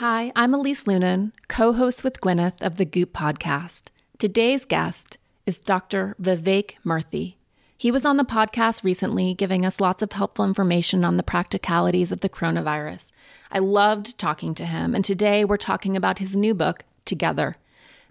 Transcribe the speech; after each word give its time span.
Hi, 0.00 0.30
I'm 0.36 0.52
Elise 0.52 0.84
Loehnen, 0.84 1.32
co 1.48 1.72
host 1.72 2.04
with 2.04 2.20
Gwyneth 2.20 2.60
of 2.60 2.76
the 2.76 2.84
Goop 2.84 3.14
podcast. 3.14 3.84
Today's 4.18 4.66
guest 4.66 5.16
is 5.46 5.58
Dr. 5.58 6.14
Vivek 6.20 6.74
Murthy. 6.84 7.36
He 7.78 7.90
was 7.90 8.04
on 8.04 8.18
the 8.18 8.22
podcast 8.22 8.84
recently, 8.84 9.32
giving 9.32 9.64
us 9.64 9.80
lots 9.80 10.02
of 10.02 10.12
helpful 10.12 10.44
information 10.44 11.02
on 11.02 11.16
the 11.16 11.22
practicalities 11.22 12.12
of 12.12 12.20
the 12.20 12.28
coronavirus. 12.28 13.06
I 13.50 13.58
loved 13.58 14.18
talking 14.18 14.54
to 14.56 14.66
him, 14.66 14.94
and 14.94 15.02
today 15.02 15.46
we're 15.46 15.56
talking 15.56 15.96
about 15.96 16.18
his 16.18 16.36
new 16.36 16.52
book, 16.52 16.84
Together. 17.06 17.56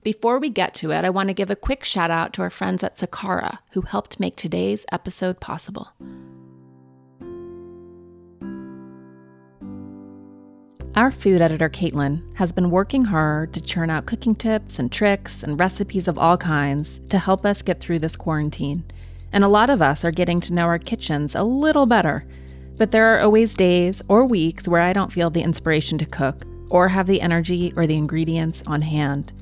Before 0.01 0.39
we 0.39 0.49
get 0.49 0.73
to 0.75 0.89
it, 0.89 1.05
I 1.05 1.11
want 1.11 1.29
to 1.29 1.35
give 1.35 1.51
a 1.51 1.55
quick 1.55 1.83
shout 1.83 2.09
out 2.09 2.33
to 2.33 2.41
our 2.41 2.49
friends 2.49 2.83
at 2.83 2.97
Sakara, 2.97 3.59
who 3.73 3.81
helped 3.81 4.19
make 4.19 4.35
today's 4.35 4.87
episode 4.91 5.39
possible. 5.39 5.91
Our 10.95 11.11
food 11.11 11.41
editor, 11.41 11.67
Caitlin, 11.67 12.21
has 12.37 12.53
been 12.53 12.71
working 12.71 13.03
hard 13.03 13.51
to 13.51 13.59
churn 13.59 13.89
out 13.89 14.05
cooking 14.05 14.33
tips 14.33 14.79
and 14.79 14.89
tricks 14.89 15.43
and 15.43 15.59
recipes 15.59 16.07
of 16.07 16.17
all 16.17 16.37
kinds 16.37 17.01
to 17.09 17.19
help 17.19 17.45
us 17.45 17.61
get 17.61 17.81
through 17.81 17.99
this 17.99 18.15
quarantine. 18.15 18.85
And 19.33 19.43
a 19.43 19.49
lot 19.49 19.69
of 19.69 19.81
us 19.81 20.05
are 20.05 20.11
getting 20.11 20.39
to 20.39 20.53
know 20.53 20.63
our 20.63 20.79
kitchens 20.79 21.35
a 21.35 21.43
little 21.43 21.85
better. 21.85 22.25
But 22.77 22.91
there 22.91 23.13
are 23.13 23.19
always 23.19 23.55
days 23.55 24.01
or 24.07 24.25
weeks 24.25 24.69
where 24.69 24.79
I 24.79 24.93
don't 24.93 25.11
feel 25.11 25.29
the 25.29 25.43
inspiration 25.43 25.97
to 25.97 26.05
cook 26.05 26.45
or 26.69 26.87
have 26.87 27.07
the 27.07 27.19
energy 27.19 27.73
or 27.75 27.85
the 27.85 27.97
ingredients 27.97 28.63
on 28.65 28.81
hand. 28.81 29.33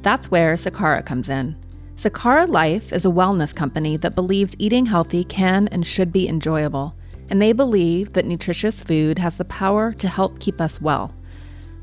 That's 0.00 0.30
where 0.30 0.54
Sakara 0.54 1.04
comes 1.04 1.28
in. 1.28 1.62
Sakara 1.96 2.48
Life 2.48 2.94
is 2.94 3.04
a 3.04 3.10
wellness 3.10 3.54
company 3.54 3.98
that 3.98 4.14
believes 4.14 4.56
eating 4.58 4.86
healthy 4.86 5.22
can 5.22 5.68
and 5.68 5.86
should 5.86 6.12
be 6.12 6.28
enjoyable 6.28 6.94
and 7.30 7.40
they 7.40 7.52
believe 7.52 8.12
that 8.12 8.24
nutritious 8.24 8.82
food 8.82 9.18
has 9.18 9.36
the 9.36 9.44
power 9.44 9.92
to 9.94 10.08
help 10.08 10.40
keep 10.40 10.60
us 10.60 10.80
well. 10.80 11.14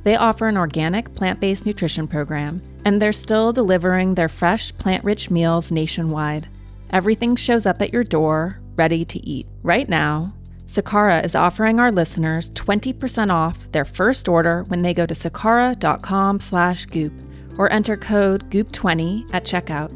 They 0.04 0.16
offer 0.16 0.48
an 0.48 0.58
organic, 0.58 1.14
plant 1.16 1.40
based 1.40 1.66
nutrition 1.66 2.08
program, 2.08 2.62
and 2.86 3.02
they're 3.02 3.12
still 3.12 3.52
delivering 3.52 4.14
their 4.14 4.30
fresh, 4.30 4.76
plant 4.78 5.04
rich 5.04 5.32
meals 5.32 5.72
nationwide. 5.72 6.48
Everything 6.92 7.36
shows 7.36 7.66
up 7.66 7.82
at 7.82 7.92
your 7.92 8.04
door, 8.04 8.60
ready 8.76 9.04
to 9.06 9.20
eat. 9.28 9.48
Right 9.64 9.90
now, 9.90 10.32
Sakara 10.68 11.24
is 11.24 11.36
offering 11.36 11.80
our 11.80 11.92
listeners 11.92 12.50
20% 12.52 13.32
off 13.32 13.72
their 13.72 13.86
first 13.86 14.28
order 14.28 14.64
when 14.68 14.82
they 14.82 14.94
go 14.94 15.06
to 15.06 15.14
sakara.com 15.14 16.40
slash 16.40 16.86
goop 16.86 17.14
or 17.58 17.72
enter 17.72 17.96
code 17.98 18.50
goop20 18.52 19.34
at 19.34 19.46
checkout. 19.46 19.92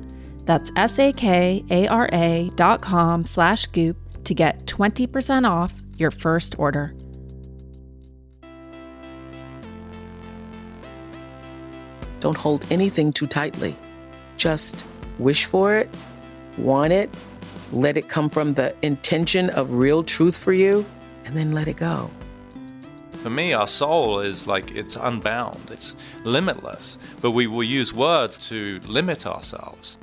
That's 0.46 0.72
S-A-K-A-R-A 0.76 2.52
dot 2.56 2.82
com 2.82 3.26
slash 3.26 3.68
goop 3.68 3.98
to 4.30 4.36
get 4.36 4.64
20% 4.68 5.50
off 5.50 5.74
your 5.98 6.12
first 6.12 6.54
order. 6.60 6.94
Don't 12.20 12.38
hold 12.38 12.64
anything 12.70 13.12
too 13.12 13.26
tightly. 13.26 13.76
Just 14.38 14.86
wish 15.18 15.46
for 15.46 15.76
it, 15.76 15.90
want 16.60 16.94
it, 16.94 17.10
let 17.72 17.98
it 17.98 18.08
come 18.08 18.30
from 18.30 18.54
the 18.54 18.76
intention 18.84 19.50
of 19.50 19.72
real 19.72 20.04
truth 20.04 20.38
for 20.38 20.54
you, 20.54 20.86
and 21.26 21.36
then 21.36 21.52
let 21.52 21.68
it 21.68 21.78
go. 21.78 22.12
For 23.24 23.32
me, 23.32 23.54
our 23.54 23.66
soul 23.66 24.20
is 24.20 24.46
like 24.46 24.76
it's 24.76 24.96
unbound, 24.96 25.72
it's 25.72 25.96
limitless, 26.24 27.00
but 27.20 27.32
we 27.32 27.48
will 27.48 27.64
use 27.64 27.96
words 27.96 28.38
to 28.50 28.80
limit 28.86 29.26
ourselves. 29.26 29.98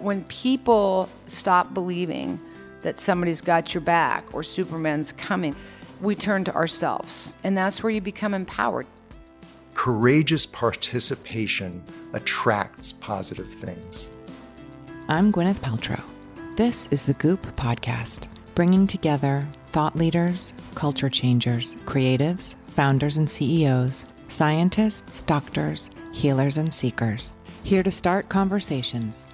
When 0.00 0.24
people 0.24 1.08
stop 1.26 1.72
believing 1.74 2.40
that 2.82 2.98
somebody's 2.98 3.40
got 3.40 3.74
your 3.74 3.80
back 3.80 4.24
or 4.32 4.42
Superman's 4.42 5.12
coming, 5.12 5.54
we 6.00 6.14
turn 6.14 6.44
to 6.44 6.54
ourselves. 6.54 7.34
And 7.44 7.56
that's 7.56 7.82
where 7.82 7.90
you 7.90 8.00
become 8.00 8.34
empowered. 8.34 8.86
Courageous 9.74 10.46
participation 10.46 11.82
attracts 12.12 12.92
positive 12.92 13.48
things. 13.48 14.10
I'm 15.08 15.32
Gwyneth 15.32 15.60
Paltrow. 15.60 16.02
This 16.56 16.88
is 16.90 17.04
the 17.04 17.14
Goop 17.14 17.42
Podcast, 17.56 18.26
bringing 18.54 18.86
together 18.86 19.46
thought 19.68 19.96
leaders, 19.96 20.52
culture 20.74 21.08
changers, 21.08 21.76
creatives, 21.86 22.56
founders 22.68 23.16
and 23.16 23.30
CEOs, 23.30 24.06
scientists, 24.28 25.22
doctors, 25.22 25.90
healers, 26.12 26.56
and 26.56 26.72
seekers, 26.72 27.32
here 27.62 27.82
to 27.82 27.90
start 27.90 28.28
conversations 28.28 29.26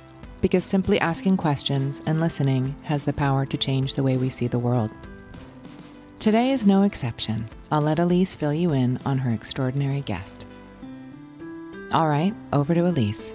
because 0.44 0.66
simply 0.66 1.00
asking 1.00 1.38
questions 1.38 2.02
and 2.04 2.20
listening 2.20 2.76
has 2.82 3.04
the 3.04 3.12
power 3.14 3.46
to 3.46 3.56
change 3.56 3.94
the 3.94 4.02
way 4.02 4.18
we 4.18 4.28
see 4.28 4.46
the 4.46 4.58
world. 4.58 4.90
Today 6.18 6.50
is 6.50 6.66
no 6.66 6.82
exception. 6.82 7.48
I'll 7.72 7.80
let 7.80 7.98
Elise 7.98 8.34
fill 8.34 8.52
you 8.52 8.70
in 8.72 8.98
on 9.06 9.16
her 9.16 9.30
extraordinary 9.30 10.02
guest. 10.02 10.46
All 11.94 12.08
right, 12.08 12.34
over 12.52 12.74
to 12.74 12.86
Elise. 12.86 13.34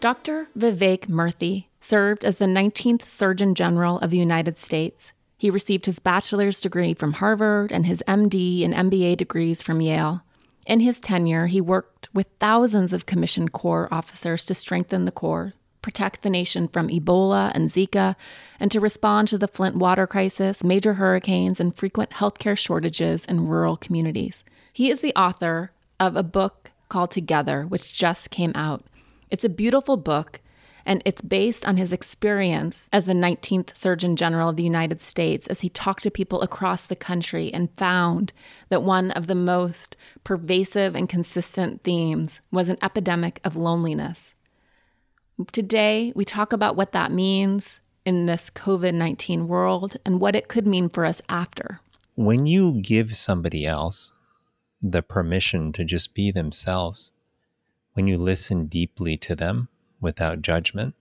Dr. 0.00 0.48
Vivek 0.58 1.06
Murthy 1.06 1.66
served 1.80 2.24
as 2.24 2.36
the 2.36 2.46
19th 2.46 3.06
Surgeon 3.06 3.54
General 3.54 4.00
of 4.00 4.10
the 4.10 4.18
United 4.18 4.58
States. 4.58 5.12
He 5.38 5.48
received 5.48 5.86
his 5.86 6.00
bachelor's 6.00 6.60
degree 6.60 6.92
from 6.92 7.12
Harvard 7.12 7.70
and 7.70 7.86
his 7.86 8.02
MD 8.08 8.64
and 8.64 8.74
MBA 8.74 9.16
degrees 9.18 9.62
from 9.62 9.80
Yale. 9.80 10.24
In 10.66 10.80
his 10.80 10.98
tenure, 10.98 11.46
he 11.46 11.60
worked 11.60 11.89
with 12.12 12.26
thousands 12.38 12.92
of 12.92 13.06
commissioned 13.06 13.52
Corps 13.52 13.88
officers 13.92 14.46
to 14.46 14.54
strengthen 14.54 15.04
the 15.04 15.12
Corps, 15.12 15.52
protect 15.82 16.22
the 16.22 16.30
nation 16.30 16.68
from 16.68 16.88
Ebola 16.88 17.52
and 17.54 17.68
Zika, 17.68 18.16
and 18.58 18.70
to 18.70 18.80
respond 18.80 19.28
to 19.28 19.38
the 19.38 19.48
Flint 19.48 19.76
water 19.76 20.06
crisis, 20.06 20.62
major 20.62 20.94
hurricanes, 20.94 21.60
and 21.60 21.76
frequent 21.76 22.10
healthcare 22.10 22.58
shortages 22.58 23.24
in 23.24 23.46
rural 23.46 23.76
communities. 23.76 24.44
He 24.72 24.90
is 24.90 25.00
the 25.00 25.14
author 25.14 25.72
of 25.98 26.16
a 26.16 26.22
book 26.22 26.72
called 26.88 27.10
Together, 27.10 27.62
which 27.62 27.94
just 27.94 28.30
came 28.30 28.52
out. 28.54 28.84
It's 29.30 29.44
a 29.44 29.48
beautiful 29.48 29.96
book 29.96 30.40
and 30.90 31.02
it's 31.04 31.22
based 31.22 31.68
on 31.68 31.76
his 31.76 31.92
experience 31.92 32.88
as 32.92 33.04
the 33.04 33.12
19th 33.12 33.76
Surgeon 33.76 34.16
General 34.16 34.48
of 34.48 34.56
the 34.56 34.64
United 34.64 35.00
States 35.00 35.46
as 35.46 35.60
he 35.60 35.68
talked 35.68 36.02
to 36.02 36.10
people 36.10 36.42
across 36.42 36.84
the 36.84 36.96
country 36.96 37.54
and 37.54 37.70
found 37.76 38.32
that 38.70 38.82
one 38.82 39.12
of 39.12 39.28
the 39.28 39.36
most 39.36 39.96
pervasive 40.24 40.96
and 40.96 41.08
consistent 41.08 41.84
themes 41.84 42.40
was 42.50 42.68
an 42.68 42.76
epidemic 42.82 43.40
of 43.44 43.56
loneliness. 43.56 44.34
Today, 45.52 46.12
we 46.16 46.24
talk 46.24 46.52
about 46.52 46.74
what 46.74 46.90
that 46.90 47.12
means 47.12 47.80
in 48.04 48.26
this 48.26 48.50
COVID 48.50 48.92
19 48.92 49.46
world 49.46 49.96
and 50.04 50.18
what 50.18 50.34
it 50.34 50.48
could 50.48 50.66
mean 50.66 50.88
for 50.88 51.04
us 51.04 51.22
after. 51.28 51.78
When 52.16 52.46
you 52.46 52.80
give 52.82 53.16
somebody 53.16 53.64
else 53.64 54.10
the 54.82 55.02
permission 55.02 55.70
to 55.74 55.84
just 55.84 56.16
be 56.16 56.32
themselves, 56.32 57.12
when 57.92 58.08
you 58.08 58.18
listen 58.18 58.66
deeply 58.66 59.16
to 59.18 59.36
them, 59.36 59.68
without 60.00 60.42
judgment, 60.42 60.94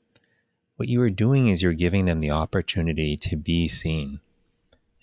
what 0.78 0.88
you 0.88 1.02
are 1.02 1.10
doing 1.10 1.48
is 1.48 1.62
you're 1.62 1.74
giving 1.74 2.06
them 2.06 2.20
the 2.20 2.32
opportunity 2.32 3.18
to 3.18 3.36
be 3.36 3.68
seen. 3.68 4.20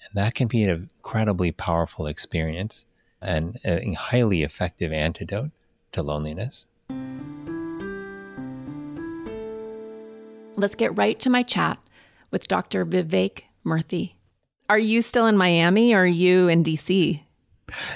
And 0.05 0.15
that 0.15 0.34
can 0.34 0.49
be 0.49 0.62
an 0.62 0.89
incredibly 0.99 1.53
powerful 1.53 2.07
experience 2.07 2.87
and 3.21 3.59
a 3.65 3.93
highly 3.93 4.43
effective 4.43 4.93
antidote 4.93 5.51
to 5.93 6.03
loneliness. 6.03 6.67
Let's 10.57 10.75
get 10.75 10.97
right 10.97 11.21
to 11.21 11.28
my 11.28 11.43
chat 11.43 11.78
with 12.31 12.49
Dr. 12.49 12.87
Vivek 12.87 13.43
Murthy. 13.65 14.13
Are 14.69 14.78
you 14.78 15.03
still 15.03 15.27
in 15.27 15.37
Miami 15.37 15.95
or 15.95 16.01
are 16.01 16.07
you 16.07 16.49
in 16.49 16.65
DC? 16.65 17.26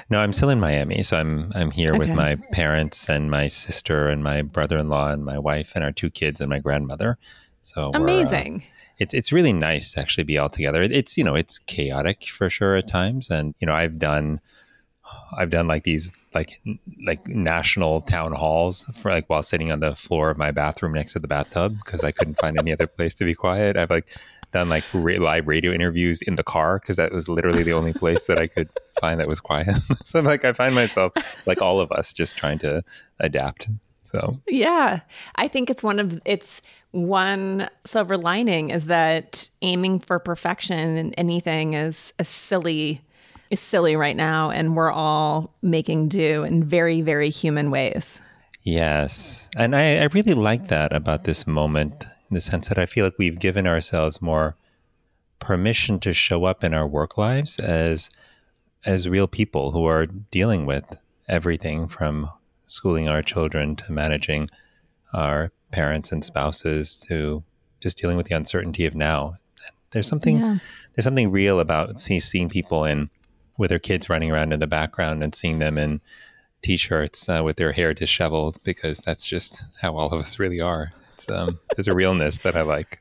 No, 0.09 0.19
I'm 0.19 0.33
still 0.33 0.51
in 0.51 0.61
Miami, 0.61 1.03
so 1.03 1.17
I'm 1.19 1.53
I'm 1.55 1.71
here 1.71 1.91
okay. 1.91 1.99
with 1.99 2.11
my 2.11 2.37
parents 2.53 3.09
and 3.09 3.31
my 3.31 3.49
sister 3.49 4.09
and 4.09 4.23
my 4.23 4.43
brother-in-law 4.43 5.13
and 5.13 5.25
my 5.25 5.39
wife 5.39 5.73
and 5.75 5.85
our 5.85 5.93
two 5.93 6.11
kids 6.11 6.41
and 6.41 6.51
my 6.51 6.59
grandmother. 6.59 7.19
So 7.63 7.87
uh, 7.95 7.99
amazing. 7.99 8.63
Uh, 8.65 8.77
it's 8.99 9.15
it's 9.15 9.33
really 9.33 9.53
nice 9.53 9.95
to 9.95 10.01
actually 10.01 10.25
be 10.25 10.39
all 10.39 10.49
together. 10.49 10.83
It's 10.83 11.17
you 11.17 11.25
know 11.25 11.35
it's 11.35 11.59
chaotic 11.59 12.27
for 12.27 12.51
sure 12.51 12.77
at 12.77 12.89
times, 12.89 13.31
and 13.31 13.55
you 13.59 13.67
know 13.67 13.75
I've 13.75 13.99
done 13.99 14.41
I've 15.37 15.51
done 15.51 15.67
like 15.67 15.85
these 15.85 16.13
like 16.35 16.61
like 17.07 17.27
national 17.27 18.03
town 18.03 18.33
halls 18.33 18.85
for 18.95 19.11
like 19.11 19.29
while 19.29 19.43
sitting 19.43 19.73
on 19.73 19.81
the 19.81 19.97
floor 19.97 20.31
of 20.31 20.39
my 20.39 20.51
bathroom 20.51 20.93
next 20.93 21.15
to 21.15 21.19
the 21.19 21.29
bathtub 21.29 21.77
because 21.85 22.05
I 22.05 22.13
couldn't 22.13 22.39
find 22.39 22.59
any 22.59 22.73
other 22.73 22.87
place 22.87 23.15
to 23.17 23.25
be 23.25 23.35
quiet. 23.35 23.77
I've 23.77 23.91
like 23.91 24.07
done 24.53 24.69
like 24.69 24.85
ra- 24.93 25.17
live 25.17 25.47
radio 25.47 25.73
interviews 25.73 26.23
in 26.23 26.37
the 26.37 26.43
car 26.43 26.79
because 26.79 26.97
that 26.97 27.13
was 27.13 27.29
literally 27.29 27.63
the 27.63 27.73
only 27.73 27.93
place 27.93 28.27
that 28.27 28.39
I 28.39 28.47
could 28.47 28.69
find 29.01 29.19
that 29.21 29.29
was 29.29 29.41
quiet. 29.41 29.77
so 30.05 30.19
I'm 30.19 30.25
like 30.25 30.45
I 30.45 30.53
find 30.53 30.75
myself 30.75 31.13
like 31.47 31.63
all 31.63 31.81
of 31.81 31.91
us 31.93 32.13
just 32.13 32.37
trying 32.37 32.59
to 32.59 32.83
adapt. 33.21 33.69
So 34.05 34.41
yeah, 34.49 35.01
I 35.37 35.49
think 35.49 35.71
it's 35.71 35.83
one 35.83 35.99
of 35.99 36.21
it's 36.25 36.63
one 36.93 37.69
silver 37.85 38.17
lining 38.17 38.71
is 38.71 38.87
that 38.87 39.49
aiming 39.63 40.01
for 40.01 40.19
perfection 40.19 40.97
in 40.97 41.15
anything 41.15 41.75
is 41.75 42.13
a 42.19 42.25
silly 42.25 43.01
is 43.51 43.61
silly 43.61 43.97
right 43.97 44.17
now 44.17 44.51
and 44.51 44.77
we're 44.77 44.91
all 44.91 45.55
making 45.63 46.09
do 46.09 46.43
in 46.43 46.65
very 46.65 47.01
very 47.01 47.31
human 47.31 47.71
ways. 47.71 48.21
Yes. 48.63 49.49
And 49.57 49.75
I, 49.75 49.99
I 49.99 50.05
really 50.07 50.35
like 50.35 50.69
that 50.69 50.93
about 50.93 51.25
this 51.25 51.47
moment 51.47 52.05
in 52.31 52.35
the 52.35 52.41
sense 52.41 52.69
that 52.69 52.79
I 52.79 52.87
feel 52.87 53.05
like 53.05 53.19
we've 53.19 53.39
given 53.39 53.67
ourselves 53.67 54.23
more 54.23 54.57
permission 55.41 55.99
to 56.01 56.13
show 56.13 56.45
up 56.45 56.63
in 56.63 56.73
our 56.75 56.87
work 56.87 57.19
lives 57.19 57.59
as 57.59 58.11
as 58.87 59.09
real 59.09 59.27
people 59.27 59.73
who 59.73 59.85
are 59.85 60.07
dealing 60.07 60.65
with 60.65 60.97
everything 61.29 61.87
from 61.87 62.31
schooling 62.63 63.09
our 63.09 63.23
children 63.23 63.77
to 63.77 63.93
managing 63.93 64.49
our 65.13 65.51
parents 65.71 66.13
and 66.13 66.25
spouses 66.25 66.99
to 66.99 67.43
just 67.81 67.99
dealing 67.99 68.17
with 68.17 68.27
the 68.27 68.35
uncertainty 68.35 68.87
of 68.87 68.95
now. 68.95 69.37
There's 69.91 70.09
something 70.09 70.39
yeah. 70.39 70.59
there's 70.95 71.05
something 71.05 71.31
real 71.31 71.59
about 71.61 72.01
see, 72.01 72.21
seeing 72.21 72.49
people 72.49 72.85
in 72.85 73.11
with 73.59 73.71
their 73.71 73.79
kids 73.79 74.09
running 74.09 74.31
around 74.31 74.53
in 74.53 74.61
the 74.61 74.67
background 74.67 75.23
and 75.23 75.35
seeing 75.35 75.59
them 75.59 75.77
in 75.77 76.01
t-shirts 76.63 77.29
uh, 77.29 77.43
with 77.45 77.57
their 77.57 77.73
hair 77.73 77.93
disheveled 77.93 78.63
because 78.63 79.01
that's 79.01 79.27
just 79.27 79.63
how 79.81 79.97
all 79.97 80.13
of 80.13 80.21
us 80.21 80.39
really 80.39 80.61
are. 80.61 80.93
Um, 81.29 81.59
there's 81.77 81.89
a 81.89 81.95
realness 81.95 82.39
that 82.39 82.57
I 82.57 82.63
like. 82.63 83.01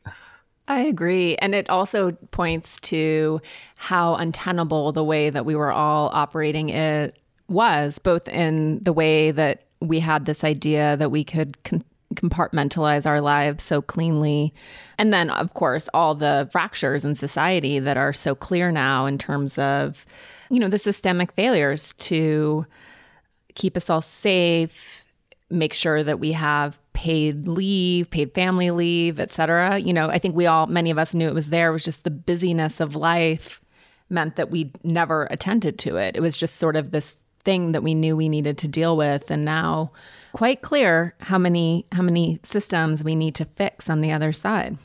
I 0.67 0.81
agree. 0.81 1.35
And 1.37 1.55
it 1.55 1.69
also 1.69 2.11
points 2.31 2.79
to 2.81 3.41
how 3.75 4.15
untenable 4.15 4.91
the 4.91 5.03
way 5.03 5.29
that 5.31 5.45
we 5.45 5.55
were 5.55 5.71
all 5.71 6.09
operating 6.13 6.69
it 6.69 7.17
was, 7.47 7.97
both 7.97 8.27
in 8.29 8.83
the 8.83 8.93
way 8.93 9.31
that 9.31 9.63
we 9.81 9.99
had 9.99 10.25
this 10.25 10.43
idea 10.43 10.95
that 10.97 11.09
we 11.09 11.23
could 11.23 11.63
con- 11.63 11.83
compartmentalize 12.13 13.05
our 13.05 13.21
lives 13.21 13.63
so 13.63 13.81
cleanly. 13.81 14.53
And 14.97 15.11
then, 15.13 15.29
of 15.31 15.53
course, 15.53 15.89
all 15.93 16.13
the 16.13 16.47
fractures 16.51 17.03
in 17.03 17.15
society 17.15 17.79
that 17.79 17.97
are 17.97 18.13
so 18.13 18.35
clear 18.35 18.71
now 18.71 19.05
in 19.05 19.17
terms 19.17 19.57
of, 19.57 20.05
you 20.49 20.59
know, 20.59 20.67
the 20.69 20.77
systemic 20.77 21.31
failures 21.31 21.93
to 21.93 22.65
keep 23.55 23.75
us 23.75 23.89
all 23.89 24.01
safe, 24.01 25.05
make 25.49 25.73
sure 25.73 26.03
that 26.03 26.19
we 26.19 26.33
have 26.33 26.79
paid 26.99 27.47
leave, 27.47 28.09
paid 28.09 28.33
family 28.33 28.71
leave, 28.71 29.21
et 29.21 29.31
cetera. 29.31 29.77
You 29.77 29.93
know, 29.93 30.09
I 30.09 30.19
think 30.19 30.35
we 30.35 30.47
all, 30.47 30.67
many 30.67 30.91
of 30.91 30.97
us 30.97 31.13
knew 31.13 31.29
it 31.29 31.33
was 31.33 31.49
there. 31.49 31.69
It 31.69 31.71
was 31.71 31.85
just 31.85 32.03
the 32.03 32.11
busyness 32.11 32.81
of 32.81 32.93
life 32.93 33.61
meant 34.09 34.35
that 34.35 34.51
we 34.51 34.73
never 34.83 35.23
attended 35.31 35.79
to 35.79 35.95
it. 35.95 36.17
It 36.17 36.19
was 36.19 36.35
just 36.35 36.57
sort 36.57 36.75
of 36.75 36.91
this 36.91 37.15
thing 37.45 37.71
that 37.71 37.83
we 37.83 37.93
knew 37.93 38.17
we 38.17 38.27
needed 38.27 38.57
to 38.57 38.67
deal 38.67 38.97
with. 38.97 39.31
And 39.31 39.45
now 39.45 39.93
quite 40.33 40.61
clear 40.61 41.15
how 41.21 41.37
many 41.37 41.85
how 41.93 42.01
many 42.01 42.37
systems 42.43 43.01
we 43.01 43.15
need 43.15 43.33
to 43.35 43.45
fix 43.45 43.89
on 43.89 44.01
the 44.01 44.11
other 44.11 44.33
side. 44.33 44.77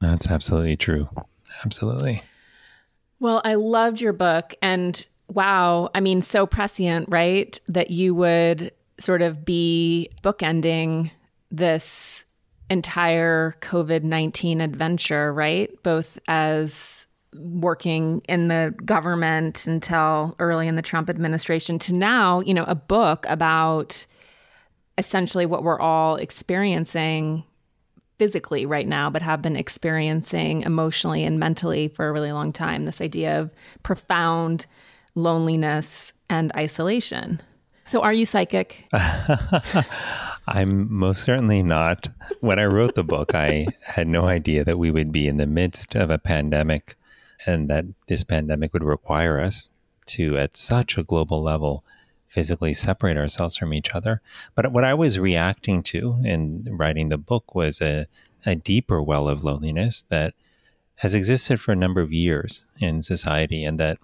That's 0.00 0.26
absolutely 0.26 0.78
true. 0.78 1.10
Absolutely. 1.62 2.22
Well, 3.20 3.42
I 3.44 3.56
loved 3.56 4.00
your 4.00 4.14
book 4.14 4.54
and 4.62 5.06
wow, 5.28 5.90
I 5.94 6.00
mean 6.00 6.22
so 6.22 6.46
prescient, 6.46 7.10
right? 7.10 7.60
That 7.68 7.90
you 7.90 8.14
would 8.14 8.72
sort 8.98 9.20
of 9.20 9.44
be 9.44 10.08
bookending 10.22 11.10
this 11.56 12.24
entire 12.70 13.56
COVID 13.60 14.02
19 14.02 14.60
adventure, 14.60 15.32
right? 15.32 15.70
Both 15.82 16.18
as 16.28 17.06
working 17.36 18.22
in 18.28 18.48
the 18.48 18.74
government 18.84 19.66
until 19.66 20.34
early 20.38 20.68
in 20.68 20.76
the 20.76 20.82
Trump 20.82 21.10
administration 21.10 21.78
to 21.80 21.94
now, 21.94 22.40
you 22.40 22.54
know, 22.54 22.64
a 22.64 22.74
book 22.74 23.26
about 23.28 24.06
essentially 24.96 25.44
what 25.46 25.64
we're 25.64 25.80
all 25.80 26.16
experiencing 26.16 27.44
physically 28.18 28.64
right 28.64 28.86
now, 28.86 29.10
but 29.10 29.22
have 29.22 29.42
been 29.42 29.56
experiencing 29.56 30.62
emotionally 30.62 31.24
and 31.24 31.40
mentally 31.40 31.88
for 31.88 32.08
a 32.08 32.12
really 32.12 32.30
long 32.30 32.52
time 32.52 32.84
this 32.84 33.00
idea 33.00 33.40
of 33.40 33.50
profound 33.82 34.66
loneliness 35.16 36.12
and 36.30 36.52
isolation. 36.56 37.42
So, 37.86 38.02
are 38.02 38.12
you 38.12 38.24
psychic? 38.24 38.88
I'm 40.46 40.92
most 40.92 41.22
certainly 41.22 41.62
not. 41.62 42.08
When 42.40 42.58
I 42.58 42.66
wrote 42.66 42.94
the 42.94 43.04
book, 43.04 43.34
I 43.34 43.66
had 43.82 44.06
no 44.06 44.26
idea 44.26 44.64
that 44.64 44.78
we 44.78 44.90
would 44.90 45.10
be 45.10 45.26
in 45.26 45.38
the 45.38 45.46
midst 45.46 45.94
of 45.94 46.10
a 46.10 46.18
pandemic 46.18 46.96
and 47.46 47.68
that 47.70 47.86
this 48.06 48.24
pandemic 48.24 48.72
would 48.72 48.84
require 48.84 49.40
us 49.40 49.70
to, 50.06 50.36
at 50.36 50.56
such 50.56 50.98
a 50.98 51.02
global 51.02 51.42
level, 51.42 51.84
physically 52.28 52.74
separate 52.74 53.16
ourselves 53.16 53.56
from 53.56 53.72
each 53.72 53.94
other. 53.94 54.20
But 54.54 54.72
what 54.72 54.84
I 54.84 54.92
was 54.92 55.18
reacting 55.18 55.82
to 55.84 56.20
in 56.24 56.68
writing 56.70 57.08
the 57.08 57.18
book 57.18 57.54
was 57.54 57.80
a, 57.80 58.06
a 58.44 58.54
deeper 58.54 59.02
well 59.02 59.28
of 59.28 59.44
loneliness 59.44 60.02
that 60.02 60.34
has 60.96 61.14
existed 61.14 61.60
for 61.60 61.72
a 61.72 61.76
number 61.76 62.00
of 62.00 62.12
years 62.12 62.64
in 62.80 63.02
society 63.02 63.64
and 63.64 63.80
that 63.80 63.98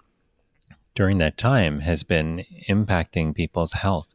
during 0.95 1.19
that 1.19 1.37
time 1.37 1.81
has 1.81 2.03
been 2.03 2.45
impacting 2.67 3.35
people's 3.35 3.73
health 3.73 4.13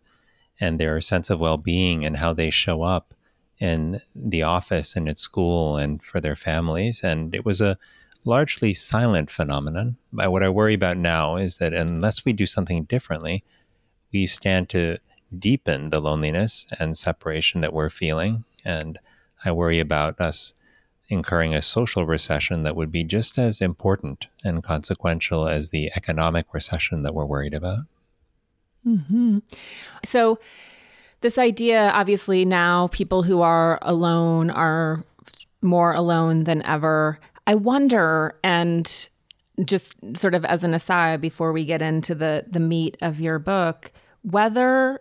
and 0.61 0.79
their 0.79 1.01
sense 1.01 1.31
of 1.31 1.41
well 1.41 1.57
being 1.57 2.05
and 2.05 2.17
how 2.17 2.33
they 2.33 2.51
show 2.51 2.83
up 2.83 3.15
in 3.59 4.01
the 4.15 4.43
office 4.43 4.97
and 4.97 5.09
at 5.09 5.19
school 5.19 5.77
and 5.77 6.03
for 6.03 6.21
their 6.21 6.37
families. 6.37 7.03
And 7.03 7.35
it 7.35 7.45
was 7.45 7.61
a 7.61 7.79
largely 8.25 8.75
silent 8.75 9.31
phenomenon. 9.31 9.97
But 10.13 10.33
what 10.33 10.43
I 10.43 10.49
worry 10.49 10.75
about 10.75 10.97
now 10.97 11.37
is 11.37 11.59
that 11.59 11.73
unless 11.73 12.25
we 12.25 12.33
do 12.33 12.47
something 12.47 12.85
differently, 12.85 13.45
we 14.13 14.27
stand 14.27 14.69
to 14.71 14.99
deepen 15.37 15.91
the 15.91 16.01
loneliness 16.01 16.67
and 16.79 16.97
separation 16.97 17.61
that 17.61 17.73
we're 17.73 17.91
feeling. 17.91 18.45
And 18.65 18.99
I 19.45 19.53
worry 19.53 19.81
about 19.81 20.21
us 20.21 20.55
incurring 21.09 21.55
a 21.55 21.63
social 21.63 22.05
recession 22.05 22.65
that 22.65 22.75
would 22.75 22.91
be 22.91 23.05
just 23.05 23.39
as 23.39 23.61
important 23.61 24.27
and 24.45 24.63
consequential 24.63 25.47
as 25.47 25.71
the 25.71 25.91
economic 25.97 26.53
recession 26.53 27.03
that 27.03 27.15
we're 27.15 27.25
worried 27.25 27.55
about. 27.55 27.81
Mm-hmm. 28.87 29.39
So, 30.05 30.39
this 31.23 31.39
idea 31.39 31.91
obviously 31.95 32.45
now 32.45 32.89
people 32.89 33.23
who 33.23 33.41
are 33.41 33.79
alone 33.83 34.51
are 34.51 35.03
more 35.63 35.93
alone 35.93 36.45
than 36.45 36.65
ever. 36.65 37.19
I 37.47 37.55
wonder, 37.55 38.39
and 38.45 39.09
just 39.65 39.97
sort 40.17 40.35
of 40.35 40.45
as 40.45 40.63
an 40.65 40.75
aside 40.75 41.21
before 41.21 41.53
we 41.53 41.65
get 41.65 41.83
into 41.83 42.15
the 42.15 42.45
the 42.49 42.61
meat 42.61 42.97
of 43.01 43.21
your 43.21 43.39
book, 43.39 43.93
whether 44.23 45.01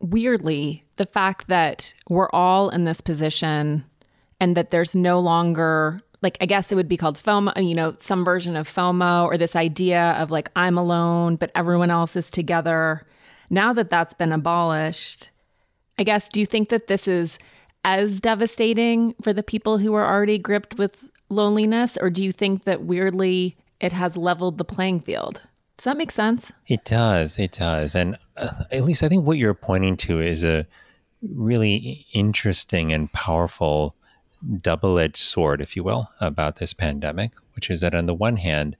weirdly 0.00 0.84
the 0.96 1.06
fact 1.06 1.48
that 1.48 1.94
we're 2.08 2.30
all 2.30 2.68
in 2.68 2.84
this 2.84 3.00
position 3.00 3.84
and 4.40 4.56
that 4.56 4.70
there's 4.70 4.94
no 4.94 5.18
longer 5.18 6.00
like 6.22 6.36
I 6.40 6.46
guess 6.46 6.72
it 6.72 6.74
would 6.74 6.88
be 6.88 6.96
called 6.96 7.18
FOMO, 7.18 7.66
you 7.66 7.74
know, 7.74 7.94
some 7.98 8.24
version 8.24 8.56
of 8.56 8.68
FOMO 8.68 9.26
or 9.26 9.36
this 9.36 9.56
idea 9.56 10.12
of 10.12 10.30
like 10.30 10.50
I'm 10.56 10.78
alone 10.78 11.36
but 11.36 11.50
everyone 11.54 11.90
else 11.90 12.16
is 12.16 12.30
together. 12.30 13.06
Now 13.50 13.72
that 13.72 13.90
that's 13.90 14.14
been 14.14 14.32
abolished, 14.32 15.30
I 15.98 16.02
guess 16.02 16.28
do 16.28 16.40
you 16.40 16.46
think 16.46 16.68
that 16.68 16.86
this 16.86 17.08
is 17.08 17.38
as 17.84 18.20
devastating 18.20 19.14
for 19.22 19.32
the 19.32 19.42
people 19.42 19.78
who 19.78 19.94
are 19.94 20.06
already 20.06 20.38
gripped 20.38 20.76
with 20.76 21.04
loneliness 21.28 21.96
or 21.96 22.10
do 22.10 22.22
you 22.22 22.32
think 22.32 22.64
that 22.64 22.82
weirdly 22.82 23.56
it 23.80 23.92
has 23.92 24.16
leveled 24.16 24.58
the 24.58 24.64
playing 24.64 25.00
field? 25.00 25.40
Does 25.76 25.84
that 25.84 25.96
make 25.96 26.10
sense? 26.10 26.52
It 26.66 26.84
does. 26.84 27.38
It 27.38 27.52
does. 27.52 27.94
And 27.94 28.18
uh, 28.36 28.64
at 28.70 28.84
least 28.84 29.02
I 29.02 29.08
think 29.08 29.24
what 29.24 29.38
you're 29.38 29.54
pointing 29.54 29.96
to 29.98 30.20
is 30.20 30.42
a 30.42 30.66
really 31.22 32.06
interesting 32.12 32.92
and 32.92 33.12
powerful 33.12 33.94
double 34.58 34.98
edged 34.98 35.16
sword, 35.16 35.60
if 35.60 35.76
you 35.76 35.82
will, 35.82 36.10
about 36.20 36.56
this 36.56 36.72
pandemic, 36.72 37.32
which 37.54 37.70
is 37.70 37.80
that 37.80 37.94
on 37.94 38.06
the 38.06 38.14
one 38.14 38.36
hand, 38.36 38.76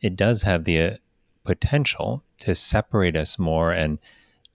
it 0.00 0.16
does 0.16 0.42
have 0.42 0.64
the 0.64 0.80
uh, 0.80 0.96
potential 1.44 2.23
to 2.40 2.54
separate 2.54 3.16
us 3.16 3.38
more 3.38 3.72
and 3.72 3.98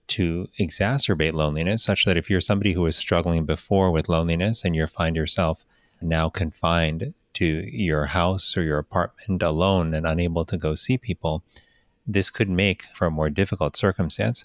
to 0.08 0.48
exacerbate 0.58 1.32
loneliness, 1.34 1.84
such 1.84 2.04
that 2.04 2.16
if 2.16 2.28
you're 2.28 2.40
somebody 2.40 2.72
who 2.72 2.82
was 2.82 2.96
struggling 2.96 3.44
before 3.44 3.90
with 3.90 4.08
loneliness 4.08 4.64
and 4.64 4.74
you 4.74 4.86
find 4.86 5.14
yourself 5.14 5.64
now 6.02 6.28
confined 6.28 7.14
to 7.34 7.44
your 7.44 8.06
house 8.06 8.56
or 8.56 8.62
your 8.62 8.78
apartment 8.78 9.42
alone 9.42 9.94
and 9.94 10.06
unable 10.06 10.44
to 10.44 10.56
go 10.56 10.74
see 10.74 10.98
people, 10.98 11.44
this 12.06 12.30
could 12.30 12.50
make 12.50 12.82
for 12.94 13.06
a 13.06 13.10
more 13.10 13.30
difficult 13.30 13.76
circumstance. 13.76 14.44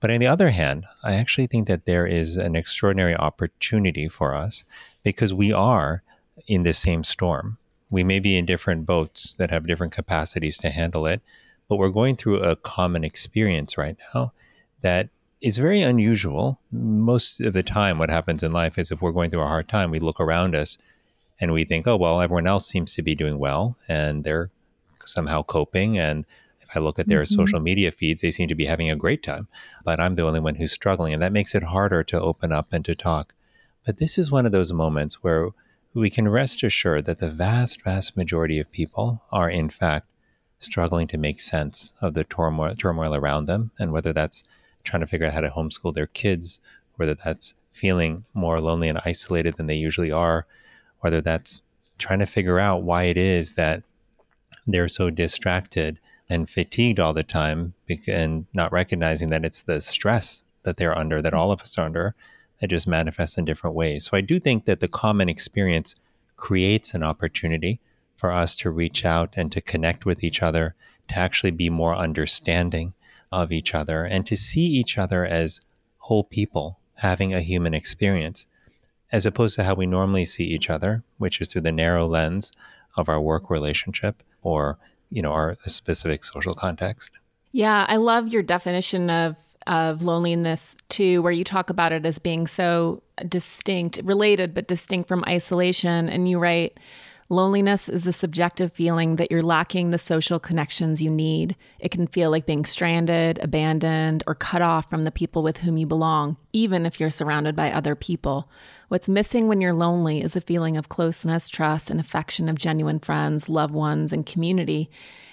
But 0.00 0.10
on 0.10 0.18
the 0.18 0.26
other 0.26 0.50
hand, 0.50 0.86
I 1.02 1.14
actually 1.14 1.46
think 1.46 1.68
that 1.68 1.86
there 1.86 2.06
is 2.06 2.36
an 2.36 2.56
extraordinary 2.56 3.14
opportunity 3.14 4.08
for 4.08 4.34
us 4.34 4.64
because 5.02 5.32
we 5.32 5.52
are 5.52 6.02
in 6.46 6.64
the 6.64 6.74
same 6.74 7.04
storm. 7.04 7.58
We 7.90 8.04
may 8.04 8.18
be 8.18 8.36
in 8.36 8.44
different 8.44 8.86
boats 8.86 9.34
that 9.34 9.50
have 9.50 9.66
different 9.66 9.92
capacities 9.92 10.58
to 10.58 10.70
handle 10.70 11.06
it, 11.06 11.22
but 11.68 11.76
we're 11.76 11.88
going 11.90 12.16
through 12.16 12.40
a 12.40 12.56
common 12.56 13.04
experience 13.04 13.76
right 13.76 13.96
now 14.14 14.32
that 14.82 15.08
is 15.40 15.58
very 15.58 15.82
unusual. 15.82 16.60
Most 16.70 17.40
of 17.40 17.52
the 17.52 17.62
time, 17.62 17.98
what 17.98 18.10
happens 18.10 18.42
in 18.42 18.52
life 18.52 18.78
is 18.78 18.90
if 18.90 19.02
we're 19.02 19.12
going 19.12 19.30
through 19.30 19.42
a 19.42 19.48
hard 19.48 19.68
time, 19.68 19.90
we 19.90 19.98
look 19.98 20.20
around 20.20 20.54
us 20.54 20.78
and 21.40 21.52
we 21.52 21.64
think, 21.64 21.86
oh, 21.86 21.96
well, 21.96 22.20
everyone 22.20 22.46
else 22.46 22.66
seems 22.66 22.94
to 22.94 23.02
be 23.02 23.14
doing 23.14 23.38
well 23.38 23.76
and 23.88 24.24
they're 24.24 24.50
somehow 25.04 25.42
coping. 25.42 25.98
And 25.98 26.24
if 26.60 26.76
I 26.76 26.80
look 26.80 26.98
at 26.98 27.08
their 27.08 27.22
mm-hmm. 27.22 27.34
social 27.34 27.60
media 27.60 27.92
feeds, 27.92 28.22
they 28.22 28.30
seem 28.30 28.48
to 28.48 28.54
be 28.54 28.66
having 28.66 28.90
a 28.90 28.96
great 28.96 29.22
time, 29.22 29.48
but 29.84 30.00
I'm 30.00 30.14
the 30.14 30.22
only 30.22 30.40
one 30.40 30.56
who's 30.56 30.72
struggling. 30.72 31.12
And 31.12 31.22
that 31.22 31.32
makes 31.32 31.54
it 31.54 31.64
harder 31.64 32.02
to 32.04 32.20
open 32.20 32.52
up 32.52 32.72
and 32.72 32.84
to 32.84 32.94
talk. 32.94 33.34
But 33.84 33.98
this 33.98 34.18
is 34.18 34.30
one 34.30 34.46
of 34.46 34.52
those 34.52 34.72
moments 34.72 35.22
where 35.22 35.50
we 35.94 36.10
can 36.10 36.28
rest 36.28 36.62
assured 36.62 37.04
that 37.06 37.20
the 37.20 37.30
vast, 37.30 37.82
vast 37.82 38.16
majority 38.16 38.58
of 38.58 38.70
people 38.72 39.22
are, 39.30 39.48
in 39.48 39.70
fact, 39.70 40.06
struggling 40.58 41.06
to 41.08 41.18
make 41.18 41.40
sense 41.40 41.92
of 42.00 42.14
the 42.14 42.24
turmoil, 42.24 42.74
turmoil 42.74 43.14
around 43.14 43.46
them. 43.46 43.70
And 43.78 43.92
whether 43.92 44.12
that's 44.12 44.44
trying 44.84 45.00
to 45.00 45.06
figure 45.06 45.26
out 45.26 45.34
how 45.34 45.40
to 45.40 45.50
homeschool 45.50 45.94
their 45.94 46.06
kids, 46.06 46.60
whether 46.96 47.14
that's 47.14 47.54
feeling 47.72 48.24
more 48.32 48.60
lonely 48.60 48.88
and 48.88 49.00
isolated 49.04 49.56
than 49.56 49.66
they 49.66 49.74
usually 49.74 50.10
are, 50.10 50.46
whether 51.00 51.20
that's 51.20 51.60
trying 51.98 52.20
to 52.20 52.26
figure 52.26 52.58
out 52.58 52.82
why 52.82 53.04
it 53.04 53.16
is 53.16 53.54
that 53.54 53.82
they're 54.66 54.88
so 54.88 55.10
distracted 55.10 55.98
and 56.28 56.50
fatigued 56.50 56.98
all 56.98 57.12
the 57.12 57.22
time 57.22 57.74
and 58.08 58.46
not 58.52 58.72
recognizing 58.72 59.28
that 59.28 59.44
it's 59.44 59.62
the 59.62 59.80
stress 59.80 60.44
that 60.62 60.76
they're 60.76 60.96
under, 60.96 61.22
that 61.22 61.32
mm. 61.32 61.38
all 61.38 61.52
of 61.52 61.60
us 61.60 61.78
are 61.78 61.84
under, 61.84 62.14
that 62.60 62.68
just 62.68 62.86
manifests 62.86 63.38
in 63.38 63.44
different 63.44 63.76
ways. 63.76 64.06
So 64.06 64.16
I 64.16 64.20
do 64.22 64.40
think 64.40 64.64
that 64.64 64.80
the 64.80 64.88
common 64.88 65.28
experience 65.28 65.94
creates 66.36 66.94
an 66.94 67.02
opportunity 67.02 67.80
for 68.16 68.32
us 68.32 68.54
to 68.56 68.70
reach 68.70 69.04
out 69.04 69.34
and 69.36 69.52
to 69.52 69.60
connect 69.60 70.04
with 70.04 70.24
each 70.24 70.42
other, 70.42 70.74
to 71.08 71.18
actually 71.18 71.50
be 71.50 71.70
more 71.70 71.94
understanding 71.94 72.94
of 73.30 73.52
each 73.52 73.74
other, 73.74 74.04
and 74.04 74.26
to 74.26 74.36
see 74.36 74.64
each 74.64 74.96
other 74.96 75.24
as 75.24 75.60
whole 75.98 76.24
people 76.24 76.78
having 76.96 77.34
a 77.34 77.40
human 77.40 77.74
experience, 77.74 78.46
as 79.12 79.26
opposed 79.26 79.56
to 79.56 79.64
how 79.64 79.74
we 79.74 79.86
normally 79.86 80.24
see 80.24 80.44
each 80.44 80.70
other, 80.70 81.02
which 81.18 81.40
is 81.40 81.52
through 81.52 81.62
the 81.62 81.72
narrow 81.72 82.06
lens 82.06 82.52
of 82.96 83.08
our 83.08 83.20
work 83.20 83.50
relationship 83.50 84.22
or 84.42 84.78
you 85.10 85.22
know 85.22 85.32
our 85.32 85.56
specific 85.66 86.24
social 86.24 86.54
context. 86.54 87.12
Yeah, 87.52 87.86
I 87.88 87.96
love 87.96 88.32
your 88.32 88.42
definition 88.42 89.10
of 89.10 89.36
of 89.66 90.02
loneliness 90.02 90.76
too, 90.88 91.22
where 91.22 91.32
you 91.32 91.44
talk 91.44 91.70
about 91.70 91.92
it 91.92 92.06
as 92.06 92.18
being 92.18 92.46
so 92.46 93.02
distinct, 93.28 94.00
related 94.04 94.54
but 94.54 94.68
distinct 94.68 95.08
from 95.08 95.24
isolation. 95.26 96.08
And 96.08 96.28
you 96.28 96.38
write, 96.38 96.78
Loneliness 97.28 97.88
is 97.88 98.04
the 98.04 98.12
subjective 98.12 98.72
feeling 98.72 99.16
that 99.16 99.32
you're 99.32 99.42
lacking 99.42 99.90
the 99.90 99.98
social 99.98 100.38
connections 100.38 101.02
you 101.02 101.10
need. 101.10 101.56
It 101.80 101.90
can 101.90 102.06
feel 102.06 102.30
like 102.30 102.46
being 102.46 102.64
stranded, 102.64 103.40
abandoned, 103.42 104.22
or 104.28 104.36
cut 104.36 104.62
off 104.62 104.88
from 104.88 105.02
the 105.02 105.10
people 105.10 105.42
with 105.42 105.58
whom 105.58 105.76
you 105.76 105.86
belong, 105.86 106.36
even 106.52 106.86
if 106.86 107.00
you're 107.00 107.10
surrounded 107.10 107.56
by 107.56 107.72
other 107.72 107.96
people. 107.96 108.48
What's 108.88 109.08
missing 109.08 109.48
when 109.48 109.60
you're 109.60 109.72
lonely 109.72 110.22
is 110.22 110.36
a 110.36 110.40
feeling 110.40 110.76
of 110.76 110.88
closeness, 110.88 111.48
trust, 111.48 111.90
and 111.90 111.98
affection 111.98 112.48
of 112.48 112.58
genuine 112.58 113.00
friends, 113.00 113.48
loved 113.48 113.74
ones, 113.74 114.12
and 114.12 114.24
community. 114.24 114.88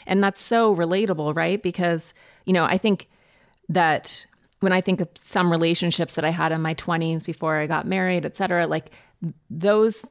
And 0.08 0.24
that's 0.24 0.42
so 0.42 0.76
relatable, 0.76 1.36
right? 1.36 1.62
Because, 1.62 2.16
you 2.46 2.54
know, 2.54 2.66
I 2.66 2.80
think 2.80 3.08
that 3.70 4.26
when 4.62 4.74
I 4.74 4.82
think 4.82 5.00
of 5.00 5.10
some 5.14 5.52
relationships 5.52 6.16
that 6.16 6.26
I 6.26 6.32
had 6.32 6.52
in 6.52 6.62
my 6.62 6.74
20s 6.74 7.24
before 7.24 7.58
I 7.58 7.68
got 7.68 7.86
married, 7.86 8.26
et 8.26 8.36
cetera, 8.36 8.66
like 8.66 8.90
those 9.50 10.04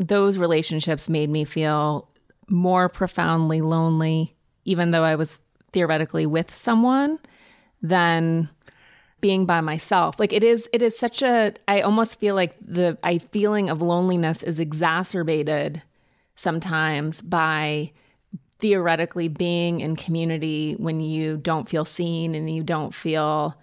those 0.00 0.38
relationships 0.38 1.08
made 1.08 1.30
me 1.30 1.44
feel 1.44 2.08
more 2.48 2.88
profoundly 2.88 3.60
lonely, 3.60 4.34
even 4.64 4.90
though 4.90 5.04
I 5.04 5.14
was 5.14 5.38
theoretically 5.72 6.26
with 6.26 6.52
someone, 6.52 7.18
than 7.80 8.48
being 9.20 9.46
by 9.46 9.60
myself. 9.60 10.18
Like 10.18 10.32
it 10.32 10.44
is, 10.44 10.68
it 10.72 10.82
is 10.82 10.98
such 10.98 11.22
a. 11.22 11.54
I 11.68 11.80
almost 11.80 12.18
feel 12.18 12.34
like 12.34 12.56
the 12.60 12.98
I 13.02 13.18
feeling 13.18 13.70
of 13.70 13.80
loneliness 13.80 14.42
is 14.42 14.58
exacerbated 14.58 15.82
sometimes 16.34 17.20
by 17.22 17.92
theoretically 18.58 19.28
being 19.28 19.80
in 19.80 19.96
community 19.96 20.74
when 20.78 21.00
you 21.00 21.36
don't 21.36 21.68
feel 21.68 21.84
seen 21.84 22.34
and 22.34 22.48
you 22.54 22.62
don't 22.62 22.94
feel 22.94 23.56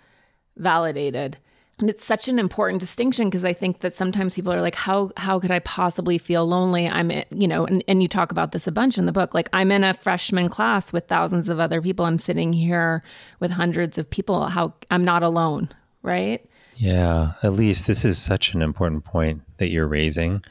validated. 0.57 1.37
And 1.79 1.89
it's 1.89 2.03
such 2.03 2.27
an 2.27 2.39
important 2.39 2.81
distinction 2.81 3.29
because 3.29 3.45
I 3.45 3.53
think 3.53 3.79
that 3.79 3.95
sometimes 3.95 4.35
people 4.35 4.51
are 4.51 4.61
like, 4.61 4.75
how 4.75 5.11
how 5.15 5.39
could 5.39 5.51
I 5.51 5.59
possibly 5.59 6.17
feel 6.17 6.45
lonely? 6.45 6.89
I'm 6.89 7.09
eh, 7.09 7.23
you 7.31 7.47
know, 7.47 7.65
and, 7.65 7.83
and 7.87 8.01
you 8.01 8.07
talk 8.07 8.31
about 8.31 8.51
this 8.51 8.67
a 8.67 8.71
bunch 8.71 8.97
in 8.97 9.05
the 9.05 9.11
book. 9.13 9.33
Like 9.33 9.49
I'm 9.53 9.71
in 9.71 9.83
a 9.83 9.93
freshman 9.93 10.49
class 10.49 10.91
with 10.91 11.07
thousands 11.07 11.47
of 11.47 11.59
other 11.59 11.81
people. 11.81 12.05
I'm 12.05 12.19
sitting 12.19 12.51
here 12.51 13.01
with 13.39 13.51
hundreds 13.51 13.97
of 13.97 14.09
people. 14.09 14.47
How 14.47 14.73
I'm 14.91 15.05
not 15.05 15.23
alone, 15.23 15.69
right? 16.01 16.45
Yeah, 16.75 17.33
Elise, 17.43 17.83
this 17.83 18.05
is 18.05 18.17
such 18.17 18.53
an 18.53 18.61
important 18.61 19.03
point 19.03 19.41
that 19.57 19.69
you're 19.69 19.87
raising 19.87 20.43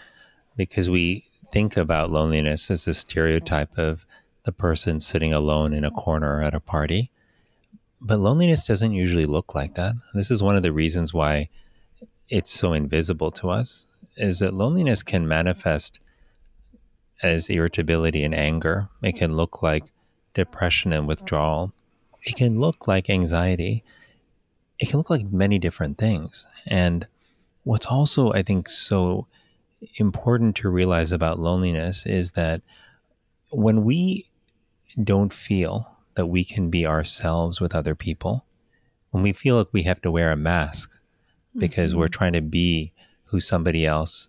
because 0.57 0.91
we 0.91 1.25
think 1.53 1.77
about 1.77 2.11
loneliness 2.11 2.71
as 2.71 2.87
a 2.87 2.95
stereotype 2.95 3.79
of 3.79 4.05
the 4.45 4.53
person 4.53 5.01
sitting 5.01 5.33
alone 5.33 5.73
in 5.73 5.85
a 5.85 5.91
corner 5.91 6.43
at 6.43 6.55
a 6.55 6.61
party. 6.61 7.11
But 8.01 8.19
loneliness 8.19 8.67
doesn't 8.67 8.93
usually 8.93 9.27
look 9.27 9.55
like 9.55 9.75
that. 9.75 9.95
This 10.15 10.31
is 10.31 10.43
one 10.43 10.57
of 10.57 10.63
the 10.63 10.73
reasons 10.73 11.13
why 11.13 11.49
it's 12.29 12.51
so 12.51 12.73
invisible 12.73 13.31
to 13.33 13.51
us 13.51 13.87
is 14.17 14.39
that 14.39 14.55
loneliness 14.55 15.03
can 15.03 15.27
manifest 15.27 16.01
as 17.23 17.49
irritability 17.49 18.23
and 18.23 18.35
anger. 18.35 18.89
It 19.03 19.17
can 19.17 19.37
look 19.37 19.63
like 19.63 19.85
depression 20.35 20.93
and 20.93 21.09
withdrawal. 21.09 21.73
It 22.23 22.37
can 22.37 22.61
look 22.61 22.87
like 22.87 23.11
anxiety. 23.11 23.83
It 24.79 24.89
can 24.89 24.99
look 24.99 25.11
like 25.11 25.27
many 25.33 25.59
different 25.59 25.99
things. 25.99 26.47
And 26.67 27.07
what's 27.65 27.87
also, 27.87 28.33
I 28.33 28.43
think, 28.43 28.69
so 28.69 29.27
important 29.97 30.57
to 30.57 30.69
realize 30.69 31.13
about 31.13 31.39
loneliness 31.41 32.07
is 32.07 32.33
that 32.33 32.63
when 33.51 33.85
we 33.85 34.29
don't 35.03 35.33
feel 35.33 35.98
that 36.19 36.27
we 36.27 36.45
can 36.45 36.69
be 36.69 36.85
ourselves 36.85 37.61
with 37.61 37.75
other 37.75 37.95
people, 37.95 38.45
when 39.13 39.23
we 39.23 39.33
feel 39.33 39.57
like 39.57 39.69
we 39.73 39.85
have 39.85 40.03
to 40.03 40.11
wear 40.11 40.33
a 40.33 40.37
mask 40.37 40.99
because 41.57 41.93
mm-hmm. 41.93 42.01
we're 42.01 42.09
trying 42.09 42.33
to 42.33 42.43
be 42.43 42.93
who 43.27 43.39
somebody 43.39 43.87
else 43.87 44.29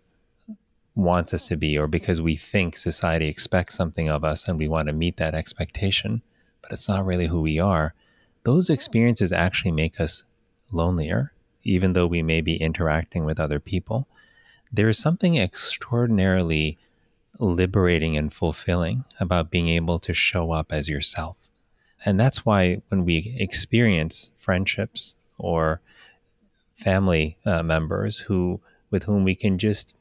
wants 0.96 1.34
us 1.34 1.48
to 1.48 1.58
be, 1.58 1.78
or 1.78 1.88
because 1.88 2.22
we 2.22 2.36
think 2.36 2.78
society 2.78 3.28
expects 3.28 3.76
something 3.76 4.08
of 4.08 4.24
us 4.24 4.48
and 4.48 4.60
we 4.60 4.68
want 4.68 4.88
to 4.88 4.94
meet 4.94 5.18
that 5.18 5.34
expectation, 5.34 6.22
but 6.62 6.72
it's 6.72 6.88
not 6.88 7.06
really 7.06 7.28
who 7.28 7.42
we 7.42 7.60
are, 7.60 7.96
those 8.44 8.70
experiences 8.70 9.32
actually 9.32 9.72
make 9.72 10.00
us 10.00 10.24
lonelier, 10.72 11.34
even 11.64 11.94
though 11.94 12.08
we 12.08 12.22
may 12.22 12.42
be 12.42 12.56
interacting 12.58 13.26
with 13.26 13.40
other 13.40 13.60
people. 13.60 14.08
There 14.72 14.90
is 14.90 15.00
something 15.00 15.38
extraordinarily 15.38 16.78
liberating 17.40 18.16
and 18.16 18.32
fulfilling 18.32 19.06
about 19.20 19.50
being 19.50 19.70
able 19.70 19.98
to 20.00 20.14
show 20.14 20.52
up 20.52 20.72
as 20.72 20.88
yourself. 20.88 21.39
And 22.06 22.20
that's 22.20 22.46
why 22.46 22.82
when 22.90 23.06
we 23.06 23.36
experience 23.40 24.30
friendships 24.38 25.16
or 25.38 25.82
family 26.76 27.38
uh, 27.46 27.64
members 27.64 28.20
who 28.20 28.62
with 28.92 29.04
whom 29.04 29.24
we 29.24 29.36
can 29.36 29.58
just 29.58 29.94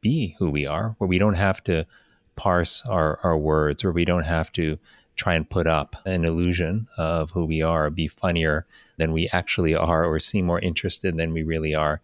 be 0.00 0.34
who 0.38 0.50
we 0.50 0.66
are, 0.66 0.94
where 0.98 1.08
we 1.08 1.18
don't 1.18 1.34
have 1.34 1.62
to 1.64 1.86
parse 2.34 2.82
our, 2.86 3.18
our 3.22 3.36
words, 3.36 3.84
or 3.84 3.92
we 3.92 4.04
don't 4.04 4.24
have 4.24 4.52
to 4.52 4.78
try 5.14 5.34
and 5.34 5.48
put 5.48 5.66
up 5.66 5.96
an 6.04 6.24
illusion 6.24 6.88
of 6.96 7.30
who 7.30 7.44
we 7.44 7.62
are, 7.62 7.90
be 7.90 8.08
funnier 8.08 8.66
than 8.96 9.12
we 9.12 9.28
actually 9.32 9.74
are, 9.74 10.04
or 10.04 10.18
seem 10.18 10.46
more 10.46 10.58
interested 10.60 11.16
than 11.16 11.32
we 11.32 11.42
really 11.42 11.74
are. 11.74 12.00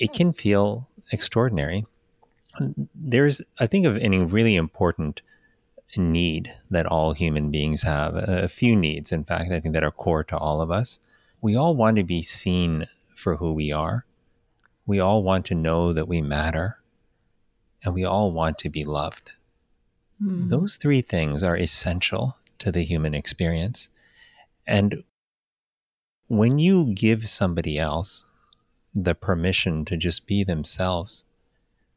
It 0.00 0.12
can 0.12 0.32
feel 0.32 0.88
extraordinary. 1.12 1.86
There's, 2.94 3.42
I 3.60 3.66
think, 3.66 3.86
of 3.86 3.96
any 3.98 4.18
really 4.18 4.56
important 4.56 5.22
need 5.96 6.52
that 6.70 6.86
all 6.86 7.12
human 7.12 7.50
beings 7.50 7.82
have, 7.82 8.14
a 8.14 8.48
few 8.48 8.74
needs, 8.74 9.12
in 9.12 9.24
fact, 9.24 9.50
I 9.50 9.60
think 9.60 9.74
that 9.74 9.84
are 9.84 9.90
core 9.90 10.24
to 10.24 10.36
all 10.36 10.60
of 10.60 10.70
us. 10.70 11.00
We 11.40 11.56
all 11.56 11.74
want 11.74 11.96
to 11.96 12.04
be 12.04 12.22
seen 12.22 12.86
for 13.14 13.36
who 13.36 13.52
we 13.52 13.72
are. 13.72 14.06
We 14.86 15.00
all 15.00 15.22
want 15.22 15.44
to 15.46 15.54
know 15.54 15.92
that 15.92 16.08
we 16.08 16.22
matter. 16.22 16.78
And 17.84 17.94
we 17.94 18.04
all 18.04 18.32
want 18.32 18.58
to 18.58 18.70
be 18.70 18.84
loved. 18.84 19.32
Mm. 20.22 20.48
Those 20.50 20.76
three 20.76 21.02
things 21.02 21.42
are 21.42 21.56
essential 21.56 22.36
to 22.58 22.70
the 22.70 22.84
human 22.84 23.14
experience. 23.14 23.90
And 24.66 25.02
when 26.28 26.58
you 26.58 26.92
give 26.94 27.28
somebody 27.28 27.78
else 27.78 28.24
the 28.94 29.14
permission 29.14 29.84
to 29.86 29.96
just 29.96 30.26
be 30.26 30.44
themselves, 30.44 31.24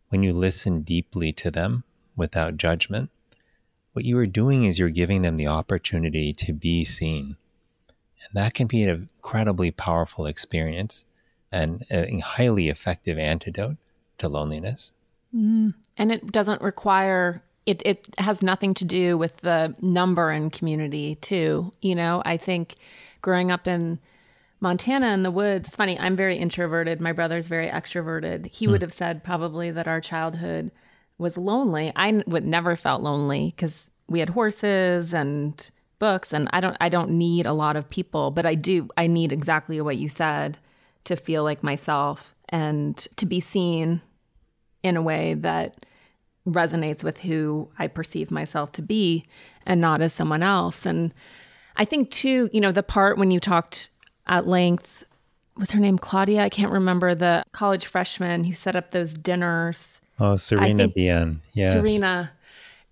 when 0.10 0.24
you 0.24 0.34
listen 0.34 0.82
deeply 0.82 1.32
to 1.34 1.52
them 1.52 1.84
without 2.16 2.58
judgment, 2.58 3.12
what 3.96 4.04
you 4.04 4.18
are 4.18 4.28
doing 4.28 4.66
is 4.66 4.78
you're 4.78 4.90
giving 4.90 5.22
them 5.22 5.38
the 5.38 5.48
opportunity 5.48 6.34
to 6.34 6.52
be 6.52 6.84
seen. 6.84 7.38
And 8.20 8.30
that 8.34 8.54
can 8.54 8.68
be 8.68 8.84
an 8.84 8.90
incredibly 8.90 9.72
powerful 9.72 10.25
experience 10.25 11.06
and 11.50 11.86
a 11.90 12.20
highly 12.20 12.68
effective 12.68 13.18
antidote 13.18 13.78
to 14.18 14.28
loneliness. 14.28 14.92
Mm. 15.34 15.75
And 15.96 16.12
it 16.12 16.30
doesn't 16.30 16.62
require 16.62 17.42
it, 17.66 17.82
it 17.86 18.06
has 18.18 18.44
nothing 18.44 18.74
to 18.75 18.86
do 18.86 19.18
with 19.18 19.38
the 19.38 19.74
number 19.82 20.30
in 20.30 20.50
community 20.50 21.16
too. 21.16 21.72
You 21.80 21.96
know, 21.96 22.22
I 22.25 22.36
think 22.36 22.75
growing 23.22 23.50
up 23.50 23.66
in 23.66 24.00
Montana 24.60 25.08
in 25.14 25.24
the 25.24 25.32
woods, 25.32 25.70
it's 25.70 25.75
funny, 25.75 25.98
I'm 25.98 26.18
very 26.18 26.36
introverted. 26.36 27.00
My 27.00 27.14
brother's 27.14 27.48
very 27.48 27.68
extroverted. 27.70 28.48
He 28.48 28.68
mm. 28.68 28.72
would 28.72 28.82
have 28.82 28.94
said 28.94 29.24
probably 29.24 29.72
that 29.72 29.88
our 29.88 30.02
childhood 30.02 30.72
was 31.17 31.38
lonely. 31.38 31.91
I 31.95 32.24
would 32.27 32.45
never 32.45 32.75
felt 32.75 33.01
lonely 33.01 33.53
because 33.55 33.89
we 34.07 34.19
had 34.19 34.29
horses 34.29 35.13
and 35.13 35.69
books, 36.00 36.34
and 36.34 36.50
I 36.51 36.62
don't 36.62 36.77
I 36.79 36.89
don't 36.89 37.12
need 37.12 37.45
a 37.45 37.53
lot 37.53 37.75
of 37.75 37.89
people, 37.89 38.31
but 38.31 38.45
I 38.45 38.55
do 38.55 38.89
I 38.98 39.07
need 39.07 39.31
exactly 39.31 39.79
what 39.81 39.98
you 39.98 40.07
said 40.07 40.57
to 41.05 41.15
feel 41.15 41.43
like 41.43 41.63
myself 41.63 42.36
and 42.50 42.98
to 42.98 43.25
be 43.25 43.39
seen 43.39 44.01
in 44.84 44.98
a 44.98 45.01
way 45.01 45.34
that 45.36 45.86
resonates 46.48 47.03
with 47.03 47.22
who 47.22 47.69
I 47.79 47.88
perceive 47.88 48.29
myself 48.29 48.72
to 48.74 48.81
be 48.81 49.25
and 49.65 49.81
not 49.81 50.01
as 50.01 50.13
someone 50.13 50.43
else. 50.43 50.86
And 50.86 51.13
I 51.75 51.86
think 51.86 52.12
too, 52.12 52.50
you 52.53 52.62
know, 52.62 52.72
the 52.72 52.84
part 52.84 53.17
when 53.17 53.31
you 53.31 53.39
talked 53.39 53.89
at 54.27 54.48
length 54.48 55.03
what's 55.55 55.72
her 55.72 55.79
name 55.79 55.98
Claudia 55.98 56.43
I 56.43 56.50
can't 56.50 56.72
remember 56.72 57.15
the 57.15 57.43
college 57.53 57.86
freshman 57.86 58.43
who 58.43 58.53
set 58.53 58.75
up 58.75 58.91
those 58.91 59.13
dinners 59.13 60.01
Oh, 60.19 60.36
Serena 60.38 60.88
Bian. 60.88 61.39
Yes. 61.53 61.74
Serena. 61.74 62.31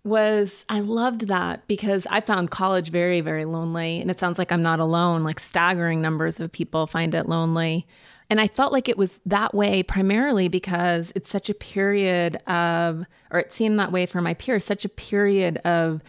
was 0.04 0.66
I 0.68 0.82
loved 0.82 1.28
that 1.28 1.66
because 1.68 2.06
I 2.10 2.22
found 2.22 2.52
college 2.52 2.90
very, 2.90 3.22
very 3.22 3.46
lonely. 3.46 4.02
And 4.02 4.12
it 4.12 4.20
sounds 4.20 4.38
like 4.38 4.52
I'm 4.52 4.64
not 4.64 4.80
alone, 4.80 5.24
like 5.24 5.40
staggering 5.40 6.02
numbers 6.02 6.40
of 6.40 6.52
people 6.52 6.88
find 6.88 7.16
it 7.16 7.28
lonely. 7.30 7.88
And 8.30 8.42
I 8.42 8.48
felt 8.48 8.74
like 8.74 8.90
it 8.90 8.98
was 8.98 9.22
that 9.26 9.54
way 9.54 9.84
primarily 9.84 10.48
because 10.48 11.14
it's 11.16 11.30
such 11.30 11.50
a 11.50 11.54
period 11.54 12.38
of, 12.48 13.06
or 13.32 13.40
it 13.40 13.54
seemed 13.54 13.80
that 13.80 13.92
way 13.92 14.06
for 14.06 14.22
my 14.22 14.34
peers, 14.34 14.66
such 14.66 14.86
a 14.86 14.90
period 14.90 15.58
of 15.60 16.02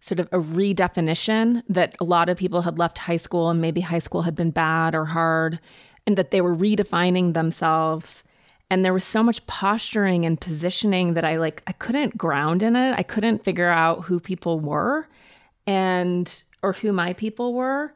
sort 0.00 0.18
of 0.18 0.26
a 0.32 0.38
redefinition 0.38 1.62
that 1.68 1.94
a 2.00 2.04
lot 2.04 2.28
of 2.28 2.38
people 2.38 2.62
had 2.62 2.78
left 2.78 2.98
high 2.98 3.18
school 3.18 3.50
and 3.50 3.60
maybe 3.60 3.82
high 3.82 3.98
school 3.98 4.22
had 4.22 4.34
been 4.34 4.50
bad 4.50 4.94
or 4.94 5.04
hard, 5.04 5.60
and 6.06 6.16
that 6.16 6.30
they 6.30 6.40
were 6.40 6.56
redefining 6.56 7.34
themselves 7.34 8.24
and 8.70 8.84
there 8.84 8.94
was 8.94 9.04
so 9.04 9.22
much 9.22 9.44
posturing 9.48 10.24
and 10.24 10.40
positioning 10.40 11.14
that 11.14 11.24
I 11.24 11.36
like 11.36 11.62
I 11.66 11.72
couldn't 11.72 12.16
ground 12.16 12.62
in 12.62 12.76
it. 12.76 12.94
I 12.96 13.02
couldn't 13.02 13.44
figure 13.44 13.68
out 13.68 14.04
who 14.04 14.20
people 14.20 14.60
were 14.60 15.08
and 15.66 16.42
or 16.62 16.72
who 16.74 16.92
my 16.92 17.12
people 17.12 17.52
were. 17.52 17.92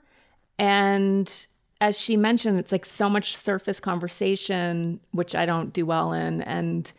And 0.58 1.46
as 1.80 2.00
she 2.00 2.16
mentioned, 2.16 2.58
it's 2.58 2.72
like 2.72 2.84
so 2.84 3.08
much 3.08 3.36
surface 3.36 3.78
conversation, 3.78 5.00
which 5.12 5.34
I 5.34 5.46
don't 5.46 5.72
do 5.72 5.86
well 5.86 6.12
in. 6.12 6.42
And 6.42 6.90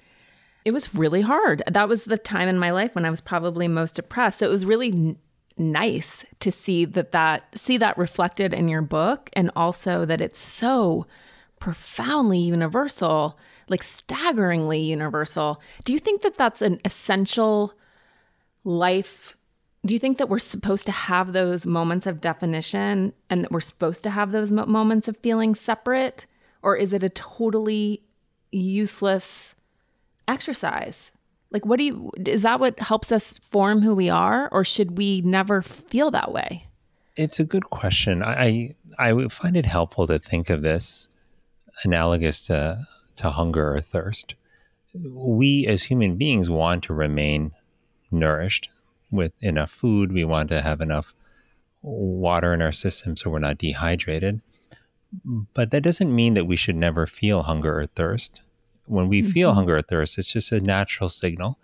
it 0.63 0.71
was 0.71 0.95
really 0.95 1.21
hard. 1.21 1.61
That 1.69 1.89
was 1.89 2.05
the 2.05 2.17
time 2.17 2.47
in 2.47 2.57
my 2.57 2.71
life 2.71 2.95
when 2.95 3.05
I 3.05 3.09
was 3.09 3.21
probably 3.21 3.67
most 3.67 3.95
depressed. 3.95 4.39
So 4.39 4.45
it 4.45 4.49
was 4.49 4.65
really 4.65 4.89
n- 4.89 5.17
nice 5.57 6.25
to 6.39 6.51
see 6.51 6.85
that 6.85 7.11
that 7.11 7.57
see 7.57 7.77
that 7.77 7.97
reflected 7.97 8.53
in 8.53 8.67
your 8.67 8.81
book 8.81 9.29
and 9.33 9.51
also 9.55 10.05
that 10.05 10.21
it's 10.21 10.41
so 10.41 11.05
profoundly 11.59 12.39
universal 12.39 13.37
like 13.69 13.83
staggeringly 13.83 14.79
universal. 14.79 15.61
Do 15.83 15.93
you 15.93 15.99
think 15.99 16.21
that 16.21 16.37
that's 16.37 16.61
an 16.61 16.79
essential 16.85 17.73
life? 18.63 19.35
Do 19.85 19.93
you 19.93 19.99
think 19.99 20.17
that 20.17 20.29
we're 20.29 20.39
supposed 20.39 20.85
to 20.87 20.91
have 20.91 21.33
those 21.33 21.65
moments 21.65 22.07
of 22.07 22.21
definition 22.21 23.13
and 23.29 23.43
that 23.43 23.51
we're 23.51 23.59
supposed 23.59 24.03
to 24.03 24.09
have 24.09 24.31
those 24.31 24.51
mo- 24.51 24.65
moments 24.65 25.07
of 25.07 25.17
feeling 25.17 25.55
separate? 25.55 26.25
Or 26.61 26.75
is 26.75 26.93
it 26.93 27.03
a 27.03 27.09
totally 27.09 28.01
useless 28.51 29.55
exercise? 30.27 31.11
Like, 31.51 31.65
what 31.65 31.77
do 31.77 31.85
you, 31.85 32.11
is 32.25 32.41
that 32.41 32.59
what 32.59 32.79
helps 32.79 33.11
us 33.11 33.37
form 33.37 33.81
who 33.81 33.93
we 33.93 34.09
are? 34.09 34.49
Or 34.51 34.63
should 34.63 34.97
we 34.97 35.21
never 35.21 35.61
feel 35.61 36.11
that 36.11 36.31
way? 36.31 36.65
It's 37.15 37.39
a 37.39 37.45
good 37.45 37.69
question. 37.69 38.23
I, 38.23 38.75
I 38.97 39.27
find 39.29 39.55
it 39.55 39.65
helpful 39.65 40.07
to 40.07 40.19
think 40.19 40.49
of 40.49 40.63
this 40.63 41.09
analogous 41.83 42.47
to 42.47 42.85
to 43.15 43.29
hunger 43.29 43.73
or 43.75 43.81
thirst. 43.81 44.35
We 44.93 45.67
as 45.67 45.83
human 45.83 46.15
beings 46.15 46.49
want 46.49 46.83
to 46.85 46.93
remain 46.93 47.51
nourished 48.11 48.69
with 49.11 49.33
enough 49.41 49.71
food. 49.71 50.11
We 50.11 50.25
want 50.25 50.49
to 50.49 50.61
have 50.61 50.81
enough 50.81 51.13
water 51.81 52.53
in 52.53 52.61
our 52.61 52.71
system 52.71 53.15
so 53.15 53.29
we're 53.29 53.39
not 53.39 53.57
dehydrated. 53.57 54.41
But 55.53 55.71
that 55.71 55.83
doesn't 55.83 56.13
mean 56.13 56.33
that 56.33 56.47
we 56.47 56.55
should 56.55 56.75
never 56.75 57.05
feel 57.05 57.43
hunger 57.43 57.79
or 57.79 57.85
thirst. 57.85 58.41
When 58.85 59.07
we 59.07 59.21
mm-hmm. 59.21 59.31
feel 59.31 59.53
hunger 59.53 59.77
or 59.77 59.81
thirst, 59.81 60.17
it's 60.17 60.33
just 60.33 60.51
a 60.51 60.59
natural 60.59 61.09
signal 61.09 61.59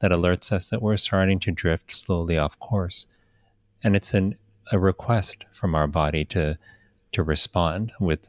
that 0.00 0.10
alerts 0.10 0.52
us 0.52 0.68
that 0.68 0.82
we're 0.82 0.96
starting 0.96 1.38
to 1.40 1.50
drift 1.50 1.92
slowly 1.92 2.36
off 2.36 2.58
course. 2.58 3.06
And 3.82 3.96
it's 3.96 4.12
an, 4.12 4.36
a 4.72 4.78
request 4.78 5.46
from 5.52 5.74
our 5.74 5.86
body 5.86 6.24
to, 6.26 6.58
to 7.12 7.22
respond 7.22 7.92
with 8.00 8.28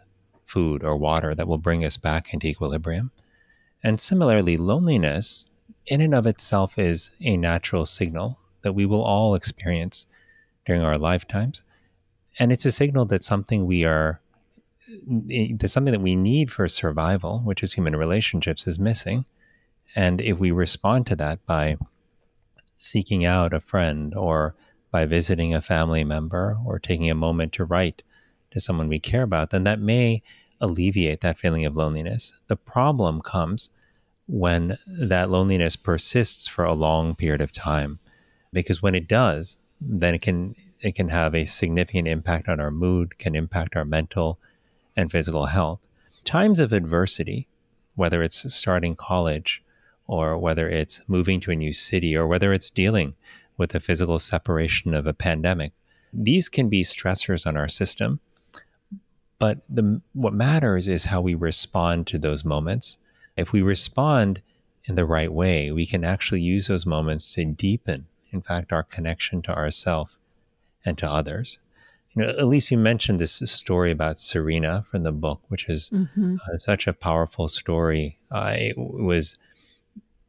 food 0.52 0.84
or 0.84 0.98
water 0.98 1.34
that 1.34 1.48
will 1.48 1.58
bring 1.58 1.86
us 1.86 1.98
back 1.98 2.34
into 2.34 2.48
equilibrium. 2.48 3.12
And 3.84 4.00
similarly, 4.00 4.58
loneliness 4.58 5.48
in 5.88 6.02
and 6.02 6.14
of 6.14 6.28
itself 6.28 6.78
is 6.78 7.12
a 7.22 7.38
natural 7.38 7.86
signal 7.86 8.38
that 8.62 8.74
we 8.74 8.86
will 8.86 9.02
all 9.02 9.34
experience 9.34 10.06
during 10.66 10.82
our 10.82 10.98
lifetimes. 10.98 11.64
And 12.38 12.52
it's 12.52 12.66
a 12.66 12.72
signal 12.72 13.06
that 13.06 13.24
something 13.24 13.66
we 13.66 13.86
are, 13.86 14.20
that 15.08 15.70
something 15.70 15.92
that 15.92 16.02
we 16.02 16.16
need 16.16 16.52
for 16.52 16.68
survival, 16.68 17.40
which 17.40 17.64
is 17.64 17.74
human 17.74 17.96
relationships, 17.96 18.68
is 18.68 18.78
missing. 18.78 19.26
And 19.96 20.22
if 20.22 20.38
we 20.38 20.52
respond 20.52 21.08
to 21.08 21.16
that 21.18 21.46
by 21.46 21.78
seeking 22.78 23.26
out 23.26 23.54
a 23.54 23.60
friend 23.60 24.14
or 24.16 24.56
by 24.92 25.06
visiting 25.06 25.54
a 25.54 25.62
family 25.62 26.04
member 26.04 26.58
or 26.66 26.78
taking 26.78 27.10
a 27.10 27.16
moment 27.16 27.54
to 27.54 27.66
write 27.66 28.04
to 28.52 28.60
someone 28.60 28.90
we 28.90 29.00
care 29.00 29.24
about, 29.24 29.50
then 29.50 29.64
that 29.64 29.80
may 29.80 30.22
alleviate 30.62 31.20
that 31.22 31.38
feeling 31.38 31.66
of 31.66 31.76
loneliness. 31.76 32.34
The 32.48 32.56
problem 32.56 33.22
comes 33.22 33.70
when 34.28 34.78
that 34.88 35.30
loneliness 35.30 35.76
persists 35.76 36.48
for 36.48 36.64
a 36.64 36.74
long 36.74 37.16
period 37.16 37.42
of 37.42 37.52
time 37.52 38.00
because 38.54 38.82
when 38.82 38.96
it 38.96 39.08
does 39.08 39.58
then 39.82 40.16
it 40.16 40.22
can 40.22 40.56
it 40.80 40.96
can 40.96 41.10
have 41.10 41.36
a 41.36 41.46
significant 41.46 42.08
impact 42.08 42.48
on 42.48 42.60
our 42.60 42.72
mood 42.72 43.18
can 43.18 43.36
impact 43.36 43.76
our 43.76 43.84
mental 43.84 44.40
and 44.96 45.12
physical 45.12 45.48
health 45.48 45.82
times 46.24 46.60
of 46.60 46.72
adversity 46.72 47.48
whether 47.96 48.24
it's 48.24 48.54
starting 48.54 48.96
college 48.96 49.62
or 50.08 50.38
whether 50.38 50.70
it's 50.70 51.02
moving 51.08 51.40
to 51.42 51.52
a 51.52 51.56
new 51.56 51.74
city 51.74 52.16
or 52.16 52.26
whether 52.26 52.54
it's 52.54 52.72
dealing 52.72 53.16
with 53.58 53.72
the 53.72 53.80
physical 53.82 54.18
separation 54.18 54.94
of 54.94 55.06
a 55.06 55.14
pandemic 55.14 55.74
these 56.14 56.48
can 56.48 56.70
be 56.70 56.84
stressors 56.84 57.46
on 57.46 57.58
our 57.58 57.68
system 57.68 58.22
but 59.42 59.58
the, 59.68 60.00
what 60.14 60.36
matters 60.36 60.88
is 60.88 61.06
how 61.06 61.20
we 61.20 61.34
respond 61.34 62.06
to 62.06 62.20
those 62.20 62.46
moments. 62.46 63.00
If 63.36 63.52
we 63.52 63.64
respond 63.64 64.44
in 64.86 64.94
the 64.94 65.04
right 65.04 65.34
way, 65.34 65.72
we 65.72 65.88
can 65.88 66.04
actually 66.04 66.42
use 66.42 66.68
those 66.68 66.86
moments 66.86 67.34
to 67.34 67.46
deepen, 67.46 68.06
in 68.32 68.44
fact, 68.44 68.72
our 68.72 68.84
connection 68.84 69.42
to 69.42 69.56
ourselves 69.56 70.16
and 70.86 70.96
to 71.00 71.10
others. 71.10 71.58
You 72.12 72.22
know, 72.22 72.36
Elise, 72.38 72.70
you 72.70 72.78
mentioned 72.78 73.18
this 73.18 73.42
story 73.46 73.90
about 73.90 74.20
Serena 74.20 74.86
from 74.92 75.02
the 75.02 75.12
book, 75.12 75.42
which 75.48 75.68
is 75.68 75.90
mm-hmm. 75.90 76.36
uh, 76.36 76.58
such 76.58 76.86
a 76.86 76.94
powerful 76.94 77.48
story. 77.48 78.20
Uh, 78.30 78.54
it 78.56 78.78
was 78.78 79.40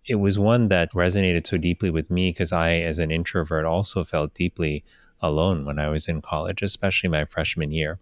it 0.07 0.15
was 0.15 0.39
one 0.39 0.69
that 0.69 0.91
resonated 0.93 1.47
so 1.47 1.59
deeply 1.59 1.91
with 1.91 2.11
me 2.11 2.31
because 2.31 2.51
I, 2.51 2.77
as 2.77 2.99
an 2.99 3.11
introvert, 3.11 3.67
also 3.67 4.05
felt 4.05 4.33
deeply 4.33 4.85
alone 5.21 5.67
when 5.67 5.79
I 5.79 5.89
was 5.89 6.09
in 6.09 6.23
college, 6.23 6.63
especially 6.63 7.11
my 7.11 7.27
freshman 7.27 7.73
year. 7.73 7.99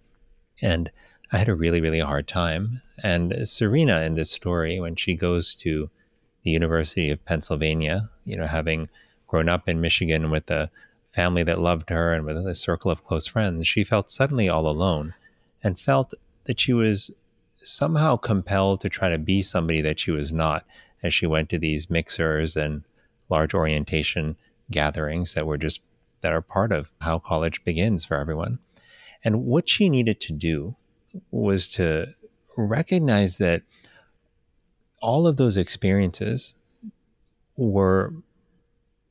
And 0.63 0.91
I 1.33 1.39
had 1.39 1.49
a 1.49 1.55
really, 1.55 1.81
really 1.81 2.01
hard 2.01 2.27
time. 2.27 2.83
And 3.03 3.49
Serena 3.49 4.03
in 4.03 4.15
this 4.15 4.31
story, 4.31 4.81
when 4.81 4.97
she 4.97 5.15
goes 5.15 5.55
to 5.57 5.91
the 6.43 6.51
University 6.51 7.11
of 7.11 7.25
Pennsylvania, 7.25 8.11
you 8.25 8.37
know, 8.37 8.47
having 8.47 8.89
grown 9.27 9.49
up 9.49 9.69
in 9.69 9.81
Michigan 9.81 10.31
with 10.31 10.51
a 10.51 10.71
family 11.13 11.43
that 11.43 11.61
loved 11.61 11.91
her 11.91 12.13
and 12.13 12.25
with 12.25 12.37
a 12.37 12.55
circle 12.55 12.91
of 12.91 13.05
close 13.05 13.27
friends, 13.27 13.67
she 13.67 13.85
felt 13.85 14.11
suddenly 14.11 14.49
all 14.49 14.69
alone 14.69 15.15
and 15.63 15.79
felt 15.79 16.15
that 16.45 16.61
she 16.61 16.73
was 16.73 17.11
somehow 17.59 18.17
compelled 18.17 18.81
to 18.81 18.89
try 18.89 19.11
to 19.11 19.19
be 19.19 19.43
somebody 19.43 19.81
that 19.83 20.01
she 20.01 20.11
was 20.11 20.33
not 20.33 20.65
as 21.03 21.13
she 21.13 21.27
went 21.27 21.49
to 21.51 21.59
these 21.59 21.91
mixers 21.91 22.57
and 22.57 22.83
large 23.29 23.55
orientation 23.55 24.37
gatherings 24.71 25.35
that 25.35 25.47
were 25.47 25.59
just 25.59 25.81
that 26.23 26.33
are 26.33 26.43
part 26.43 26.73
of 26.73 26.91
how 27.01 27.19
college 27.19 27.63
begins 27.65 28.05
for 28.05 28.17
everyone. 28.17 28.59
And 29.25 29.45
what 29.45 29.69
she 29.69 29.89
needed 29.89 30.21
to 30.23 30.33
do 30.33 30.77
was 31.31 31.69
to 31.73 32.15
recognize 32.57 33.39
that 33.39 33.63
all 35.03 35.27
of 35.27 35.37
those 35.37 35.57
experiences 35.57 36.55
were 37.57 38.13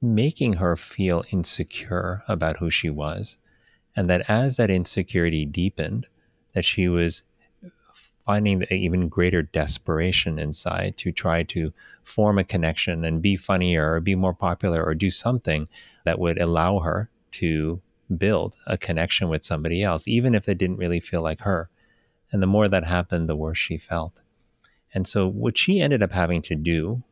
making 0.01 0.53
her 0.53 0.75
feel 0.75 1.23
insecure 1.31 2.23
about 2.27 2.57
who 2.57 2.69
she 2.69 2.89
was. 2.89 3.37
And 3.95 4.09
that 4.09 4.29
as 4.29 4.57
that 4.57 4.69
insecurity 4.69 5.45
deepened, 5.45 6.07
that 6.53 6.63
she 6.65 6.87
was 6.87 7.23
finding 8.25 8.63
even 8.69 9.09
greater 9.09 9.41
desperation 9.41 10.37
inside 10.37 10.95
to 10.97 11.11
try 11.11 11.43
to 11.43 11.73
form 12.03 12.37
a 12.37 12.43
connection 12.43 13.03
and 13.03 13.21
be 13.21 13.35
funnier 13.35 13.93
or 13.93 13.99
be 13.99 14.15
more 14.15 14.33
popular 14.33 14.83
or 14.83 14.93
do 14.93 15.09
something 15.09 15.67
that 16.05 16.19
would 16.19 16.39
allow 16.39 16.79
her 16.79 17.09
to 17.31 17.81
build 18.17 18.55
a 18.65 18.77
connection 18.77 19.29
with 19.29 19.45
somebody 19.45 19.83
else, 19.83 20.07
even 20.07 20.35
if 20.35 20.47
it 20.49 20.57
didn't 20.57 20.77
really 20.77 20.99
feel 20.99 21.21
like 21.21 21.41
her. 21.41 21.69
And 22.31 22.41
the 22.41 22.47
more 22.47 22.67
that 22.67 22.83
happened, 22.83 23.27
the 23.27 23.35
worse 23.35 23.57
she 23.57 23.77
felt. 23.77 24.21
And 24.93 25.07
so, 25.07 25.27
what 25.27 25.57
she 25.57 25.81
ended 25.81 26.01
up 26.01 26.11
having 26.11 26.41
to 26.43 26.55
do 26.55 27.03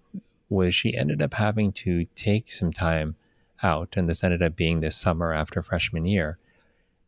was 0.49 0.73
she 0.73 0.95
ended 0.95 1.21
up 1.21 1.35
having 1.35 1.71
to 1.71 2.05
take 2.15 2.51
some 2.51 2.71
time 2.71 3.15
out. 3.61 3.95
And 3.97 4.09
this 4.09 4.23
ended 4.23 4.41
up 4.41 4.55
being 4.55 4.79
this 4.79 4.95
summer 4.95 5.33
after 5.33 5.61
freshman 5.61 6.05
year 6.05 6.37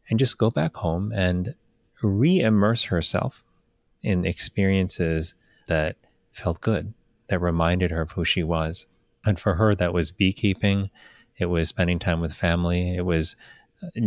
and 0.09 0.19
just 0.19 0.37
go 0.37 0.49
back 0.49 0.75
home 0.77 1.11
and 1.13 1.55
re 2.01 2.39
immerse 2.39 2.85
herself 2.85 3.43
in 4.01 4.25
experiences 4.25 5.35
that 5.67 5.97
felt 6.31 6.61
good, 6.61 6.93
that 7.27 7.39
reminded 7.39 7.91
her 7.91 8.01
of 8.01 8.11
who 8.11 8.25
she 8.25 8.43
was. 8.43 8.85
And 9.25 9.39
for 9.39 9.55
her, 9.55 9.75
that 9.75 9.93
was 9.93 10.11
beekeeping, 10.11 10.89
it 11.37 11.47
was 11.47 11.69
spending 11.69 11.99
time 11.99 12.21
with 12.21 12.33
family, 12.33 12.95
it 12.95 13.05
was 13.05 13.35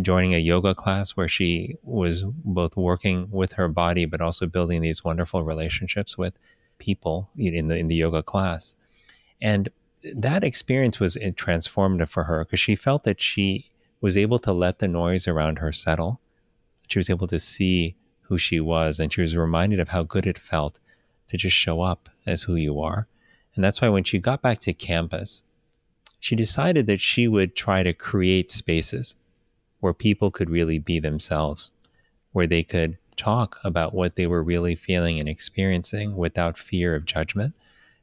joining 0.02 0.34
a 0.34 0.38
yoga 0.38 0.74
class 0.74 1.12
where 1.12 1.28
she 1.28 1.76
was 1.82 2.24
both 2.24 2.76
working 2.76 3.28
with 3.30 3.54
her 3.54 3.68
body 3.68 4.04
but 4.04 4.20
also 4.20 4.46
building 4.46 4.80
these 4.80 5.02
wonderful 5.02 5.42
relationships 5.42 6.18
with 6.18 6.38
people 6.78 7.30
in 7.36 7.68
the 7.68 7.76
in 7.76 7.88
the 7.88 7.94
yoga 7.94 8.22
class 8.22 8.76
and 9.40 9.70
that 10.14 10.44
experience 10.44 11.00
was 11.00 11.16
transformative 11.16 12.08
for 12.08 12.24
her 12.24 12.44
because 12.44 12.60
she 12.60 12.76
felt 12.76 13.04
that 13.04 13.20
she 13.20 13.70
was 14.00 14.16
able 14.16 14.38
to 14.40 14.52
let 14.52 14.78
the 14.78 14.88
noise 14.88 15.28
around 15.28 15.58
her 15.58 15.72
settle. 15.72 16.20
She 16.88 16.98
was 16.98 17.10
able 17.10 17.28
to 17.28 17.38
see 17.38 17.96
who 18.22 18.38
she 18.38 18.60
was, 18.60 18.98
and 18.98 19.12
she 19.12 19.20
was 19.20 19.36
reminded 19.36 19.80
of 19.80 19.90
how 19.90 20.02
good 20.02 20.26
it 20.26 20.38
felt 20.38 20.80
to 21.28 21.36
just 21.36 21.56
show 21.56 21.80
up 21.80 22.08
as 22.26 22.42
who 22.42 22.56
you 22.56 22.80
are. 22.80 23.06
And 23.54 23.64
that's 23.64 23.80
why 23.80 23.88
when 23.88 24.04
she 24.04 24.18
got 24.18 24.42
back 24.42 24.58
to 24.60 24.72
campus, 24.72 25.44
she 26.18 26.34
decided 26.34 26.86
that 26.86 27.00
she 27.00 27.28
would 27.28 27.54
try 27.54 27.82
to 27.82 27.92
create 27.92 28.50
spaces 28.50 29.14
where 29.82 29.92
people 29.92 30.30
could 30.30 30.48
really 30.48 30.78
be 30.78 31.00
themselves, 31.00 31.72
where 32.30 32.46
they 32.46 32.62
could 32.62 32.96
talk 33.16 33.58
about 33.64 33.92
what 33.92 34.14
they 34.14 34.28
were 34.28 34.42
really 34.42 34.76
feeling 34.76 35.18
and 35.18 35.28
experiencing 35.28 36.16
without 36.16 36.56
fear 36.56 36.94
of 36.94 37.04
judgment. 37.04 37.52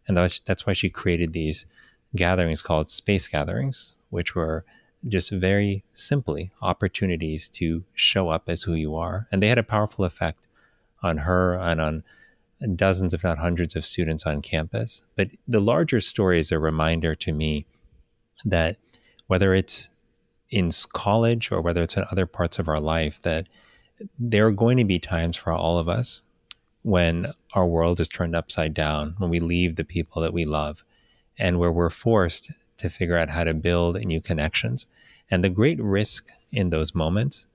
And 0.06 0.18
that's, 0.18 0.42
that's 0.42 0.68
why 0.68 0.74
she 0.74 0.89
created 0.89 1.32
these 1.32 1.65
gatherings 2.18 2.62
called 2.62 2.92
space 2.92 3.30
gatherings, 3.30 3.96
which 4.10 4.36
were 4.36 4.65
just 5.08 5.32
very 5.32 5.82
simply 5.94 6.52
opportunities 6.62 7.48
to 7.48 7.86
show 7.94 8.28
up 8.28 8.50
as 8.50 8.63
who 8.63 8.74
you 8.74 8.98
are. 8.98 9.30
And 9.32 9.42
they 9.42 9.48
had 9.48 9.58
a 9.58 9.63
powerful 9.63 10.04
effect 10.04 10.48
on 11.02 11.20
her 11.20 11.54
and 11.56 11.80
on 11.80 12.04
dozens, 12.76 13.13
if 13.13 13.24
not 13.24 13.38
hundreds, 13.38 13.78
of 13.78 13.86
students 13.86 14.26
on 14.26 14.42
campus. 14.42 15.04
But 15.15 15.30
the 15.48 15.62
larger 15.62 16.02
story 16.02 16.42
is 16.42 16.52
a 16.52 16.60
reminder 16.60 17.15
to 17.15 17.32
me 17.32 17.65
that 18.44 18.76
whether 19.28 19.54
it's 19.54 19.89
in 20.50 20.72
college 20.94 21.52
or 21.52 21.62
whether 21.62 21.84
it's 21.84 21.98
in 21.98 22.06
other 22.12 22.26
parts 22.26 22.60
of 22.60 22.68
our 22.68 22.80
life, 22.80 23.22
that 23.22 23.48
there 24.18 24.48
are 24.48 24.52
going 24.52 24.78
to 24.78 24.86
be 24.86 25.00
times 25.00 25.38
for 25.38 25.52
all 25.52 25.78
of 25.78 25.90
us 25.90 26.22
when 26.84 27.32
our 27.54 27.68
world 27.68 28.00
is 28.00 28.08
turned 28.08 28.36
upside 28.36 28.74
down, 28.74 29.16
when 29.18 29.30
we 29.30 29.40
leave 29.40 29.76
the 29.76 29.84
people 29.84 30.22
that 30.22 30.34
we 30.34 30.46
love, 30.46 30.84
and 31.38 31.60
where 31.60 31.72
we're 31.72 31.90
forced 31.90 32.52
to 32.78 32.90
figure 32.90 33.18
out 33.18 33.30
how 33.30 33.44
to 33.44 33.54
build 33.54 34.04
new 34.06 34.22
connections. 34.22 34.86
And 35.30 35.44
the 35.44 35.50
great 35.50 35.80
risk 35.82 36.30
in 36.52 36.70
those 36.70 36.96
moments 36.96 37.48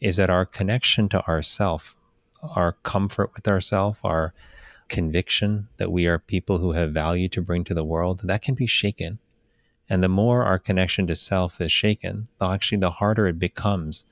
is 0.00 0.16
that 0.16 0.30
our 0.30 0.44
connection 0.44 1.08
to 1.08 1.26
ourself, 1.26 1.96
our 2.42 2.72
comfort 2.72 3.30
with 3.34 3.48
ourself, 3.48 3.98
our 4.04 4.34
conviction 4.88 5.68
that 5.78 5.90
we 5.90 6.06
are 6.06 6.18
people 6.18 6.58
who 6.58 6.72
have 6.72 6.92
value 6.92 7.28
to 7.30 7.40
bring 7.40 7.64
to 7.64 7.74
the 7.74 7.84
world, 7.84 8.20
that 8.24 8.42
can 8.42 8.54
be 8.54 8.66
shaken. 8.66 9.18
And 9.88 10.02
the 10.02 10.08
more 10.08 10.42
our 10.42 10.58
connection 10.58 11.06
to 11.06 11.14
self 11.14 11.60
is 11.60 11.70
shaken, 11.70 12.28
actually 12.40 12.78
the 12.78 12.90
harder 12.90 13.26
it 13.26 13.38
becomes 13.38 14.04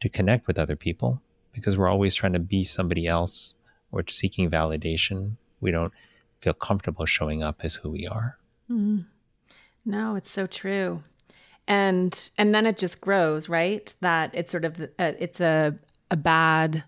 to 0.00 0.08
connect 0.08 0.46
with 0.46 0.58
other 0.58 0.76
people 0.76 1.22
because 1.52 1.76
we're 1.76 1.88
always 1.88 2.14
trying 2.14 2.34
to 2.34 2.38
be 2.38 2.62
somebody 2.62 3.06
else. 3.06 3.54
We're 3.90 4.02
seeking 4.06 4.50
validation. 4.50 5.36
We 5.60 5.70
don't 5.70 5.92
feel 6.40 6.52
comfortable 6.52 7.06
showing 7.06 7.42
up 7.42 7.60
as 7.62 7.76
who 7.76 7.90
we 7.90 8.06
are. 8.06 8.38
Mm. 8.70 9.06
No, 9.84 10.14
it's 10.14 10.30
so 10.30 10.46
true. 10.46 11.02
And 11.66 12.30
and 12.38 12.54
then 12.54 12.66
it 12.66 12.76
just 12.76 13.00
grows, 13.00 13.48
right? 13.48 13.92
That 14.00 14.30
it's 14.34 14.50
sort 14.50 14.64
of 14.64 14.80
a, 14.80 15.22
it's 15.22 15.40
a 15.40 15.74
a 16.10 16.16
bad 16.16 16.84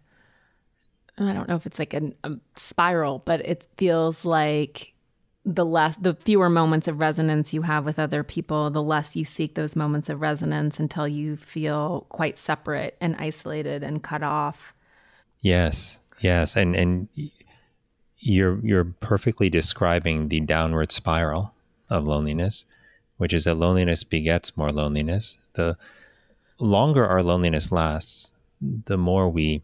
I 1.29 1.33
don't 1.35 1.49
know 1.49 1.57
if 1.57 1.67
it's 1.67 1.79
like 1.79 1.95
a, 1.95 2.13
a 2.25 2.37
spiral, 2.57 3.19
but 3.19 3.47
it 3.47 3.67
feels 3.77 4.25
like 4.25 4.95
the 5.45 5.65
less 5.65 5.97
the 5.97 6.15
fewer 6.15 6.51
moments 6.51 6.87
of 6.87 7.01
resonance 7.01 7.55
you 7.55 7.63
have 7.63 7.85
with 7.85 7.99
other 7.99 8.23
people 8.23 8.71
the 8.71 8.83
less 8.83 9.17
you 9.17 9.25
seek 9.25 9.55
those 9.55 9.75
moments 9.75 10.09
of 10.09 10.21
resonance 10.21 10.79
until 10.79 11.09
you 11.09 11.37
feel 11.37 12.07
quite 12.11 12.39
separate 12.39 12.97
and 13.01 13.17
isolated 13.19 13.83
and 13.83 14.03
cut 14.03 14.23
off. 14.23 14.75
Yes 15.41 16.01
yes 16.21 16.57
and 16.57 16.77
and 16.77 17.09
you're 18.19 18.61
you're 18.65 18.85
perfectly 18.85 19.49
describing 19.49 20.29
the 20.29 20.41
downward 20.41 20.93
spiral 20.93 21.55
of 21.89 22.07
loneliness 22.07 22.67
which 23.17 23.33
is 23.35 23.45
that 23.45 23.55
loneliness 23.55 24.03
begets 24.03 24.57
more 24.57 24.71
loneliness. 24.71 25.37
The 25.53 25.77
longer 26.59 27.07
our 27.07 27.23
loneliness 27.23 27.71
lasts 27.71 28.33
the 28.61 28.97
more 28.97 29.29
we 29.29 29.63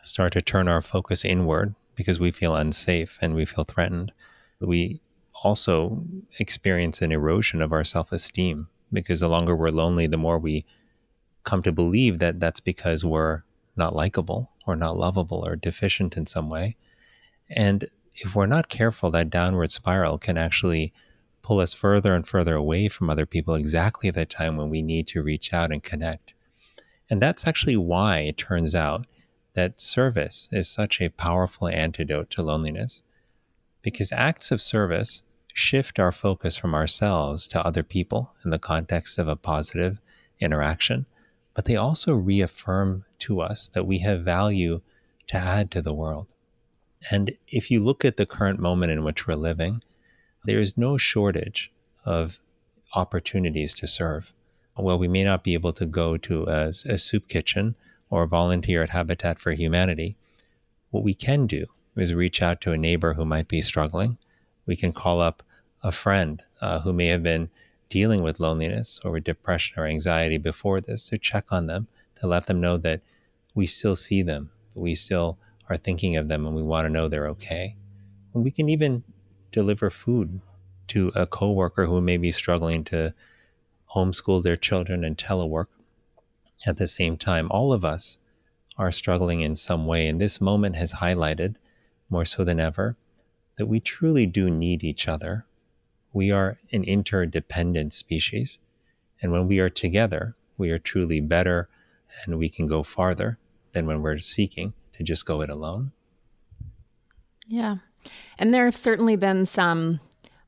start 0.00 0.32
to 0.34 0.42
turn 0.42 0.68
our 0.68 0.80
focus 0.80 1.24
inward 1.24 1.74
because 1.96 2.18
we 2.18 2.30
feel 2.30 2.54
unsafe 2.54 3.18
and 3.20 3.34
we 3.34 3.44
feel 3.44 3.64
threatened 3.64 4.12
we 4.66 5.00
also 5.42 6.04
experience 6.38 7.02
an 7.02 7.12
erosion 7.12 7.60
of 7.60 7.72
our 7.72 7.84
self 7.84 8.12
esteem 8.12 8.68
because 8.92 9.20
the 9.20 9.28
longer 9.28 9.56
we're 9.56 9.70
lonely, 9.70 10.06
the 10.06 10.16
more 10.16 10.38
we 10.38 10.64
come 11.44 11.62
to 11.62 11.72
believe 11.72 12.18
that 12.18 12.38
that's 12.38 12.60
because 12.60 13.04
we're 13.04 13.42
not 13.76 13.96
likable 13.96 14.50
or 14.66 14.76
not 14.76 14.96
lovable 14.96 15.44
or 15.46 15.56
deficient 15.56 16.16
in 16.16 16.26
some 16.26 16.48
way. 16.48 16.76
And 17.48 17.86
if 18.14 18.34
we're 18.34 18.46
not 18.46 18.68
careful, 18.68 19.10
that 19.10 19.30
downward 19.30 19.70
spiral 19.70 20.18
can 20.18 20.36
actually 20.36 20.92
pull 21.40 21.58
us 21.58 21.72
further 21.72 22.14
and 22.14 22.26
further 22.26 22.54
away 22.54 22.88
from 22.88 23.10
other 23.10 23.26
people 23.26 23.54
exactly 23.54 24.08
at 24.08 24.14
the 24.14 24.24
time 24.24 24.56
when 24.56 24.70
we 24.70 24.82
need 24.82 25.06
to 25.08 25.22
reach 25.22 25.52
out 25.52 25.72
and 25.72 25.82
connect. 25.82 26.34
And 27.10 27.20
that's 27.20 27.46
actually 27.46 27.76
why 27.76 28.20
it 28.20 28.38
turns 28.38 28.74
out 28.74 29.06
that 29.54 29.80
service 29.80 30.48
is 30.52 30.68
such 30.68 31.00
a 31.00 31.08
powerful 31.08 31.68
antidote 31.68 32.30
to 32.30 32.42
loneliness 32.42 33.02
because 33.82 34.12
acts 34.12 34.50
of 34.50 34.62
service 34.62 35.22
shift 35.52 35.98
our 35.98 36.12
focus 36.12 36.56
from 36.56 36.74
ourselves 36.74 37.46
to 37.48 37.64
other 37.64 37.82
people 37.82 38.32
in 38.44 38.50
the 38.50 38.58
context 38.58 39.18
of 39.18 39.28
a 39.28 39.36
positive 39.36 40.00
interaction, 40.40 41.06
but 41.54 41.66
they 41.66 41.76
also 41.76 42.14
reaffirm 42.14 43.04
to 43.18 43.40
us 43.40 43.68
that 43.68 43.86
we 43.86 43.98
have 43.98 44.22
value 44.22 44.80
to 45.26 45.36
add 45.36 45.70
to 45.70 45.82
the 45.82 45.92
world. 45.92 46.26
And 47.10 47.36
if 47.48 47.70
you 47.70 47.80
look 47.80 48.04
at 48.04 48.16
the 48.16 48.26
current 48.26 48.60
moment 48.60 48.92
in 48.92 49.04
which 49.04 49.26
we're 49.26 49.34
living, 49.34 49.82
there 50.44 50.60
is 50.60 50.78
no 50.78 50.96
shortage 50.96 51.70
of 52.04 52.38
opportunities 52.94 53.74
to 53.76 53.86
serve. 53.86 54.32
Well, 54.76 54.98
we 54.98 55.08
may 55.08 55.24
not 55.24 55.44
be 55.44 55.54
able 55.54 55.72
to 55.74 55.86
go 55.86 56.16
to 56.16 56.44
a, 56.46 56.68
a 56.68 56.98
soup 56.98 57.28
kitchen 57.28 57.74
or 58.08 58.26
volunteer 58.26 58.82
at 58.82 58.90
Habitat 58.90 59.38
for 59.38 59.52
Humanity. 59.52 60.16
What 60.90 61.04
we 61.04 61.14
can 61.14 61.46
do 61.46 61.66
is 61.96 62.14
reach 62.14 62.42
out 62.42 62.60
to 62.62 62.72
a 62.72 62.78
neighbor 62.78 63.14
who 63.14 63.24
might 63.24 63.48
be 63.48 63.60
struggling. 63.60 64.18
We 64.66 64.76
can 64.76 64.92
call 64.92 65.20
up 65.20 65.42
a 65.82 65.92
friend 65.92 66.42
uh, 66.60 66.80
who 66.80 66.92
may 66.92 67.08
have 67.08 67.22
been 67.22 67.50
dealing 67.88 68.22
with 68.22 68.40
loneliness 68.40 69.00
or 69.04 69.10
with 69.10 69.24
depression 69.24 69.78
or 69.78 69.86
anxiety 69.86 70.38
before 70.38 70.80
this 70.80 71.08
to 71.08 71.18
check 71.18 71.52
on 71.52 71.66
them, 71.66 71.88
to 72.14 72.26
let 72.26 72.46
them 72.46 72.60
know 72.60 72.78
that 72.78 73.02
we 73.54 73.66
still 73.66 73.96
see 73.96 74.22
them, 74.22 74.50
we 74.74 74.94
still 74.94 75.38
are 75.68 75.76
thinking 75.76 76.16
of 76.16 76.28
them, 76.28 76.46
and 76.46 76.56
we 76.56 76.62
want 76.62 76.86
to 76.86 76.92
know 76.92 77.08
they're 77.08 77.28
okay. 77.28 77.76
And 78.32 78.42
we 78.42 78.50
can 78.50 78.68
even 78.68 79.02
deliver 79.50 79.90
food 79.90 80.40
to 80.88 81.12
a 81.14 81.26
coworker 81.26 81.86
who 81.86 82.00
may 82.00 82.16
be 82.16 82.32
struggling 82.32 82.84
to 82.84 83.14
homeschool 83.94 84.42
their 84.42 84.56
children 84.56 85.04
and 85.04 85.16
telework 85.16 85.66
at 86.66 86.78
the 86.78 86.88
same 86.88 87.16
time. 87.16 87.48
All 87.50 87.72
of 87.72 87.84
us 87.84 88.18
are 88.78 88.90
struggling 88.90 89.42
in 89.42 89.54
some 89.54 89.86
way, 89.86 90.08
and 90.08 90.20
this 90.20 90.40
moment 90.40 90.76
has 90.76 90.94
highlighted 90.94 91.56
more 92.12 92.24
so 92.26 92.44
than 92.44 92.60
ever, 92.60 92.96
that 93.56 93.66
we 93.66 93.80
truly 93.80 94.26
do 94.26 94.50
need 94.50 94.84
each 94.84 95.08
other. 95.08 95.46
We 96.12 96.30
are 96.30 96.58
an 96.70 96.84
interdependent 96.84 97.94
species. 97.94 98.58
And 99.20 99.32
when 99.32 99.48
we 99.48 99.58
are 99.58 99.70
together, 99.70 100.36
we 100.58 100.70
are 100.70 100.78
truly 100.78 101.20
better 101.20 101.68
and 102.24 102.38
we 102.38 102.50
can 102.50 102.66
go 102.66 102.82
farther 102.82 103.38
than 103.72 103.86
when 103.86 104.02
we're 104.02 104.18
seeking 104.18 104.74
to 104.92 105.02
just 105.02 105.24
go 105.24 105.40
it 105.40 105.48
alone. 105.48 105.92
Yeah. 107.46 107.76
And 108.38 108.52
there 108.52 108.66
have 108.66 108.76
certainly 108.76 109.16
been 109.16 109.46
some 109.46 110.00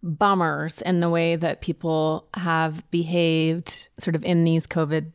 bummers 0.03 0.83
in 0.83 1.00
the 1.00 1.09
way 1.09 1.35
that 1.35 1.62
people 1.62 2.29
have 2.35 2.88
behaved 2.90 3.88
sort 3.98 4.14
of 4.14 4.22
in 4.22 4.44
these 4.44 4.66
COVID 4.66 5.12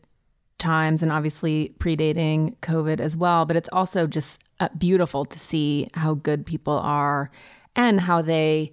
times 0.57 1.03
and 1.03 1.11
obviously 1.11 1.75
predating 1.77 2.57
COVID 2.57 2.99
as 2.99 3.15
well. 3.15 3.45
But 3.45 3.55
it's 3.55 3.69
also 3.71 4.07
just 4.07 4.41
uh, 4.59 4.69
beautiful 4.77 5.25
to 5.25 5.39
see 5.39 5.87
how 5.93 6.13
good 6.13 6.45
people 6.45 6.77
are 6.77 7.31
and 7.75 8.01
how 8.01 8.21
they 8.21 8.71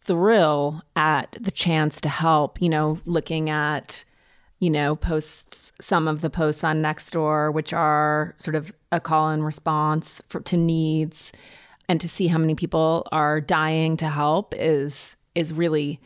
thrill 0.00 0.82
at 0.96 1.36
the 1.40 1.50
chance 1.50 2.00
to 2.00 2.08
help. 2.08 2.60
You 2.60 2.68
know, 2.68 3.00
looking 3.04 3.48
at, 3.48 4.04
you 4.58 4.70
know, 4.70 4.96
posts, 4.96 5.72
some 5.80 6.08
of 6.08 6.20
the 6.20 6.30
posts 6.30 6.64
on 6.64 6.82
Nextdoor, 6.82 7.52
which 7.52 7.72
are 7.72 8.34
sort 8.38 8.54
of 8.54 8.72
a 8.90 9.00
call 9.00 9.30
and 9.30 9.44
response 9.44 10.20
for, 10.28 10.40
to 10.40 10.56
needs, 10.56 11.32
and 11.88 12.00
to 12.00 12.08
see 12.08 12.28
how 12.28 12.38
many 12.38 12.54
people 12.54 13.06
are 13.12 13.40
dying 13.40 13.96
to 13.98 14.08
help 14.08 14.54
is 14.56 15.16
is 15.34 15.52
really 15.52 16.00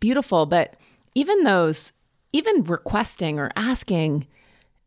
beautiful. 0.00 0.46
But 0.46 0.76
even 1.14 1.44
those, 1.44 1.92
even 2.32 2.64
requesting 2.64 3.38
or 3.38 3.50
asking 3.54 4.26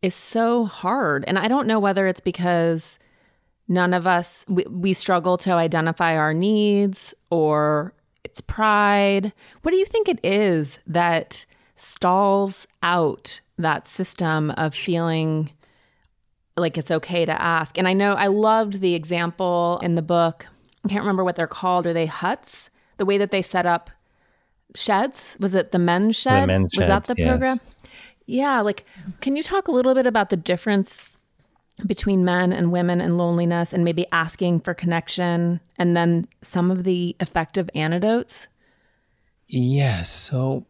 is 0.02 0.14
so 0.14 0.64
hard. 0.64 1.24
And 1.26 1.38
I 1.38 1.48
don't 1.48 1.66
know 1.66 1.78
whether 1.78 2.06
it's 2.06 2.20
because 2.20 2.98
none 3.68 3.94
of 3.94 4.06
us, 4.06 4.44
we, 4.48 4.64
we 4.64 4.92
struggle 4.92 5.36
to 5.38 5.52
identify 5.52 6.16
our 6.16 6.34
needs 6.34 7.14
or 7.30 7.94
it's 8.24 8.40
pride. 8.40 9.32
What 9.62 9.70
do 9.70 9.76
you 9.76 9.84
think 9.84 10.08
it 10.08 10.20
is 10.22 10.78
that 10.86 11.46
stalls 11.76 12.66
out 12.82 13.40
that 13.58 13.88
system 13.88 14.50
of 14.52 14.74
feeling 14.74 15.50
like 16.56 16.78
it's 16.78 16.90
okay 16.90 17.24
to 17.24 17.40
ask? 17.40 17.78
And 17.78 17.88
I 17.88 17.92
know 17.92 18.14
I 18.14 18.26
loved 18.26 18.80
the 18.80 18.94
example 18.94 19.80
in 19.82 19.94
the 19.94 20.02
book. 20.02 20.46
I 20.84 20.88
can't 20.88 21.02
remember 21.02 21.24
what 21.24 21.36
they're 21.36 21.46
called. 21.46 21.86
Are 21.86 21.92
they 21.92 22.06
huts? 22.06 22.70
The 22.98 23.04
way 23.04 23.18
that 23.18 23.30
they 23.30 23.42
set 23.42 23.66
up 23.66 23.90
sheds. 24.74 25.36
Was 25.40 25.54
it 25.54 25.72
the 25.72 25.78
men's 25.78 26.16
shed? 26.16 26.44
The 26.44 26.46
men's 26.46 26.76
was 26.76 26.86
that 26.86 27.04
the 27.04 27.14
program? 27.14 27.58
yes. 27.62 27.90
Yeah, 28.28 28.60
like 28.60 28.84
can 29.20 29.36
you 29.36 29.42
talk 29.42 29.68
a 29.68 29.70
little 29.70 29.94
bit 29.94 30.06
about 30.06 30.30
the 30.30 30.36
difference 30.36 31.04
between 31.84 32.24
men 32.24 32.52
and 32.52 32.72
women 32.72 33.00
and 33.00 33.18
loneliness 33.18 33.72
and 33.72 33.84
maybe 33.84 34.06
asking 34.12 34.60
for 34.60 34.72
connection 34.72 35.60
and 35.76 35.96
then 35.96 36.26
some 36.42 36.70
of 36.70 36.84
the 36.84 37.16
effective 37.20 37.68
antidotes? 37.74 38.46
Yes. 39.46 40.10
So 40.10 40.66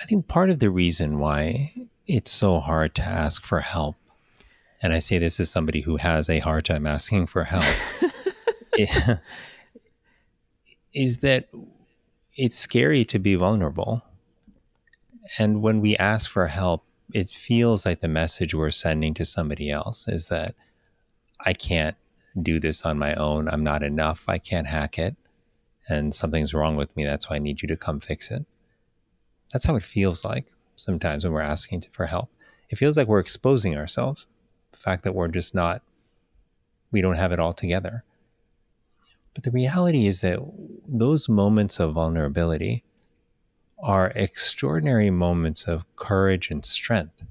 I 0.00 0.04
think 0.06 0.28
part 0.28 0.50
of 0.50 0.58
the 0.58 0.70
reason 0.70 1.18
why 1.18 1.72
it's 2.06 2.30
so 2.30 2.58
hard 2.58 2.94
to 2.96 3.02
ask 3.02 3.44
for 3.44 3.60
help, 3.60 3.96
and 4.82 4.92
I 4.92 4.98
say 4.98 5.18
this 5.18 5.40
as 5.40 5.50
somebody 5.50 5.80
who 5.80 5.96
has 5.96 6.28
a 6.28 6.40
hard 6.40 6.66
time 6.66 6.86
asking 6.86 7.26
for 7.28 7.44
help, 7.44 7.64
is 10.92 11.18
that 11.18 11.48
it's 12.36 12.58
scary 12.58 13.04
to 13.06 13.18
be 13.18 13.34
vulnerable. 13.34 14.02
And 15.38 15.62
when 15.62 15.80
we 15.80 15.96
ask 15.96 16.30
for 16.30 16.48
help, 16.48 16.84
it 17.12 17.28
feels 17.28 17.84
like 17.84 18.00
the 18.00 18.08
message 18.08 18.54
we're 18.54 18.70
sending 18.70 19.14
to 19.14 19.24
somebody 19.24 19.70
else 19.70 20.08
is 20.08 20.26
that 20.28 20.54
I 21.40 21.52
can't 21.52 21.96
do 22.40 22.58
this 22.58 22.84
on 22.84 22.98
my 22.98 23.14
own. 23.14 23.48
I'm 23.48 23.62
not 23.62 23.82
enough. 23.82 24.24
I 24.26 24.38
can't 24.38 24.66
hack 24.66 24.98
it. 24.98 25.16
And 25.88 26.14
something's 26.14 26.54
wrong 26.54 26.76
with 26.76 26.96
me. 26.96 27.04
That's 27.04 27.28
why 27.28 27.36
I 27.36 27.40
need 27.40 27.62
you 27.62 27.68
to 27.68 27.76
come 27.76 28.00
fix 28.00 28.30
it. 28.30 28.46
That's 29.52 29.66
how 29.66 29.76
it 29.76 29.82
feels 29.82 30.24
like 30.24 30.46
sometimes 30.76 31.24
when 31.24 31.32
we're 31.32 31.42
asking 31.42 31.84
for 31.92 32.06
help. 32.06 32.30
It 32.70 32.76
feels 32.76 32.96
like 32.96 33.06
we're 33.06 33.20
exposing 33.20 33.76
ourselves. 33.76 34.26
The 34.72 34.78
fact 34.78 35.04
that 35.04 35.14
we're 35.14 35.28
just 35.28 35.54
not, 35.54 35.82
we 36.90 37.02
don't 37.02 37.16
have 37.16 37.32
it 37.32 37.38
all 37.38 37.52
together. 37.52 38.02
But 39.34 39.44
the 39.44 39.50
reality 39.50 40.06
is 40.06 40.22
that 40.22 40.38
those 40.86 41.28
moments 41.28 41.78
of 41.78 41.92
vulnerability 41.92 42.84
are 43.82 44.12
extraordinary 44.14 45.10
moments 45.10 45.64
of 45.64 45.84
courage 45.96 46.50
and 46.50 46.64
strength 46.64 47.22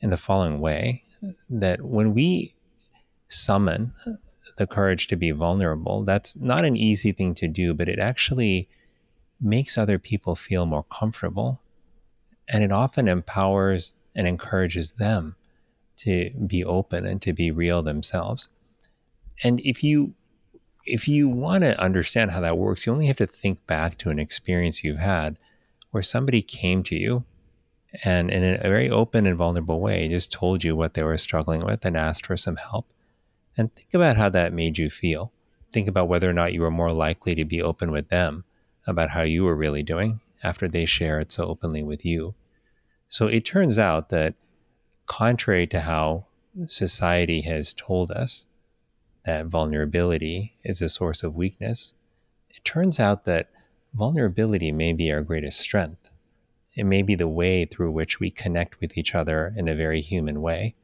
in 0.00 0.10
the 0.10 0.16
following 0.16 0.60
way 0.60 1.04
that 1.48 1.82
when 1.82 2.14
we 2.14 2.54
summon 3.28 3.92
the 4.56 4.66
courage 4.66 5.06
to 5.06 5.16
be 5.16 5.30
vulnerable, 5.30 6.02
that's 6.02 6.36
not 6.36 6.64
an 6.64 6.76
easy 6.76 7.12
thing 7.12 7.34
to 7.34 7.48
do, 7.48 7.72
but 7.72 7.88
it 7.88 7.98
actually 7.98 8.68
makes 9.40 9.78
other 9.78 9.98
people 9.98 10.34
feel 10.34 10.66
more 10.66 10.84
comfortable. 10.84 11.60
And 12.48 12.64
it 12.64 12.72
often 12.72 13.08
empowers 13.08 13.94
and 14.14 14.26
encourages 14.26 14.92
them 14.92 15.36
to 15.96 16.30
be 16.46 16.64
open 16.64 17.06
and 17.06 17.22
to 17.22 17.32
be 17.32 17.50
real 17.50 17.82
themselves. 17.82 18.48
And 19.42 19.60
if 19.60 19.84
you 19.84 20.14
if 20.86 21.06
you 21.06 21.28
want 21.28 21.62
to 21.62 21.78
understand 21.78 22.30
how 22.30 22.40
that 22.40 22.56
works, 22.56 22.86
you 22.86 22.92
only 22.92 23.06
have 23.06 23.18
to 23.18 23.26
think 23.26 23.64
back 23.66 23.98
to 23.98 24.08
an 24.08 24.18
experience 24.18 24.82
you've 24.82 24.98
had 24.98 25.36
where 25.90 26.02
somebody 26.02 26.42
came 26.42 26.82
to 26.84 26.96
you 26.96 27.24
and 28.04 28.30
in 28.30 28.44
a 28.44 28.58
very 28.58 28.88
open 28.88 29.26
and 29.26 29.36
vulnerable 29.36 29.80
way 29.80 30.08
just 30.08 30.32
told 30.32 30.62
you 30.62 30.76
what 30.76 30.94
they 30.94 31.02
were 31.02 31.18
struggling 31.18 31.64
with 31.64 31.84
and 31.84 31.96
asked 31.96 32.26
for 32.26 32.36
some 32.36 32.56
help. 32.56 32.86
And 33.56 33.74
think 33.74 33.92
about 33.94 34.16
how 34.16 34.28
that 34.30 34.52
made 34.52 34.78
you 34.78 34.90
feel. 34.90 35.32
Think 35.72 35.88
about 35.88 36.08
whether 36.08 36.30
or 36.30 36.32
not 36.32 36.52
you 36.52 36.60
were 36.60 36.70
more 36.70 36.92
likely 36.92 37.34
to 37.34 37.44
be 37.44 37.60
open 37.60 37.90
with 37.90 38.08
them 38.08 38.44
about 38.86 39.10
how 39.10 39.22
you 39.22 39.44
were 39.44 39.56
really 39.56 39.82
doing 39.82 40.20
after 40.42 40.68
they 40.68 40.86
shared 40.86 41.30
so 41.30 41.46
openly 41.46 41.82
with 41.82 42.04
you. 42.04 42.34
So 43.08 43.26
it 43.26 43.44
turns 43.44 43.78
out 43.78 44.08
that, 44.10 44.34
contrary 45.06 45.66
to 45.66 45.80
how 45.80 46.26
society 46.66 47.40
has 47.42 47.74
told 47.74 48.10
us 48.12 48.46
that 49.24 49.46
vulnerability 49.46 50.54
is 50.62 50.80
a 50.80 50.88
source 50.88 51.22
of 51.22 51.34
weakness, 51.34 51.94
it 52.48 52.64
turns 52.64 53.00
out 53.00 53.24
that 53.24 53.50
vulnerability 53.94 54.72
may 54.72 54.92
be 54.92 55.10
our 55.12 55.22
greatest 55.22 55.60
strength. 55.60 56.10
It 56.74 56.84
may 56.84 57.02
be 57.02 57.14
the 57.14 57.28
way 57.28 57.64
through 57.64 57.90
which 57.90 58.20
we 58.20 58.30
connect 58.30 58.80
with 58.80 58.96
each 58.96 59.14
other 59.14 59.52
in 59.56 59.68
a 59.68 59.74
very 59.74 60.00
human 60.00 60.40
way. 60.40 60.74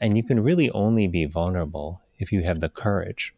And 0.00 0.16
you 0.16 0.22
can 0.22 0.40
really 0.40 0.70
only 0.70 1.08
be 1.08 1.24
vulnerable 1.24 2.00
if 2.18 2.32
you 2.32 2.42
have 2.42 2.60
the 2.60 2.68
courage 2.68 3.34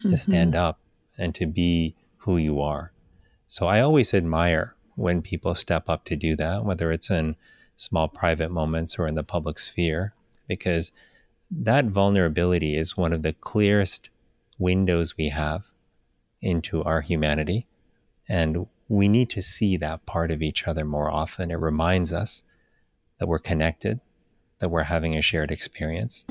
to 0.00 0.08
mm-hmm. 0.08 0.16
stand 0.16 0.54
up 0.54 0.80
and 1.18 1.34
to 1.34 1.46
be 1.46 1.96
who 2.18 2.36
you 2.36 2.60
are. 2.60 2.92
So 3.46 3.66
I 3.66 3.80
always 3.80 4.14
admire 4.14 4.74
when 4.94 5.22
people 5.22 5.54
step 5.54 5.88
up 5.88 6.04
to 6.04 6.16
do 6.16 6.36
that, 6.36 6.64
whether 6.64 6.92
it's 6.92 7.10
in 7.10 7.36
small 7.76 8.08
private 8.08 8.50
moments 8.50 8.98
or 8.98 9.06
in 9.06 9.14
the 9.14 9.22
public 9.22 9.58
sphere, 9.58 10.12
because 10.46 10.92
that 11.50 11.86
vulnerability 11.86 12.76
is 12.76 12.96
one 12.96 13.12
of 13.12 13.22
the 13.22 13.32
clearest 13.32 14.10
windows 14.58 15.16
we 15.16 15.28
have 15.30 15.66
into 16.40 16.82
our 16.84 17.00
humanity. 17.00 17.66
And 18.28 18.66
we 18.88 19.08
need 19.08 19.30
to 19.30 19.42
see 19.42 19.76
that 19.78 20.06
part 20.06 20.30
of 20.30 20.42
each 20.42 20.66
other 20.66 20.84
more 20.84 21.10
often. 21.10 21.50
It 21.50 21.56
reminds 21.56 22.12
us 22.12 22.44
that 23.18 23.26
we're 23.26 23.38
connected, 23.38 24.00
that 24.58 24.70
we're 24.70 24.84
having 24.84 25.16
a 25.16 25.22
shared 25.22 25.50
experience. 25.50 26.26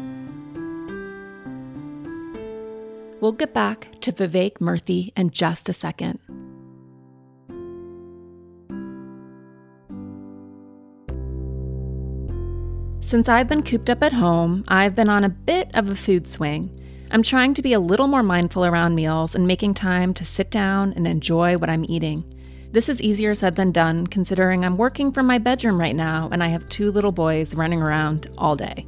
We'll 3.20 3.32
get 3.32 3.54
back 3.54 4.00
to 4.02 4.12
Vivek 4.12 4.60
Murthy 4.60 5.12
in 5.18 5.32
just 5.32 5.70
a 5.70 5.74
second. 5.74 6.20
Since 13.02 13.30
I've 13.30 13.48
been 13.48 13.64
cooped 13.64 13.90
up 13.90 14.04
at 14.04 14.14
home, 14.14 14.66
I've 14.68 14.94
been 14.94 15.10
on 15.10 15.24
a 15.24 15.30
bit 15.30 15.72
of 15.74 15.90
a 15.90 15.96
food 15.96 16.28
swing. 16.28 16.70
I'm 17.10 17.24
trying 17.24 17.54
to 17.54 17.62
be 17.62 17.72
a 17.72 17.80
little 17.80 18.08
more 18.08 18.22
mindful 18.22 18.65
around 18.65 18.93
meals 18.93 19.34
and 19.34 19.48
making 19.48 19.76
time 19.76 20.13
to 20.15 20.26
sit 20.26 20.52
down 20.52 20.91
and 20.93 21.08
enjoy 21.08 21.58
what 21.58 21.70
I'm 21.70 21.86
eating. 21.88 22.26
This 22.74 22.89
is 22.89 23.02
easier 23.02 23.34
said 23.34 23.56
than 23.56 23.72
done, 23.72 24.08
considering 24.08 24.65
I'm 24.65 24.76
working 24.76 25.13
from 25.13 25.26
my 25.26 25.38
bedroom 25.38 25.80
right 25.80 25.96
now 25.96 26.28
and 26.34 26.43
I 26.43 26.48
have 26.48 26.67
two 26.67 26.91
little 26.91 27.13
boys 27.13 27.56
running 27.56 27.82
around 27.82 28.28
all 28.38 28.58
day. 28.58 28.86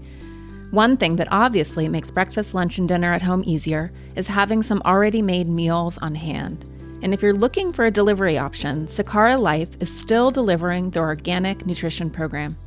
One 0.71 0.97
thing 0.97 1.15
that 1.15 1.31
obviously 1.31 1.87
makes 1.87 2.11
breakfast, 2.11 2.53
lunch, 2.53 2.77
and 2.77 2.89
dinner 2.89 3.13
at 3.13 3.21
home 3.21 3.41
easier 3.45 3.89
is 4.17 4.27
having 4.27 4.63
some 4.63 4.81
already 4.85 5.21
made 5.21 5.47
meals 5.47 5.97
on 5.99 6.13
hand. 6.13 6.65
And 7.01 7.13
if 7.13 7.21
you're 7.21 7.33
looking 7.33 7.71
for 7.71 7.85
a 7.85 7.91
delivery 7.91 8.37
option, 8.37 8.85
Sakara 8.87 9.39
Life 9.39 9.69
is 9.79 9.97
still 9.97 10.29
delivering 10.29 10.89
their 10.89 11.05
organic 11.05 11.65
nutrition 11.65 12.09
program. 12.09 12.57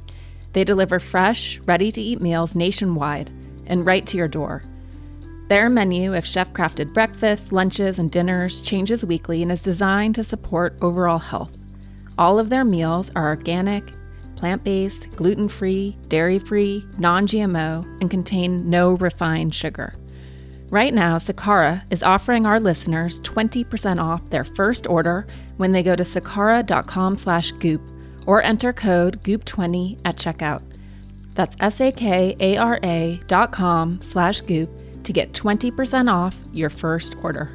They 0.54 0.64
deliver 0.64 0.98
fresh, 0.98 1.58
ready 1.60 1.92
to 1.92 2.00
eat 2.00 2.22
meals 2.22 2.54
nationwide 2.54 3.30
and 3.66 3.84
right 3.84 4.06
to 4.06 4.16
your 4.16 4.28
door. 4.28 4.62
Their 5.52 5.68
menu 5.68 6.14
of 6.14 6.26
chef 6.26 6.50
crafted 6.54 6.94
breakfasts, 6.94 7.52
lunches, 7.52 7.98
and 7.98 8.10
dinners 8.10 8.58
changes 8.62 9.04
weekly 9.04 9.42
and 9.42 9.52
is 9.52 9.60
designed 9.60 10.14
to 10.14 10.24
support 10.24 10.78
overall 10.80 11.18
health. 11.18 11.54
All 12.16 12.38
of 12.38 12.48
their 12.48 12.64
meals 12.64 13.10
are 13.14 13.28
organic, 13.28 13.92
plant 14.34 14.64
based, 14.64 15.10
gluten 15.14 15.50
free, 15.50 15.98
dairy 16.08 16.38
free, 16.38 16.86
non 16.96 17.26
GMO, 17.26 17.84
and 18.00 18.10
contain 18.10 18.70
no 18.70 18.92
refined 18.94 19.54
sugar. 19.54 19.92
Right 20.70 20.94
now, 20.94 21.18
Sakara 21.18 21.82
is 21.90 22.02
offering 22.02 22.46
our 22.46 22.58
listeners 22.58 23.20
20% 23.20 24.00
off 24.00 24.30
their 24.30 24.44
first 24.44 24.86
order 24.86 25.26
when 25.58 25.72
they 25.72 25.82
go 25.82 25.94
to 25.94 26.02
sakara.com 26.02 27.18
slash 27.18 27.52
goop 27.52 27.82
or 28.24 28.42
enter 28.42 28.72
code 28.72 29.22
goop20 29.22 30.00
at 30.06 30.16
checkout. 30.16 30.62
That's 31.34 31.56
S-A-K-A-R-A 31.60 33.20
dot 33.26 33.52
com 33.52 34.00
slash 34.00 34.40
goop 34.40 34.70
to 35.04 35.12
get 35.12 35.32
20% 35.32 36.10
off 36.12 36.36
your 36.52 36.70
first 36.70 37.16
order. 37.22 37.50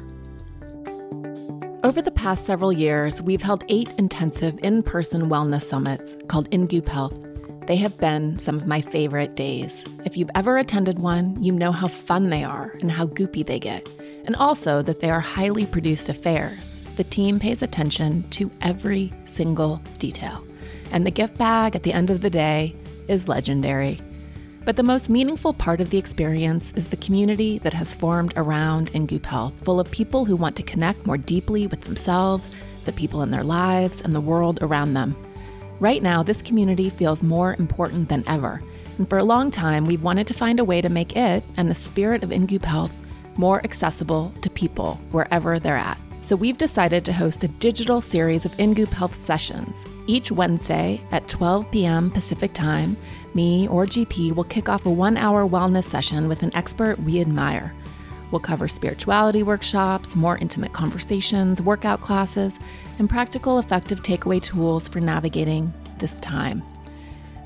Over 1.84 2.02
the 2.02 2.10
past 2.10 2.44
several 2.44 2.72
years, 2.72 3.22
we've 3.22 3.40
held 3.40 3.64
eight 3.68 3.92
intensive 3.98 4.58
in 4.62 4.82
person 4.82 5.30
wellness 5.30 5.62
summits 5.62 6.16
called 6.26 6.48
In 6.50 6.66
Goop 6.66 6.88
Health. 6.88 7.24
They 7.66 7.76
have 7.76 7.96
been 7.98 8.38
some 8.38 8.56
of 8.56 8.66
my 8.66 8.80
favorite 8.80 9.36
days. 9.36 9.84
If 10.04 10.16
you've 10.16 10.30
ever 10.34 10.58
attended 10.58 10.98
one, 10.98 11.42
you 11.42 11.52
know 11.52 11.70
how 11.70 11.86
fun 11.86 12.30
they 12.30 12.42
are 12.42 12.74
and 12.80 12.90
how 12.90 13.06
goopy 13.06 13.46
they 13.46 13.60
get, 13.60 13.86
and 14.24 14.34
also 14.36 14.82
that 14.82 15.00
they 15.00 15.08
are 15.08 15.20
highly 15.20 15.66
produced 15.66 16.08
affairs. 16.08 16.82
The 16.96 17.04
team 17.04 17.38
pays 17.38 17.62
attention 17.62 18.28
to 18.30 18.50
every 18.60 19.12
single 19.26 19.80
detail, 19.98 20.42
and 20.90 21.06
the 21.06 21.10
gift 21.10 21.38
bag 21.38 21.76
at 21.76 21.84
the 21.84 21.92
end 21.92 22.10
of 22.10 22.22
the 22.22 22.30
day 22.30 22.74
is 23.06 23.28
legendary. 23.28 24.00
But 24.68 24.76
the 24.76 24.82
most 24.82 25.08
meaningful 25.08 25.54
part 25.54 25.80
of 25.80 25.88
the 25.88 25.96
experience 25.96 26.74
is 26.76 26.88
the 26.88 26.98
community 26.98 27.56
that 27.60 27.72
has 27.72 27.94
formed 27.94 28.34
around 28.36 28.90
In 28.90 29.08
Health, 29.08 29.54
full 29.64 29.80
of 29.80 29.90
people 29.90 30.26
who 30.26 30.36
want 30.36 30.56
to 30.56 30.62
connect 30.62 31.06
more 31.06 31.16
deeply 31.16 31.66
with 31.66 31.80
themselves, 31.80 32.50
the 32.84 32.92
people 32.92 33.22
in 33.22 33.30
their 33.30 33.42
lives, 33.42 34.02
and 34.02 34.14
the 34.14 34.20
world 34.20 34.58
around 34.60 34.92
them. 34.92 35.16
Right 35.80 36.02
now, 36.02 36.22
this 36.22 36.42
community 36.42 36.90
feels 36.90 37.22
more 37.22 37.56
important 37.58 38.10
than 38.10 38.24
ever, 38.26 38.60
and 38.98 39.08
for 39.08 39.16
a 39.16 39.24
long 39.24 39.50
time, 39.50 39.86
we've 39.86 40.04
wanted 40.04 40.26
to 40.26 40.34
find 40.34 40.60
a 40.60 40.64
way 40.64 40.82
to 40.82 40.90
make 40.90 41.16
it 41.16 41.42
and 41.56 41.70
the 41.70 41.74
spirit 41.74 42.22
of 42.22 42.30
In 42.30 42.46
Health 42.46 42.94
more 43.38 43.64
accessible 43.64 44.34
to 44.42 44.50
people 44.50 45.00
wherever 45.12 45.58
they're 45.58 45.78
at. 45.78 45.96
So 46.20 46.36
we've 46.36 46.58
decided 46.58 47.06
to 47.06 47.12
host 47.14 47.42
a 47.42 47.48
digital 47.48 48.02
series 48.02 48.44
of 48.44 48.52
In 48.60 48.74
Goop 48.74 48.90
Health 48.90 49.14
sessions. 49.14 49.82
Each 50.06 50.30
Wednesday 50.30 51.00
at 51.10 51.26
12 51.26 51.70
p.m. 51.70 52.10
Pacific 52.10 52.52
Time, 52.52 52.98
me 53.34 53.68
or 53.68 53.86
GP 53.86 54.34
will 54.34 54.44
kick 54.44 54.68
off 54.68 54.86
a 54.86 54.90
one 54.90 55.16
hour 55.16 55.46
wellness 55.46 55.84
session 55.84 56.28
with 56.28 56.42
an 56.42 56.54
expert 56.54 56.98
we 57.00 57.20
admire. 57.20 57.74
We'll 58.30 58.40
cover 58.40 58.68
spirituality 58.68 59.42
workshops, 59.42 60.14
more 60.14 60.38
intimate 60.38 60.72
conversations, 60.72 61.62
workout 61.62 62.00
classes, 62.00 62.58
and 62.98 63.08
practical, 63.08 63.58
effective 63.58 64.02
takeaway 64.02 64.42
tools 64.42 64.88
for 64.88 65.00
navigating 65.00 65.72
this 65.98 66.20
time. 66.20 66.62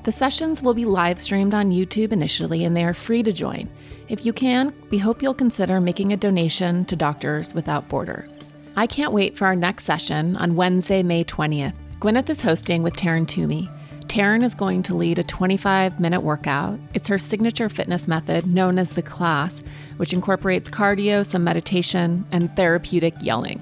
The 0.03 0.11
sessions 0.11 0.61
will 0.61 0.73
be 0.73 0.83
live 0.83 1.21
streamed 1.21 1.53
on 1.53 1.71
YouTube 1.71 2.11
initially, 2.11 2.65
and 2.65 2.75
they 2.75 2.83
are 2.83 2.93
free 2.93 3.23
to 3.23 3.31
join. 3.31 3.69
If 4.09 4.25
you 4.25 4.33
can, 4.33 4.73
we 4.89 4.97
hope 4.97 5.21
you'll 5.21 5.33
consider 5.33 5.79
making 5.79 6.11
a 6.11 6.17
donation 6.17 6.83
to 6.85 6.95
Doctors 6.97 7.53
Without 7.53 7.87
Borders. 7.87 8.37
I 8.75 8.85
can't 8.85 9.13
wait 9.13 9.37
for 9.37 9.45
our 9.45 9.55
next 9.55 9.85
session 9.85 10.35
on 10.35 10.55
Wednesday, 10.55 11.03
May 11.03 11.23
20th. 11.23 11.75
Gwyneth 11.99 12.29
is 12.29 12.41
hosting 12.41 12.83
with 12.83 12.97
Taryn 12.97 13.25
Toomey. 13.25 13.69
Taryn 14.05 14.43
is 14.43 14.53
going 14.53 14.83
to 14.83 14.95
lead 14.95 15.19
a 15.19 15.23
25 15.23 15.99
minute 15.99 16.21
workout. 16.21 16.79
It's 16.93 17.07
her 17.07 17.17
signature 17.17 17.69
fitness 17.69 18.07
method 18.07 18.45
known 18.45 18.77
as 18.77 18.93
the 18.93 19.01
class, 19.01 19.63
which 19.97 20.13
incorporates 20.13 20.69
cardio, 20.69 21.25
some 21.25 21.43
meditation, 21.43 22.25
and 22.31 22.55
therapeutic 22.55 23.13
yelling, 23.21 23.61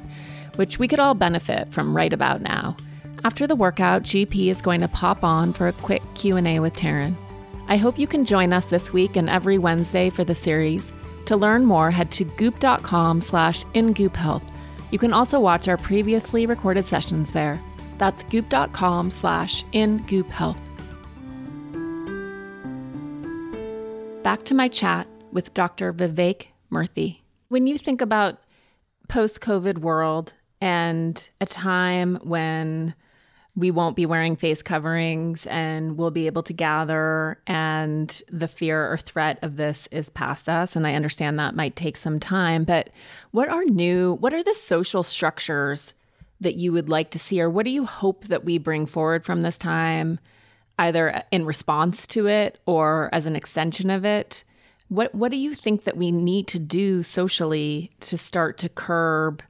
which 0.56 0.80
we 0.80 0.88
could 0.88 1.00
all 1.00 1.14
benefit 1.14 1.72
from 1.72 1.96
right 1.96 2.12
about 2.12 2.42
now. 2.42 2.76
After 3.24 3.46
the 3.46 3.56
workout, 3.56 4.04
GP 4.04 4.48
is 4.48 4.62
going 4.62 4.82
to 4.82 4.88
pop 4.88 5.24
on 5.24 5.54
for 5.54 5.68
a 5.68 5.74
quick 5.74 6.02
Q&A 6.16 6.60
with 6.60 6.74
Taryn. 6.74 7.16
I 7.68 7.78
hope 7.78 8.00
you 8.00 8.08
can 8.08 8.26
join 8.26 8.52
us 8.52 8.66
this 8.66 8.92
week 8.92 9.16
and 9.16 9.30
every 9.30 9.58
Wednesday 9.58 10.10
for 10.10 10.24
the 10.24 10.36
series. 10.36 10.92
To 11.26 11.38
learn 11.38 11.66
more, 11.66 11.92
head 11.92 12.12
to 12.12 12.26
goop.com 12.26 13.22
slash 13.22 13.64
ingoophealth. 13.76 14.44
You 14.92 15.00
can 15.00 15.14
also 15.14 15.40
watch 15.40 15.68
our 15.68 15.78
previously 15.78 16.46
recorded 16.46 16.86
sessions 16.86 17.32
there. 17.32 17.62
That's 18.02 18.24
goop.com 18.24 19.12
slash 19.12 19.64
ingoophealth. 19.74 20.60
Back 24.24 24.44
to 24.46 24.56
my 24.56 24.68
chat 24.70 25.08
with 25.32 25.54
Dr. 25.54 25.94
Vivek 25.94 26.48
Murthy. 26.72 27.20
When 27.50 27.68
you 27.68 27.78
think 27.78 28.02
about 28.02 28.40
post-COVID 29.08 29.78
world 29.78 30.34
and 30.60 31.30
a 31.40 31.46
time 31.46 32.16
when 32.24 32.96
we 33.56 33.70
won't 33.70 33.96
be 33.96 34.08
wearing 34.08 34.36
face 34.36 34.64
coverings 34.64 35.46
and 35.46 35.96
we'll 35.96 36.10
be 36.10 36.26
able 36.26 36.42
to 36.42 36.54
gather 36.54 37.40
and 37.46 38.24
the 38.32 38.48
fear 38.48 38.92
or 38.92 38.98
threat 38.98 39.38
of 39.44 39.58
this 39.58 39.88
is 39.92 40.10
past 40.10 40.48
us 40.48 40.74
and 40.74 40.88
i 40.88 40.94
understand 40.94 41.38
that 41.38 41.54
might 41.54 41.76
take 41.76 41.98
some 41.98 42.18
time 42.18 42.64
but 42.64 42.90
what 43.32 43.50
are 43.50 43.66
new 43.66 44.14
what 44.22 44.34
are 44.34 44.42
the 44.42 44.56
social 44.56 45.04
structures 45.04 45.94
that 46.42 46.56
you 46.56 46.74
would 46.74 46.90
like 46.90 47.12
to 47.12 47.20
see 47.20 47.42
or 47.42 47.50
what 47.50 47.66
do 47.66 47.72
you 47.72 47.86
hope 47.86 48.26
that 48.26 48.44
we 48.44 48.58
bring 48.58 48.86
forward 48.86 49.24
from 49.24 49.42
this 49.42 49.58
time 49.58 50.20
either 50.78 51.24
in 51.32 51.46
response 51.46 52.06
to 52.08 52.28
it 52.28 52.60
or 52.66 53.10
as 53.14 53.26
an 53.26 53.36
extension 53.36 53.90
of 53.90 54.04
it 54.04 54.44
what 54.90 55.14
what 55.16 55.32
do 55.32 55.38
you 55.38 55.54
think 55.54 55.86
that 55.86 55.96
we 55.96 56.12
need 56.12 56.48
to 56.48 56.60
do 56.60 57.02
socially 57.04 57.92
to 58.00 58.18
start 58.18 58.58
to 58.58 58.68
curb 58.68 59.42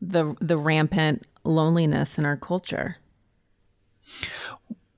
the 0.00 0.34
the 0.40 0.56
rampant 0.56 1.24
loneliness 1.44 2.18
in 2.18 2.24
our 2.24 2.36
culture 2.36 2.96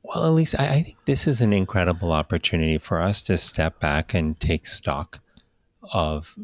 well, 0.06 0.30
Elise, 0.30 0.54
I, 0.54 0.66
I 0.68 0.82
think 0.82 0.98
this 1.04 1.26
is 1.26 1.40
an 1.40 1.52
incredible 1.52 2.12
opportunity 2.12 2.78
for 2.78 3.00
us 3.00 3.20
to 3.22 3.36
step 3.36 3.80
back 3.80 4.14
and 4.14 4.38
take 4.38 4.68
stock 4.68 5.18
of 5.92 6.36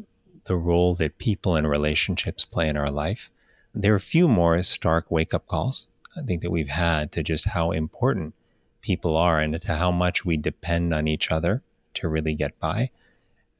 the 0.45 0.57
role 0.57 0.95
that 0.95 1.17
people 1.17 1.55
and 1.55 1.69
relationships 1.69 2.43
play 2.43 2.67
in 2.67 2.75
our 2.75 2.91
life. 2.91 3.29
There 3.73 3.93
are 3.93 3.97
a 3.97 4.01
few 4.01 4.27
more 4.27 4.61
stark 4.63 5.09
wake 5.09 5.33
up 5.33 5.47
calls, 5.47 5.87
I 6.15 6.21
think, 6.21 6.41
that 6.41 6.51
we've 6.51 6.69
had 6.69 7.11
to 7.13 7.23
just 7.23 7.49
how 7.49 7.71
important 7.71 8.35
people 8.81 9.17
are 9.17 9.39
and 9.39 9.59
to 9.59 9.73
how 9.73 9.91
much 9.91 10.25
we 10.25 10.37
depend 10.37 10.93
on 10.93 11.07
each 11.07 11.31
other 11.31 11.63
to 11.95 12.07
really 12.07 12.35
get 12.35 12.59
by. 12.59 12.91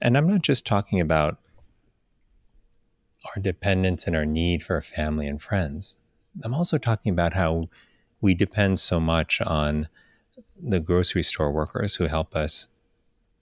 And 0.02 0.18
I'm 0.18 0.28
not 0.28 0.42
just 0.42 0.66
talking 0.66 1.00
about 1.00 1.38
our 3.26 3.42
dependence 3.42 4.06
and 4.06 4.16
our 4.16 4.26
need 4.26 4.62
for 4.64 4.82
family 4.82 5.28
and 5.28 5.42
friends. 5.42 5.98
I'm 6.44 6.54
also 6.54 6.78
talking 6.78 7.12
about 7.12 7.34
how 7.34 7.70
we 8.22 8.34
depend 8.34 8.80
so 8.80 9.00
much 9.00 9.42
on 9.42 9.88
the 10.62 10.80
grocery 10.80 11.24
store 11.24 11.52
workers 11.52 11.96
who 11.96 12.06
help 12.06 12.36
us 12.36 12.68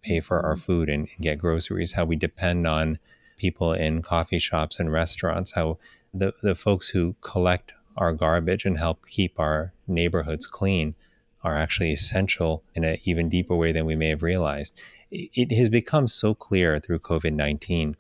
pay 0.01 0.19
for 0.19 0.39
our 0.39 0.53
mm-hmm. 0.53 0.61
food 0.61 0.89
and, 0.89 1.07
and 1.07 1.23
get 1.23 1.39
groceries, 1.39 1.93
how 1.93 2.05
we 2.05 2.15
depend 2.15 2.67
on 2.67 2.99
people 3.37 3.73
in 3.73 4.01
coffee 4.01 4.39
shops 4.39 4.79
and 4.79 4.91
restaurants, 4.91 5.53
how 5.53 5.77
the, 6.13 6.33
the 6.41 6.55
folks 6.55 6.89
who 6.89 7.15
collect 7.21 7.73
our 7.97 8.13
garbage 8.13 8.65
and 8.65 8.77
help 8.77 9.05
keep 9.05 9.39
our 9.39 9.73
neighborhoods 9.87 10.45
clean 10.45 10.95
are 11.43 11.55
actually 11.55 11.91
essential 11.91 12.63
in 12.75 12.83
an 12.83 12.97
even 13.03 13.29
deeper 13.29 13.55
way 13.55 13.71
than 13.71 13.85
we 13.85 13.95
may 13.95 14.09
have 14.09 14.23
realized. 14.23 14.79
It, 15.09 15.51
has 15.51 15.69
become 15.69 16.07
so 16.07 16.33
clear 16.33 16.79
through 16.79 16.99
COVID 16.99 17.33
19 17.33 17.97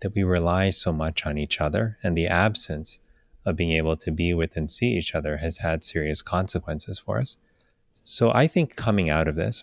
that 0.00 0.14
we 0.14 0.24
rely 0.24 0.70
so 0.70 0.92
much 0.92 1.24
on 1.24 1.38
each 1.38 1.60
other, 1.60 1.96
and 2.02 2.16
the 2.16 2.26
absence 2.26 2.98
of 3.46 3.56
being 3.56 3.72
able 3.72 3.96
to 3.96 4.10
be 4.10 4.34
with 4.34 4.56
and 4.56 4.68
see 4.68 4.96
each 4.96 5.14
other 5.14 5.36
has 5.38 5.58
had 5.58 5.84
serious 5.84 6.22
consequences 6.22 6.98
for 6.98 7.18
us. 7.18 7.36
So 8.02 8.32
I 8.32 8.46
think 8.46 8.76
coming 8.76 9.08
out 9.08 9.28
of 9.28 9.36
this, 9.36 9.62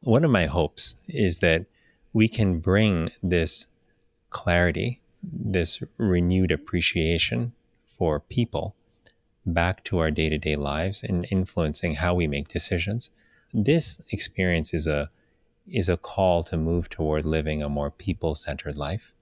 one 0.00 0.24
of 0.24 0.30
my 0.30 0.46
hopes 0.46 0.94
is 1.08 1.38
that 1.40 1.66
we 2.12 2.28
can 2.28 2.58
bring 2.58 3.08
this 3.22 3.66
clarity, 4.30 5.00
this 5.22 5.82
renewed 5.98 6.50
appreciation 6.50 7.52
for 7.98 8.20
people 8.20 8.74
back 9.46 9.84
to 9.84 9.98
our 9.98 10.10
day 10.10 10.28
to 10.28 10.38
day 10.38 10.56
lives 10.56 11.02
and 11.02 11.26
influencing 11.30 11.94
how 11.94 12.14
we 12.14 12.26
make 12.26 12.48
decisions. 12.48 13.10
This 13.52 14.00
experience 14.10 14.72
is 14.72 14.86
a 14.86 15.10
is 15.66 15.88
a 15.88 15.96
call 15.96 16.42
to 16.42 16.56
move 16.56 16.88
toward 16.88 17.24
living 17.24 17.62
a 17.62 17.68
more 17.68 17.90
people 17.90 18.34
centered 18.34 18.76
life. 18.76 19.12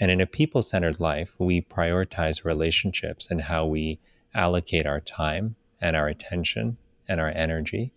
And 0.00 0.10
in 0.10 0.20
a 0.20 0.26
people 0.26 0.62
centered 0.62 1.00
life, 1.00 1.34
we 1.38 1.60
prioritize 1.60 2.44
relationships 2.44 3.30
and 3.30 3.42
how 3.42 3.66
we 3.66 4.00
allocate 4.34 4.86
our 4.86 5.00
time 5.00 5.56
and 5.80 5.94
our 5.94 6.08
attention 6.08 6.78
and 7.08 7.20
our 7.20 7.30
energy. 7.34 7.92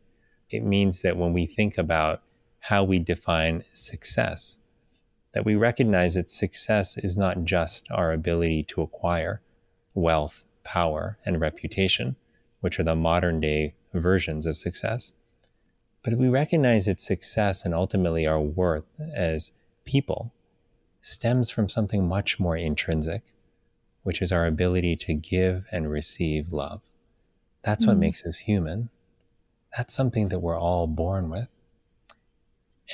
It 0.50 0.64
means 0.64 1.02
that 1.02 1.16
when 1.18 1.32
we 1.32 1.46
think 1.46 1.78
about 1.78 2.22
how 2.60 2.84
we 2.84 3.00
define 3.00 3.64
success, 3.72 4.60
that 5.36 5.46
we 5.46 5.54
recognize 5.54 6.14
that 6.14 6.32
success 6.32 6.98
is 6.98 7.18
not 7.18 7.44
just 7.44 7.92
our 7.92 8.14
ability 8.14 8.64
to 8.64 8.82
acquire 8.82 9.42
wealth, 9.94 10.44
power, 10.64 11.18
and 11.26 11.42
reputation, 11.42 12.16
which 12.62 12.80
are 12.80 12.84
the 12.84 12.96
modern 12.96 13.42
day 13.42 13.74
versions 13.94 14.46
of 14.46 14.56
success, 14.56 15.12
but 16.04 16.14
we 16.14 16.30
recognize 16.30 16.86
that 16.86 17.02
success 17.02 17.66
and 17.66 17.74
ultimately 17.74 18.26
our 18.26 18.40
worth 18.40 18.86
as 19.14 19.52
people 19.84 20.32
stems 21.02 21.50
from 21.50 21.68
something 21.68 22.08
much 22.08 22.40
more 22.40 22.56
intrinsic, 22.56 23.22
which 24.04 24.22
is 24.22 24.32
our 24.32 24.46
ability 24.46 24.96
to 24.96 25.14
give 25.14 25.66
and 25.70 25.92
receive 25.92 26.54
love. 26.54 26.82
That's 27.62 27.84
mm 27.84 27.90
what 27.90 27.98
makes 27.98 28.24
us 28.26 28.38
human. 28.38 28.90
That's 29.76 29.94
something 29.94 30.30
that 30.30 30.40
we're 30.40 30.58
all 30.58 30.88
born 30.88 31.30
with. 31.30 31.54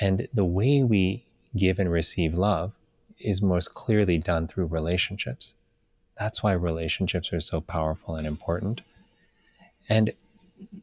And 0.00 0.26
the 0.34 0.44
way 0.44 0.82
we 0.82 1.26
give 1.56 1.78
and 1.78 1.90
receive 1.90 2.34
love 2.34 2.72
is 3.18 3.42
most 3.42 3.74
clearly 3.74 4.18
done 4.18 4.46
through 4.46 4.66
relationships. 4.66 5.56
That's 6.18 6.42
why 6.42 6.52
relationships 6.52 7.32
are 7.32 7.40
so 7.40 7.60
powerful 7.60 8.16
and 8.16 8.26
important. 8.26 8.82
And 9.88 10.12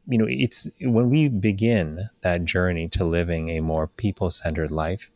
you 0.08 0.17
know, 0.17 0.27
it's 0.27 0.67
when 0.82 1.10
we 1.10 1.29
begin 1.29 2.10
that 2.21 2.45
journey 2.45 2.88
to 2.89 3.05
living 3.05 3.49
a 3.49 3.62
more 3.62 3.88
people 3.88 4.29
centered 4.32 4.71
life, 4.71 5.10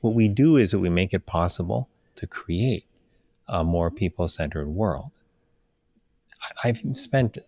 what 0.00 0.14
we 0.14 0.28
do 0.28 0.56
is 0.56 0.70
that 0.70 0.78
we 0.78 0.88
make 0.88 1.12
it 1.12 1.26
possible 1.26 1.88
to 2.16 2.26
create 2.26 2.84
a 3.48 3.64
more 3.64 3.90
people 3.90 4.28
centered 4.28 4.68
world. 4.68 5.10
I've 6.62 6.82
spent 6.92 7.38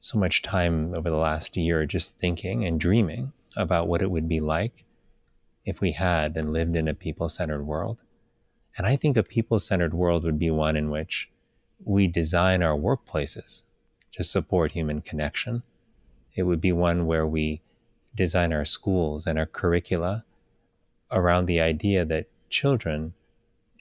so 0.00 0.18
much 0.18 0.42
time 0.42 0.94
over 0.94 1.10
the 1.10 1.16
last 1.16 1.56
year 1.56 1.84
just 1.84 2.18
thinking 2.18 2.64
and 2.64 2.80
dreaming 2.80 3.32
about 3.56 3.88
what 3.88 4.02
it 4.02 4.10
would 4.10 4.28
be 4.28 4.40
like 4.40 4.84
if 5.68 5.82
we 5.82 5.92
had 5.92 6.34
and 6.34 6.48
lived 6.48 6.74
in 6.74 6.88
a 6.88 6.94
people 6.94 7.28
centered 7.28 7.66
world. 7.66 8.02
And 8.78 8.86
I 8.86 8.96
think 8.96 9.18
a 9.18 9.22
people 9.22 9.58
centered 9.58 9.92
world 9.92 10.24
would 10.24 10.38
be 10.38 10.50
one 10.50 10.76
in 10.76 10.88
which 10.88 11.30
we 11.84 12.06
design 12.06 12.62
our 12.62 12.76
workplaces 12.76 13.64
to 14.12 14.24
support 14.24 14.72
human 14.72 15.02
connection. 15.02 15.62
It 16.34 16.44
would 16.44 16.62
be 16.62 16.72
one 16.72 17.06
where 17.06 17.26
we 17.26 17.60
design 18.14 18.50
our 18.50 18.64
schools 18.64 19.26
and 19.26 19.38
our 19.38 19.44
curricula 19.44 20.24
around 21.10 21.44
the 21.44 21.60
idea 21.60 22.02
that 22.06 22.30
children 22.48 23.12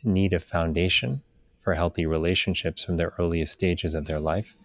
need 0.04 0.34
a 0.34 0.42
foundation 0.42 1.22
for 1.62 1.76
healthy 1.76 2.06
relationships 2.06 2.84
from 2.84 2.98
their 2.98 3.14
earliest 3.18 3.54
stages 3.54 3.94
of 3.94 4.08
their 4.08 4.20
life, 4.20 4.58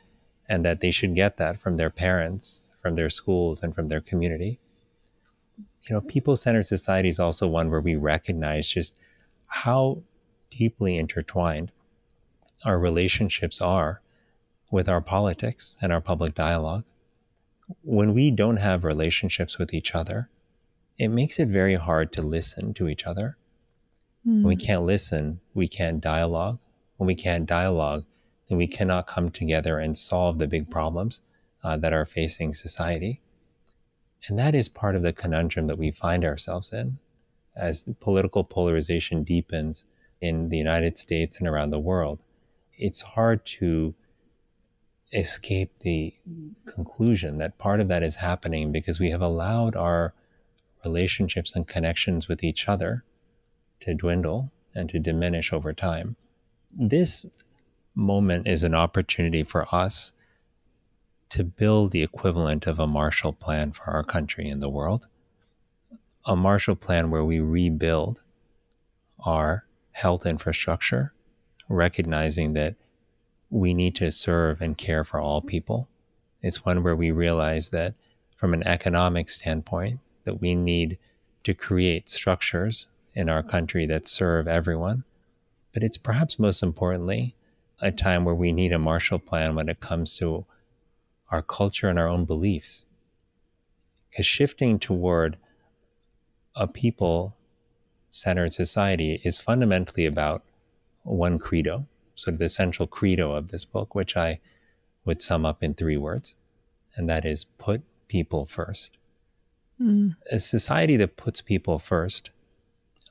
and 0.48 0.64
that 0.64 0.80
they 0.80 0.90
should 0.90 1.14
get 1.14 1.36
that 1.36 1.60
from 1.60 1.76
their 1.76 1.90
parents, 1.90 2.64
from 2.80 2.96
their 2.96 3.10
schools, 3.10 3.62
and 3.62 3.76
from 3.76 3.86
their 3.86 4.00
community. 4.00 4.58
You 5.84 5.94
know, 5.94 6.00
people 6.00 6.36
centered 6.36 6.66
society 6.66 7.08
is 7.08 7.18
also 7.18 7.48
one 7.48 7.70
where 7.70 7.80
we 7.80 7.96
recognize 7.96 8.68
just 8.68 8.98
how 9.46 10.02
deeply 10.50 10.96
intertwined 10.96 11.72
our 12.64 12.78
relationships 12.78 13.60
are 13.60 14.00
with 14.70 14.88
our 14.88 15.00
politics 15.00 15.76
and 15.82 15.92
our 15.92 16.00
public 16.00 16.34
dialogue. 16.34 16.84
When 17.82 18.14
we 18.14 18.30
don't 18.30 18.58
have 18.58 18.84
relationships 18.84 19.58
with 19.58 19.74
each 19.74 19.94
other, 19.94 20.28
it 20.98 21.08
makes 21.08 21.38
it 21.38 21.48
very 21.48 21.74
hard 21.74 22.12
to 22.12 22.22
listen 22.22 22.74
to 22.74 22.88
each 22.88 23.04
other. 23.04 23.36
When 24.24 24.44
we 24.44 24.56
can't 24.56 24.84
listen, 24.84 25.40
we 25.52 25.66
can't 25.66 26.00
dialogue. 26.00 26.58
When 26.96 27.08
we 27.08 27.16
can't 27.16 27.46
dialogue, 27.46 28.04
then 28.48 28.56
we 28.58 28.68
cannot 28.68 29.08
come 29.08 29.30
together 29.30 29.78
and 29.80 29.98
solve 29.98 30.38
the 30.38 30.46
big 30.46 30.70
problems 30.70 31.22
uh, 31.64 31.76
that 31.78 31.92
are 31.92 32.06
facing 32.06 32.54
society. 32.54 33.20
And 34.28 34.38
that 34.38 34.54
is 34.54 34.68
part 34.68 34.94
of 34.94 35.02
the 35.02 35.12
conundrum 35.12 35.66
that 35.66 35.78
we 35.78 35.90
find 35.90 36.24
ourselves 36.24 36.72
in 36.72 36.98
as 37.56 37.88
political 38.00 38.44
polarization 38.44 39.24
deepens 39.24 39.84
in 40.20 40.48
the 40.48 40.56
United 40.56 40.96
States 40.96 41.38
and 41.38 41.48
around 41.48 41.70
the 41.70 41.80
world. 41.80 42.20
It's 42.78 43.00
hard 43.00 43.44
to 43.46 43.94
escape 45.12 45.72
the 45.80 46.14
conclusion 46.64 47.38
that 47.38 47.58
part 47.58 47.80
of 47.80 47.88
that 47.88 48.02
is 48.02 48.16
happening 48.16 48.72
because 48.72 48.98
we 48.98 49.10
have 49.10 49.20
allowed 49.20 49.76
our 49.76 50.14
relationships 50.84 51.54
and 51.54 51.66
connections 51.66 52.28
with 52.28 52.42
each 52.42 52.68
other 52.68 53.04
to 53.80 53.94
dwindle 53.94 54.50
and 54.74 54.88
to 54.88 54.98
diminish 54.98 55.52
over 55.52 55.72
time. 55.72 56.16
This 56.72 57.26
moment 57.94 58.46
is 58.48 58.62
an 58.62 58.74
opportunity 58.74 59.42
for 59.42 59.72
us 59.74 60.12
to 61.32 61.42
build 61.42 61.92
the 61.92 62.02
equivalent 62.02 62.66
of 62.66 62.78
a 62.78 62.86
Marshall 62.86 63.32
Plan 63.32 63.72
for 63.72 63.84
our 63.84 64.04
country 64.04 64.50
and 64.50 64.62
the 64.62 64.68
world. 64.68 65.08
A 66.26 66.36
Marshall 66.36 66.76
Plan 66.76 67.10
where 67.10 67.24
we 67.24 67.40
rebuild 67.40 68.22
our 69.24 69.64
health 69.92 70.26
infrastructure, 70.26 71.14
recognizing 71.70 72.52
that 72.52 72.74
we 73.48 73.72
need 73.72 73.94
to 73.94 74.12
serve 74.12 74.60
and 74.60 74.76
care 74.76 75.04
for 75.04 75.20
all 75.20 75.40
people. 75.40 75.88
It's 76.42 76.66
one 76.66 76.82
where 76.82 76.94
we 76.94 77.10
realize 77.10 77.70
that 77.70 77.94
from 78.36 78.52
an 78.52 78.62
economic 78.64 79.30
standpoint, 79.30 80.00
that 80.24 80.38
we 80.38 80.54
need 80.54 80.98
to 81.44 81.54
create 81.54 82.10
structures 82.10 82.88
in 83.14 83.30
our 83.30 83.42
country 83.42 83.86
that 83.86 84.06
serve 84.06 84.46
everyone. 84.46 85.04
But 85.72 85.82
it's 85.82 85.96
perhaps 85.96 86.38
most 86.38 86.62
importantly 86.62 87.34
a 87.80 87.90
time 87.90 88.26
where 88.26 88.34
we 88.34 88.52
need 88.52 88.72
a 88.72 88.78
Marshall 88.78 89.18
Plan 89.18 89.54
when 89.54 89.70
it 89.70 89.80
comes 89.80 90.18
to 90.18 90.44
our 91.32 91.42
culture 91.42 91.88
and 91.88 91.98
our 91.98 92.08
own 92.08 92.24
beliefs. 92.26 92.86
Because 94.10 94.26
shifting 94.26 94.78
toward 94.78 95.38
a 96.54 96.68
people 96.68 97.34
centered 98.10 98.52
society 98.52 99.20
is 99.24 99.38
fundamentally 99.38 100.04
about 100.04 100.44
one 101.02 101.38
credo, 101.38 101.86
sort 102.14 102.34
of 102.34 102.38
the 102.38 102.50
central 102.50 102.86
credo 102.86 103.32
of 103.32 103.48
this 103.48 103.64
book, 103.64 103.94
which 103.94 104.16
I 104.16 104.38
would 105.06 105.22
sum 105.22 105.46
up 105.46 105.62
in 105.62 105.72
three 105.72 105.96
words, 105.96 106.36
and 106.94 107.08
that 107.08 107.24
is 107.24 107.44
put 107.44 107.82
people 108.06 108.44
first. 108.44 108.98
Mm. 109.80 110.14
A 110.30 110.38
society 110.38 110.98
that 110.98 111.16
puts 111.16 111.40
people 111.40 111.78
first 111.78 112.30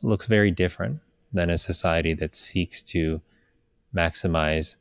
looks 0.04 0.28
very 0.28 0.52
different 0.52 1.00
than 1.34 1.50
a 1.50 1.58
society 1.58 2.14
that 2.14 2.36
seeks 2.36 2.84
to 2.84 3.22
maximize 3.94 4.78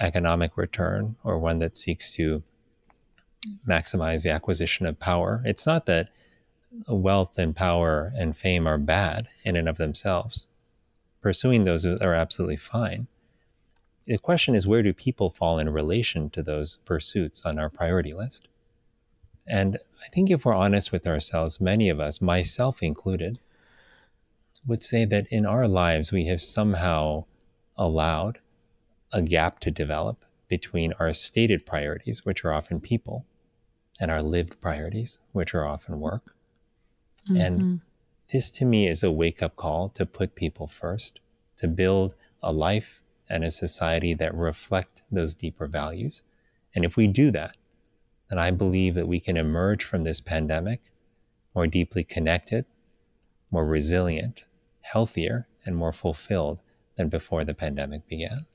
economic 0.00 0.56
return 0.56 1.14
or 1.22 1.38
one 1.38 1.60
that 1.60 1.76
seeks 1.76 2.14
to 2.14 2.42
maximize 3.66 4.22
the 4.22 4.30
acquisition 4.30 4.86
of 4.86 5.00
power. 5.00 5.42
It's 5.44 5.66
not 5.66 5.86
that 5.86 6.08
wealth 6.88 7.38
and 7.38 7.54
power 7.54 8.12
and 8.16 8.36
fame 8.36 8.66
are 8.66 8.78
bad 8.78 9.28
in 9.44 9.56
and 9.56 9.68
of 9.68 9.78
themselves. 9.78 10.46
Pursuing 11.20 11.64
those 11.64 11.84
are 11.84 12.14
absolutely 12.14 12.56
fine. 12.56 13.06
The 14.06 14.18
question 14.18 14.54
is 14.54 14.66
where 14.66 14.82
do 14.82 14.92
people 14.92 15.30
fall 15.30 15.58
in 15.58 15.70
relation 15.70 16.30
to 16.30 16.42
those 16.42 16.78
pursuits 16.84 17.46
on 17.46 17.58
our 17.58 17.70
priority 17.70 18.12
list? 18.12 18.48
And 19.46 19.78
I 20.02 20.08
think 20.08 20.30
if 20.30 20.44
we're 20.44 20.54
honest 20.54 20.90
with 20.92 21.06
ourselves, 21.06 21.60
many 21.60 21.88
of 21.88 22.00
us, 22.00 22.20
myself 22.20 22.82
included, 22.82 23.38
would 24.66 24.82
say 24.82 25.04
that 25.04 25.26
in 25.30 25.46
our 25.46 25.68
lives 25.68 26.12
we 26.12 26.26
have 26.26 26.40
somehow 26.40 27.24
allowed 27.76 28.38
a 29.12 29.22
gap 29.22 29.60
to 29.60 29.70
develop 29.70 30.24
between 30.48 30.92
our 30.94 31.12
stated 31.12 31.64
priorities, 31.66 32.24
which 32.24 32.44
are 32.44 32.52
often 32.52 32.80
people, 32.80 33.24
and 34.00 34.10
our 34.10 34.22
lived 34.22 34.60
priorities, 34.60 35.20
which 35.32 35.54
are 35.54 35.66
often 35.66 36.00
work. 36.00 36.34
Mm-hmm. 37.28 37.36
And 37.36 37.80
this 38.32 38.50
to 38.52 38.64
me 38.64 38.88
is 38.88 39.02
a 39.02 39.10
wake 39.10 39.42
up 39.42 39.56
call 39.56 39.88
to 39.90 40.06
put 40.06 40.34
people 40.34 40.66
first, 40.66 41.20
to 41.58 41.68
build 41.68 42.14
a 42.42 42.52
life 42.52 43.00
and 43.28 43.44
a 43.44 43.50
society 43.50 44.14
that 44.14 44.34
reflect 44.34 45.02
those 45.10 45.34
deeper 45.34 45.66
values. 45.66 46.22
And 46.74 46.84
if 46.84 46.96
we 46.96 47.06
do 47.06 47.30
that, 47.30 47.56
then 48.28 48.38
I 48.38 48.50
believe 48.50 48.94
that 48.94 49.08
we 49.08 49.20
can 49.20 49.36
emerge 49.36 49.84
from 49.84 50.04
this 50.04 50.20
pandemic 50.20 50.80
more 51.54 51.66
deeply 51.66 52.02
connected, 52.02 52.64
more 53.50 53.66
resilient, 53.66 54.46
healthier, 54.80 55.46
and 55.64 55.76
more 55.76 55.92
fulfilled 55.92 56.60
than 56.96 57.08
before 57.08 57.44
the 57.44 57.54
pandemic 57.54 58.08
began. 58.08 58.46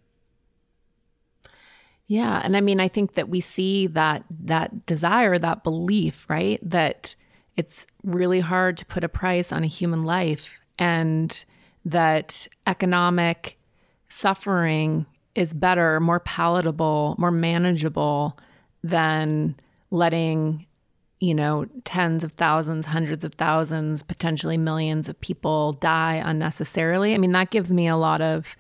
Yeah, 2.08 2.42
and 2.44 2.56
I 2.56 2.62
mean 2.62 2.80
I 2.80 2.88
think 2.88 3.14
that 3.14 3.30
we 3.30 3.42
see 3.42 3.88
that 3.88 4.24
that 4.46 4.86
desire, 4.86 5.38
that 5.38 5.64
belief, 5.64 6.26
right? 6.30 6.60
That 6.68 7.16
it's 7.58 7.86
really 8.04 8.40
hard 8.40 8.78
to 8.78 8.86
put 8.86 9.04
a 9.04 9.10
price 9.10 9.52
on 9.52 9.64
a 9.64 9.68
human 9.68 10.04
life 10.04 10.62
and 10.80 11.46
that 11.86 12.48
economic 12.66 13.58
suffering 14.10 15.06
is 15.36 15.54
better, 15.54 16.00
more 16.00 16.20
palatable, 16.20 17.16
more 17.18 17.32
manageable 17.32 18.38
than 18.84 19.56
letting 19.92 20.66
you 21.20 21.34
know, 21.34 21.66
tens 21.84 22.24
of 22.24 22.34
thousands, 22.34 22.86
hundreds 22.86 23.24
of 23.24 23.34
thousands, 23.34 24.04
potentially 24.04 24.58
millions 24.58 25.10
of 25.10 25.20
people 25.20 25.74
die 25.74 26.22
unnecessarily. 26.24 27.16
I 27.16 27.18
mean, 27.18 27.32
that 27.32 27.50
gives 27.50 27.74
me 27.74 27.88
a 27.88 27.98
lot 27.98 28.22
of 28.22 28.56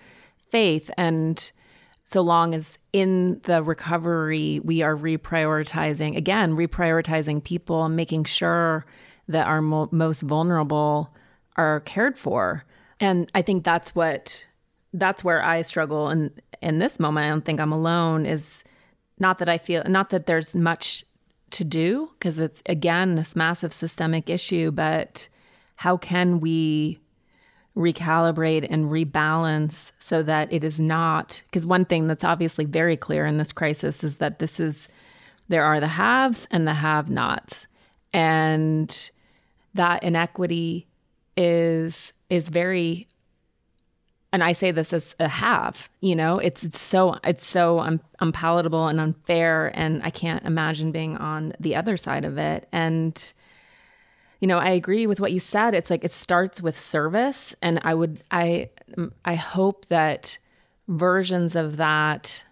faith. 0.49 0.89
And 0.97 1.51
so 2.09 2.21
long 2.21 2.55
as 2.55 2.79
in 2.93 3.41
the 3.43 3.61
recovery, 3.61 4.61
we 4.63 4.81
are 4.81 4.95
reprioritizing, 4.95 6.15
again, 6.15 6.55
reprioritizing 6.55 7.43
people 7.43 7.83
and 7.83 7.97
making 7.97 8.23
sure 8.23 8.85
that 9.27 9.45
our 9.45 9.61
mo- 9.61 9.89
most 9.91 10.21
vulnerable 10.21 11.13
are 11.57 11.81
cared 11.81 12.17
for. 12.17 12.63
And 13.01 13.29
I 13.35 13.41
think 13.41 13.65
that's 13.65 13.93
what, 13.93 14.47
that's 14.93 15.21
where 15.21 15.43
I 15.43 15.63
struggle. 15.63 16.07
And 16.07 16.31
in 16.61 16.77
this 16.77 16.97
moment, 16.97 17.25
I 17.25 17.29
don't 17.29 17.43
think 17.43 17.59
I'm 17.59 17.73
alone 17.73 18.25
is 18.25 18.63
not 19.19 19.39
that 19.39 19.49
I 19.49 19.57
feel, 19.57 19.83
not 19.85 20.09
that 20.11 20.27
there's 20.27 20.55
much 20.55 21.03
to 21.49 21.65
do 21.65 22.11
because 22.13 22.39
it's 22.39 22.61
again 22.67 23.15
this 23.15 23.33
massive 23.33 23.71
systemic 23.71 24.29
issue 24.29 24.69
but 24.69 25.29
how 25.77 25.95
can 25.95 26.41
we 26.41 26.99
recalibrate 27.77 28.65
and 28.69 28.85
rebalance 28.85 29.91
so 29.99 30.23
that 30.23 30.51
it 30.51 30.63
is 30.63 30.79
not 30.79 31.43
because 31.45 31.65
one 31.65 31.85
thing 31.85 32.07
that's 32.07 32.23
obviously 32.23 32.65
very 32.65 32.97
clear 32.97 33.25
in 33.25 33.37
this 33.37 33.51
crisis 33.51 34.03
is 34.03 34.17
that 34.17 34.39
this 34.39 34.59
is 34.59 34.87
there 35.47 35.63
are 35.63 35.79
the 35.79 35.87
haves 35.87 36.47
and 36.49 36.67
the 36.67 36.73
have 36.73 37.09
nots 37.09 37.67
and 38.11 39.11
that 39.75 40.03
inequity 40.03 40.87
is 41.37 42.13
is 42.29 42.49
very 42.49 43.07
and 44.33 44.43
I 44.43 44.51
say 44.51 44.71
this 44.71 44.91
as 44.91 45.15
a 45.19 45.27
have, 45.27 45.89
you 46.01 46.15
know, 46.15 46.37
it's, 46.37 46.63
it's 46.63 46.79
so, 46.79 47.17
it's 47.23 47.45
so 47.45 47.79
un, 47.79 48.01
unpalatable 48.19 48.87
and 48.87 48.99
unfair. 48.99 49.71
And 49.73 50.03
I 50.03 50.09
can't 50.09 50.43
imagine 50.43 50.91
being 50.91 51.15
on 51.15 51.53
the 51.61 51.77
other 51.77 51.95
side 51.95 52.25
of 52.25 52.37
it. 52.37 52.67
And, 52.73 53.33
you 54.39 54.47
know, 54.47 54.57
I 54.57 54.69
agree 54.69 55.07
with 55.07 55.19
what 55.19 55.31
you 55.31 55.39
said. 55.39 55.73
It's 55.73 55.89
like, 55.89 56.03
it 56.03 56.11
starts 56.11 56.61
with 56.61 56.77
service. 56.77 57.55
And 57.61 57.79
I 57.83 57.93
would, 57.93 58.23
I, 58.31 58.69
I 59.25 59.35
hope 59.35 59.87
that 59.87 60.37
versions 60.87 61.55
of 61.55 61.77
that 61.77 62.43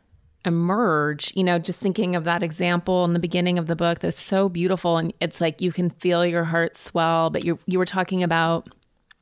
emerge, 0.45 1.33
you 1.36 1.43
know, 1.43 1.57
just 1.57 1.79
thinking 1.79 2.15
of 2.15 2.23
that 2.23 2.43
example 2.43 3.03
in 3.03 3.13
the 3.13 3.19
beginning 3.19 3.57
of 3.57 3.67
the 3.67 3.75
book, 3.75 3.99
that's 3.99 4.21
so 4.21 4.47
beautiful. 4.47 4.97
And 4.97 5.13
it's 5.19 5.41
like, 5.41 5.61
you 5.61 5.71
can 5.71 5.89
feel 5.89 6.25
your 6.25 6.45
heart 6.45 6.77
swell, 6.77 7.29
but 7.29 7.43
you 7.43 7.59
you 7.65 7.79
were 7.79 7.86
talking 7.86 8.23
about 8.23 8.69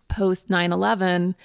post 0.09 0.49
9 0.49 0.71
11 0.71 1.35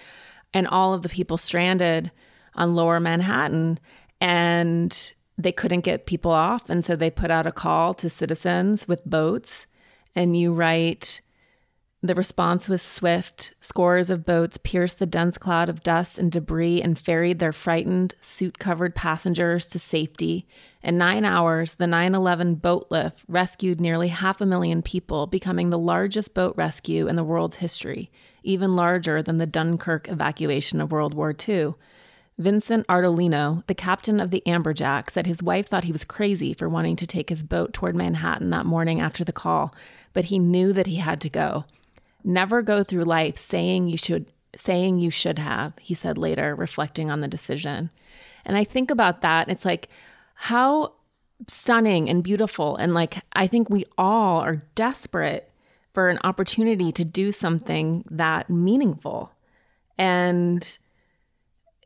and 0.52 0.66
all 0.66 0.94
of 0.94 1.02
the 1.02 1.08
people 1.08 1.36
stranded 1.36 2.10
on 2.54 2.74
lower 2.74 2.98
Manhattan 2.98 3.78
and 4.20 5.12
they 5.36 5.52
couldn't 5.52 5.82
get 5.82 6.06
people 6.06 6.32
off. 6.32 6.68
And 6.68 6.84
so 6.84 6.96
they 6.96 7.10
put 7.10 7.30
out 7.30 7.46
a 7.46 7.52
call 7.52 7.94
to 7.94 8.10
citizens 8.10 8.88
with 8.88 9.04
boats. 9.04 9.66
And 10.18 10.36
you 10.36 10.52
write, 10.52 11.20
the 12.02 12.16
response 12.16 12.68
was 12.68 12.82
swift. 12.82 13.54
Scores 13.60 14.10
of 14.10 14.26
boats 14.26 14.56
pierced 14.56 14.98
the 14.98 15.06
dense 15.06 15.38
cloud 15.38 15.68
of 15.68 15.84
dust 15.84 16.18
and 16.18 16.32
debris 16.32 16.82
and 16.82 16.98
ferried 16.98 17.38
their 17.38 17.52
frightened, 17.52 18.16
suit 18.20 18.58
covered 18.58 18.96
passengers 18.96 19.68
to 19.68 19.78
safety. 19.78 20.48
In 20.82 20.98
nine 20.98 21.24
hours, 21.24 21.76
the 21.76 21.86
9 21.86 22.16
11 22.16 22.56
boat 22.56 22.88
lift 22.90 23.24
rescued 23.28 23.80
nearly 23.80 24.08
half 24.08 24.40
a 24.40 24.46
million 24.46 24.82
people, 24.82 25.28
becoming 25.28 25.70
the 25.70 25.78
largest 25.78 26.34
boat 26.34 26.56
rescue 26.56 27.06
in 27.06 27.14
the 27.14 27.22
world's 27.22 27.58
history 27.58 28.10
even 28.42 28.74
larger 28.74 29.22
than 29.22 29.38
the 29.38 29.46
Dunkirk 29.46 30.08
evacuation 30.08 30.80
of 30.80 30.90
World 30.90 31.14
War 31.14 31.32
II. 31.48 31.74
Vincent 32.38 32.86
Ardolino, 32.86 33.66
the 33.66 33.74
captain 33.74 34.20
of 34.20 34.30
the 34.30 34.44
Amberjack, 34.46 35.10
said 35.10 35.26
his 35.26 35.42
wife 35.42 35.68
thought 35.68 35.84
he 35.84 35.92
was 35.92 36.04
crazy 36.04 36.54
for 36.54 36.68
wanting 36.68 36.94
to 36.94 37.06
take 37.06 37.30
his 37.30 37.42
boat 37.42 37.72
toward 37.72 37.96
Manhattan 37.96 38.50
that 38.50 38.64
morning 38.64 39.00
after 39.00 39.24
the 39.24 39.32
call, 39.32 39.74
but 40.12 40.26
he 40.26 40.38
knew 40.38 40.72
that 40.72 40.86
he 40.86 40.96
had 40.96 41.20
to 41.22 41.28
go. 41.28 41.64
Never 42.24 42.62
go 42.62 42.82
through 42.82 43.04
life 43.04 43.36
saying 43.36 43.88
you 43.88 43.96
should 43.96 44.32
saying 44.56 44.98
you 44.98 45.10
should 45.10 45.38
have, 45.38 45.72
he 45.78 45.94
said 45.94 46.18
later, 46.18 46.54
reflecting 46.54 47.10
on 47.10 47.20
the 47.20 47.28
decision. 47.28 47.90
And 48.44 48.56
I 48.56 48.64
think 48.64 48.90
about 48.90 49.20
that. 49.20 49.48
It's 49.48 49.64
like, 49.64 49.88
how 50.34 50.94
stunning 51.46 52.08
and 52.08 52.24
beautiful. 52.24 52.76
And 52.76 52.94
like, 52.94 53.18
I 53.34 53.46
think 53.46 53.68
we 53.68 53.84
all 53.96 54.40
are 54.40 54.64
desperate 54.74 55.50
for 55.92 56.08
an 56.08 56.18
opportunity 56.24 56.92
to 56.92 57.04
do 57.04 57.30
something 57.30 58.04
that 58.10 58.48
meaningful. 58.48 59.32
And, 59.98 60.78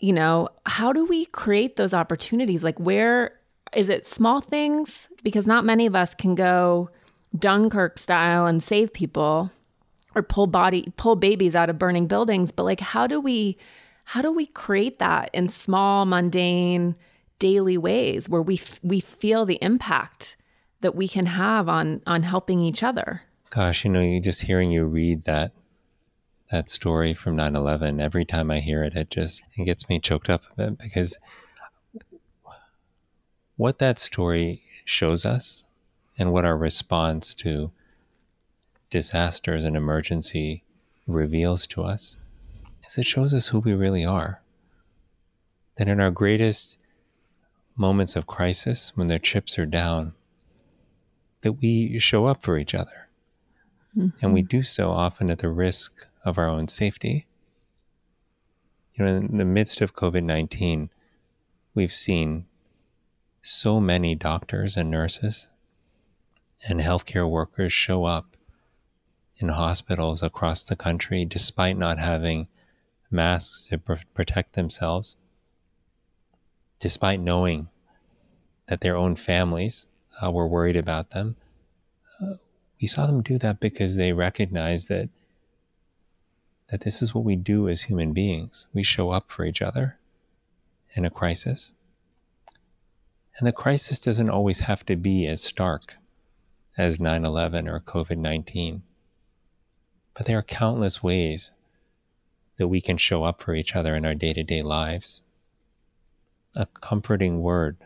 you 0.01 0.13
know, 0.13 0.49
how 0.67 0.93
do 0.93 1.05
we 1.05 1.27
create 1.27 1.77
those 1.77 1.95
opportunities? 1.95 2.63
Like, 2.63 2.79
where 2.79 3.39
is 3.75 3.89
it 3.89 4.07
small 4.07 4.41
things? 4.41 5.09
Because 5.23 5.47
not 5.47 5.65
many 5.65 5.87
of 5.87 5.97
us 5.97 6.15
can 6.15 6.35
go 6.35 6.91
Dunkirk 7.39 7.99
style 7.99 8.47
and 8.47 8.63
save 8.63 8.93
people 8.93 9.51
or 10.15 10.23
pull 10.23 10.47
body 10.47 10.93
pull 10.97 11.17
babies 11.17 11.57
out 11.57 11.71
of 11.71 11.79
burning 11.79 12.07
buildings 12.07 12.53
but 12.53 12.65
like 12.65 12.81
how 12.81 13.07
do 13.07 13.19
we 13.19 13.57
how 14.05 14.21
do 14.21 14.31
we 14.31 14.47
create 14.47 14.99
that 14.99 15.31
in 15.33 15.49
small 15.49 16.05
mundane 16.05 16.95
daily 17.39 17.77
ways 17.77 18.29
where 18.29 18.41
we 18.41 18.61
we 18.83 19.01
feel 19.01 19.45
the 19.45 19.59
impact 19.63 20.37
that 20.83 20.95
we 20.95 21.09
can 21.09 21.27
have 21.27 21.69
on 21.69 22.01
on 22.07 22.23
helping 22.23 22.61
each 22.61 22.83
other. 22.85 23.23
Gosh, 23.51 23.85
you 23.85 23.91
know, 23.91 24.01
you 24.01 24.21
just 24.21 24.43
hearing 24.43 24.71
you 24.71 24.85
read 24.85 25.25
that 25.25 25.53
that 26.51 26.69
story 26.69 27.15
from 27.15 27.37
9/11 27.37 28.01
every 28.01 28.25
time 28.25 28.51
I 28.51 28.61
hear 28.61 28.85
it 28.85 28.95
it 28.95 29.11
just 29.11 29.43
it 29.57 29.65
gets 29.65 29.89
me 29.89 29.99
choked 29.99 30.29
up 30.29 30.45
a 30.53 30.55
bit 30.55 30.79
because 30.79 31.19
what 33.57 33.79
that 33.79 33.99
story 33.99 34.63
shows 34.85 35.25
us 35.25 35.62
and 36.19 36.33
what 36.33 36.45
our 36.45 36.57
response 36.57 37.35
to 37.35 37.71
disasters 38.91 39.65
and 39.65 39.77
emergency 39.77 40.63
reveals 41.07 41.67
to 41.67 41.83
us 41.83 42.19
is 42.87 42.99
it 42.99 43.07
shows 43.07 43.33
us 43.33 43.49
who 43.49 43.59
we 43.59 43.73
really 43.73 44.05
are. 44.05 44.43
That 45.77 45.89
in 45.89 46.01
our 46.01 46.11
greatest 46.11 46.77
moments 47.77 48.17
of 48.17 48.27
crisis, 48.27 48.93
when 48.95 49.07
their 49.07 49.19
chips 49.19 49.59
are 49.59 49.67
down, 49.67 50.13
that 51.41 51.55
we 51.55 51.99
show 51.99 52.27
up 52.27 52.43
for 52.43 52.59
each 52.59 52.75
other. 52.75 53.09
Mm-hmm. 53.97 54.25
And 54.25 54.35
we 54.35 54.43
do 54.43 54.63
so 54.63 54.91
often 54.91 55.31
at 55.31 55.39
the 55.39 55.49
risk 55.49 56.07
of 56.25 56.39
our 56.39 56.49
own 56.49 56.69
safety. 56.69 57.27
You 58.97 59.05
know, 59.05 59.17
in 59.17 59.39
the 59.39 59.45
midst 59.45 59.81
of 59.81 59.95
COVID 59.95 60.23
19, 60.23 60.91
we've 61.75 61.93
seen 61.93 62.47
so 63.41 63.81
many 63.81 64.15
doctors 64.15 64.77
and 64.77 64.91
nurses 64.91 65.49
and 66.69 66.81
healthcare 66.81 67.29
workers 67.29 67.73
show 67.73 68.05
up 68.05 68.37
in 69.39 69.49
hospitals 69.49 70.23
across 70.23 70.65
the 70.65 70.77
country 70.77 71.25
despite 71.25 71.77
not 71.77 71.99
having 71.99 72.49
masks 73.11 73.69
to 73.69 73.79
pr- 73.79 73.95
protect 74.15 74.53
themselves 74.55 75.17
despite 76.83 77.21
knowing 77.21 77.69
that 78.67 78.81
their 78.81 78.97
own 78.97 79.15
families 79.15 79.87
uh, 80.21 80.31
were 80.31 80.49
worried 80.49 80.77
about 80.77 81.11
them, 81.11 81.37
uh, 82.21 82.35
we 82.81 82.89
saw 82.89 83.07
them 83.07 83.23
do 83.23 83.39
that 83.39 83.61
because 83.61 83.95
they 83.95 84.13
recognized 84.13 84.89
that 84.89 85.09
that 86.71 86.81
this 86.81 87.03
is 87.03 87.15
what 87.15 87.23
we 87.23 87.37
do 87.37 87.69
as 87.69 87.83
human 87.83 88.13
beings. 88.13 88.67
We 88.73 88.83
show 88.83 89.11
up 89.11 89.31
for 89.31 89.45
each 89.45 89.61
other 89.61 89.99
in 90.95 91.05
a 91.05 91.11
crisis. 91.11 91.75
And 93.37 93.47
the 93.47 93.53
crisis 93.53 93.99
doesn't 93.99 94.31
always 94.31 94.61
have 94.61 94.85
to 94.87 94.97
be 94.97 95.27
as 95.27 95.43
stark 95.43 95.97
as 96.77 97.01
9 97.01 97.25
11 97.25 97.69
or 97.69 97.81
COVID 97.81 98.19
19. 98.19 98.83
But 100.15 100.27
there 100.27 100.39
are 100.39 100.43
countless 100.43 101.03
ways 101.03 101.53
that 102.59 102.69
we 102.69 102.81
can 102.81 102.97
show 102.97 103.25
up 103.25 103.43
for 103.43 103.55
each 103.55 103.75
other 103.75 103.95
in 103.95 104.05
our 104.05 104.15
day 104.15 104.33
to 104.33 104.43
day 104.43 104.63
lives 104.63 105.23
a 106.55 106.67
comforting 106.67 107.41
word 107.41 107.79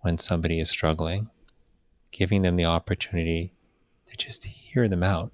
when 0.00 0.18
somebody 0.18 0.58
is 0.58 0.68
struggling, 0.68 1.30
giving 2.10 2.42
them 2.42 2.56
the 2.56 2.64
opportunity 2.64 3.54
to 4.06 4.16
just 4.16 4.44
hear 4.44 4.88
them 4.88 5.04
out, 5.04 5.30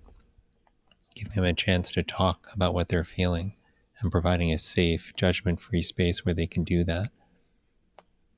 giving 1.14 1.32
them 1.32 1.44
a 1.44 1.54
chance 1.54 1.90
to 1.90 2.02
talk 2.02 2.48
about 2.52 2.74
what 2.74 2.88
they're 2.88 3.04
feeling, 3.04 3.54
and 4.00 4.12
providing 4.12 4.52
a 4.52 4.58
safe, 4.58 5.12
judgment 5.16 5.60
free 5.60 5.80
space 5.80 6.24
where 6.24 6.34
they 6.34 6.46
can 6.46 6.62
do 6.62 6.84
that. 6.84 7.08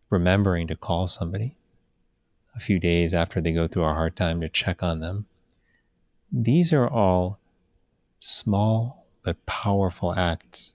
Remembering 0.09 0.69
to 0.69 0.77
call 0.77 1.09
somebody 1.09 1.57
a 2.55 2.61
few 2.61 2.79
days 2.79 3.15
after 3.15 3.41
they 3.41 3.53
go 3.53 3.67
through 3.67 3.85
a 3.85 3.95
hard 3.95 4.17
time 4.17 4.41
to 4.41 4.49
check 4.49 4.83
on 4.83 5.01
them. 5.01 5.27
These 6.33 6.73
are 6.73 6.89
all 6.89 7.39
small 8.19 9.07
but 9.23 9.45
powerful 9.47 10.15
acts 10.15 10.75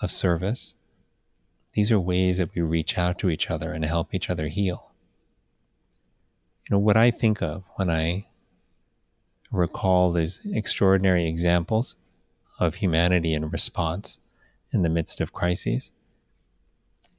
of 0.00 0.10
service 0.10 0.74
these 1.76 1.92
are 1.92 2.00
ways 2.00 2.38
that 2.38 2.54
we 2.54 2.62
reach 2.62 2.96
out 2.96 3.18
to 3.18 3.28
each 3.28 3.50
other 3.50 3.70
and 3.70 3.84
help 3.84 4.14
each 4.14 4.30
other 4.30 4.48
heal. 4.48 4.92
You 6.64 6.74
know, 6.74 6.78
what 6.78 6.96
I 6.96 7.10
think 7.10 7.42
of 7.42 7.64
when 7.74 7.90
I 7.90 8.28
recall 9.52 10.10
these 10.10 10.40
extraordinary 10.50 11.26
examples 11.26 11.96
of 12.58 12.76
humanity 12.76 13.34
in 13.34 13.50
response 13.50 14.20
in 14.72 14.80
the 14.80 14.88
midst 14.88 15.20
of 15.20 15.34
crises 15.34 15.92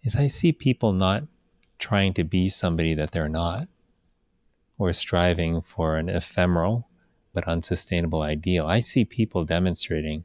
is 0.02 0.16
I 0.16 0.26
see 0.26 0.52
people 0.52 0.92
not 0.92 1.26
trying 1.80 2.14
to 2.14 2.24
be 2.24 2.50
somebody 2.50 2.94
that 2.94 3.12
they're 3.12 3.30
not 3.30 3.68
or 4.78 4.94
striving 4.94 5.62
for 5.62 5.98
an 5.98 6.10
ephemeral 6.10 6.88
but 7.34 7.48
unsustainable 7.48 8.22
ideal. 8.22 8.66
I 8.66 8.80
see 8.80 9.06
people 9.06 9.44
demonstrating 9.44 10.24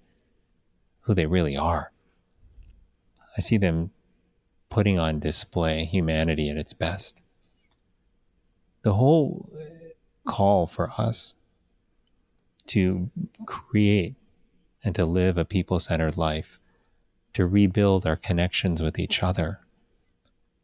who 1.01 1.15
they 1.15 1.27
really 1.27 1.57
are. 1.57 1.93
I 3.37 3.41
see 3.41 3.59
them 3.59 3.91
putting 4.71 4.99
on 4.99 5.19
display 5.19 5.85
humanity 5.85 6.49
at 6.49 6.57
its 6.57 6.73
best. 6.73 7.21
The 8.83 8.95
whole 8.95 9.51
call 10.25 10.67
for 10.67 10.91
us 10.97 11.35
to 12.69 13.11
create 13.47 14.15
and 14.85 14.95
to 14.95 15.05
live 15.05 15.37
a 15.37 15.45
people 15.45 15.81
centered 15.81 16.17
life, 16.17 16.59
to 17.35 17.47
rebuild 17.47 18.07
our 18.07 18.17
connections 18.17 18.83
with 18.83 18.99
each 18.99 19.23
other. 19.23 19.61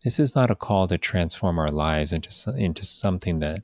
This 0.09 0.19
is 0.19 0.35
not 0.35 0.51
a 0.51 0.55
call 0.55 0.89
to 0.89 0.97
transform 0.97 1.59
our 1.59 1.71
lives 1.71 2.15
into, 2.15 2.31
into 2.57 2.87
something 2.87 3.41
that 3.41 3.63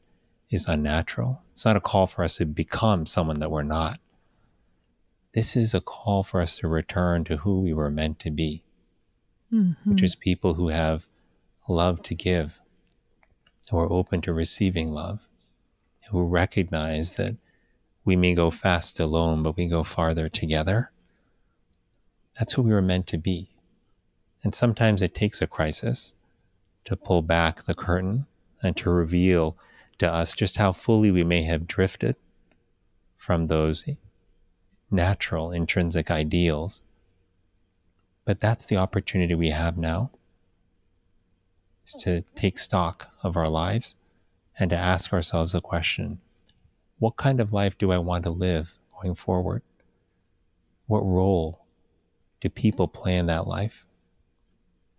is 0.50 0.68
unnatural. 0.68 1.40
It's 1.52 1.64
not 1.64 1.74
a 1.74 1.80
call 1.80 2.06
for 2.06 2.22
us 2.22 2.36
to 2.36 2.44
become 2.44 3.06
someone 3.06 3.40
that 3.40 3.50
we're 3.50 3.62
not. 3.62 3.98
This 5.32 5.56
is 5.56 5.72
a 5.72 5.80
call 5.80 6.22
for 6.22 6.42
us 6.42 6.58
to 6.58 6.68
return 6.68 7.24
to 7.24 7.38
who 7.38 7.62
we 7.62 7.72
were 7.72 7.90
meant 7.90 8.18
to 8.18 8.30
be 8.30 8.62
mm-hmm. 9.50 9.90
which 9.90 10.02
is 10.02 10.14
people 10.14 10.52
who 10.52 10.68
have 10.68 11.08
love 11.66 12.02
to 12.02 12.14
give, 12.14 12.60
who 13.70 13.78
are 13.78 13.90
open 13.90 14.20
to 14.20 14.34
receiving 14.34 14.90
love, 14.90 15.20
who 16.10 16.26
recognize 16.26 17.14
that 17.14 17.36
we 18.04 18.16
may 18.16 18.34
go 18.34 18.50
fast 18.50 19.00
alone, 19.00 19.42
but 19.42 19.56
we 19.56 19.66
go 19.66 19.82
farther 19.82 20.28
together. 20.28 20.90
That's 22.38 22.52
who 22.52 22.60
we 22.62 22.72
were 22.72 22.82
meant 22.82 23.06
to 23.06 23.16
be. 23.16 23.48
And 24.42 24.54
sometimes 24.54 25.00
it 25.00 25.14
takes 25.14 25.40
a 25.40 25.46
crisis 25.46 26.12
to 26.84 26.96
pull 26.96 27.22
back 27.22 27.64
the 27.64 27.74
curtain 27.74 28.26
and 28.62 28.76
to 28.76 28.90
reveal 28.90 29.56
to 29.98 30.10
us 30.10 30.34
just 30.34 30.56
how 30.56 30.72
fully 30.72 31.10
we 31.10 31.24
may 31.24 31.42
have 31.42 31.66
drifted 31.66 32.16
from 33.16 33.46
those 33.46 33.88
natural 34.90 35.50
intrinsic 35.50 36.10
ideals 36.10 36.82
but 38.24 38.40
that's 38.40 38.64
the 38.66 38.76
opportunity 38.76 39.34
we 39.34 39.50
have 39.50 39.76
now 39.76 40.10
is 41.86 41.92
to 41.92 42.22
take 42.34 42.58
stock 42.58 43.12
of 43.22 43.36
our 43.36 43.48
lives 43.48 43.96
and 44.58 44.70
to 44.70 44.76
ask 44.76 45.12
ourselves 45.12 45.52
the 45.52 45.60
question 45.60 46.20
what 46.98 47.16
kind 47.16 47.40
of 47.40 47.52
life 47.52 47.76
do 47.76 47.92
I 47.92 47.98
want 47.98 48.24
to 48.24 48.30
live 48.30 48.78
going 48.96 49.14
forward? 49.14 49.62
What 50.86 51.00
role 51.00 51.66
do 52.40 52.48
people 52.48 52.88
play 52.88 53.16
in 53.16 53.26
that 53.26 53.46
life? 53.46 53.84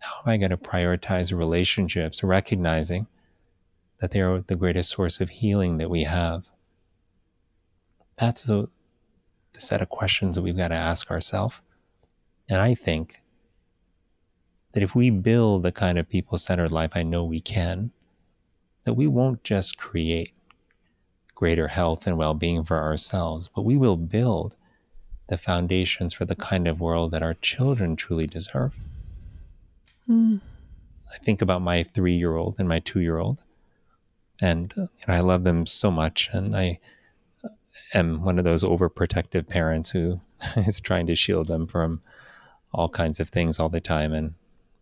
How 0.01 0.21
am 0.25 0.33
I 0.33 0.37
going 0.37 0.51
to 0.51 0.57
prioritize 0.57 1.37
relationships, 1.37 2.23
recognizing 2.23 3.07
that 3.99 4.11
they 4.11 4.21
are 4.21 4.41
the 4.41 4.55
greatest 4.55 4.91
source 4.91 5.19
of 5.19 5.29
healing 5.29 5.77
that 5.77 5.89
we 5.89 6.03
have? 6.03 6.43
That's 8.17 8.43
the, 8.43 8.69
the 9.53 9.61
set 9.61 9.81
of 9.81 9.89
questions 9.89 10.35
that 10.35 10.41
we've 10.41 10.57
got 10.57 10.69
to 10.69 10.75
ask 10.75 11.11
ourselves. 11.11 11.61
And 12.47 12.61
I 12.61 12.75
think 12.75 13.21
that 14.73 14.83
if 14.83 14.93
we 14.93 15.09
build 15.09 15.63
the 15.63 15.71
kind 15.71 15.97
of 15.97 16.09
people 16.09 16.37
centered 16.37 16.71
life 16.71 16.91
I 16.95 17.03
know 17.03 17.23
we 17.23 17.41
can, 17.41 17.91
that 18.83 18.93
we 18.93 19.07
won't 19.07 19.43
just 19.43 19.77
create 19.77 20.33
greater 21.33 21.67
health 21.67 22.07
and 22.07 22.17
well 22.17 22.33
being 22.33 22.63
for 22.63 22.81
ourselves, 22.81 23.49
but 23.53 23.63
we 23.63 23.77
will 23.77 23.97
build 23.97 24.55
the 25.27 25.37
foundations 25.37 26.13
for 26.13 26.25
the 26.25 26.35
kind 26.35 26.67
of 26.67 26.79
world 26.79 27.11
that 27.11 27.23
our 27.23 27.33
children 27.35 27.95
truly 27.95 28.27
deserve. 28.27 28.73
Mm. 30.09 30.41
I 31.13 31.17
think 31.19 31.41
about 31.41 31.61
my 31.61 31.83
three 31.83 32.15
year 32.15 32.35
old 32.35 32.55
and 32.59 32.67
my 32.67 32.79
two 32.79 32.99
year 32.99 33.17
old, 33.17 33.43
and 34.41 34.73
you 34.75 34.89
know, 35.07 35.13
I 35.13 35.19
love 35.21 35.43
them 35.43 35.65
so 35.65 35.91
much. 35.91 36.29
And 36.31 36.55
I, 36.55 36.79
am 37.93 38.23
one 38.23 38.37
of 38.37 38.43
those 38.43 38.63
overprotective 38.63 39.47
parents 39.47 39.89
who 39.89 40.19
is 40.57 40.79
trying 40.79 41.07
to 41.07 41.15
shield 41.15 41.47
them 41.47 41.67
from 41.67 42.01
all 42.73 42.89
kinds 42.89 43.19
of 43.19 43.29
things 43.29 43.59
all 43.59 43.69
the 43.69 43.81
time. 43.81 44.13
And 44.13 44.33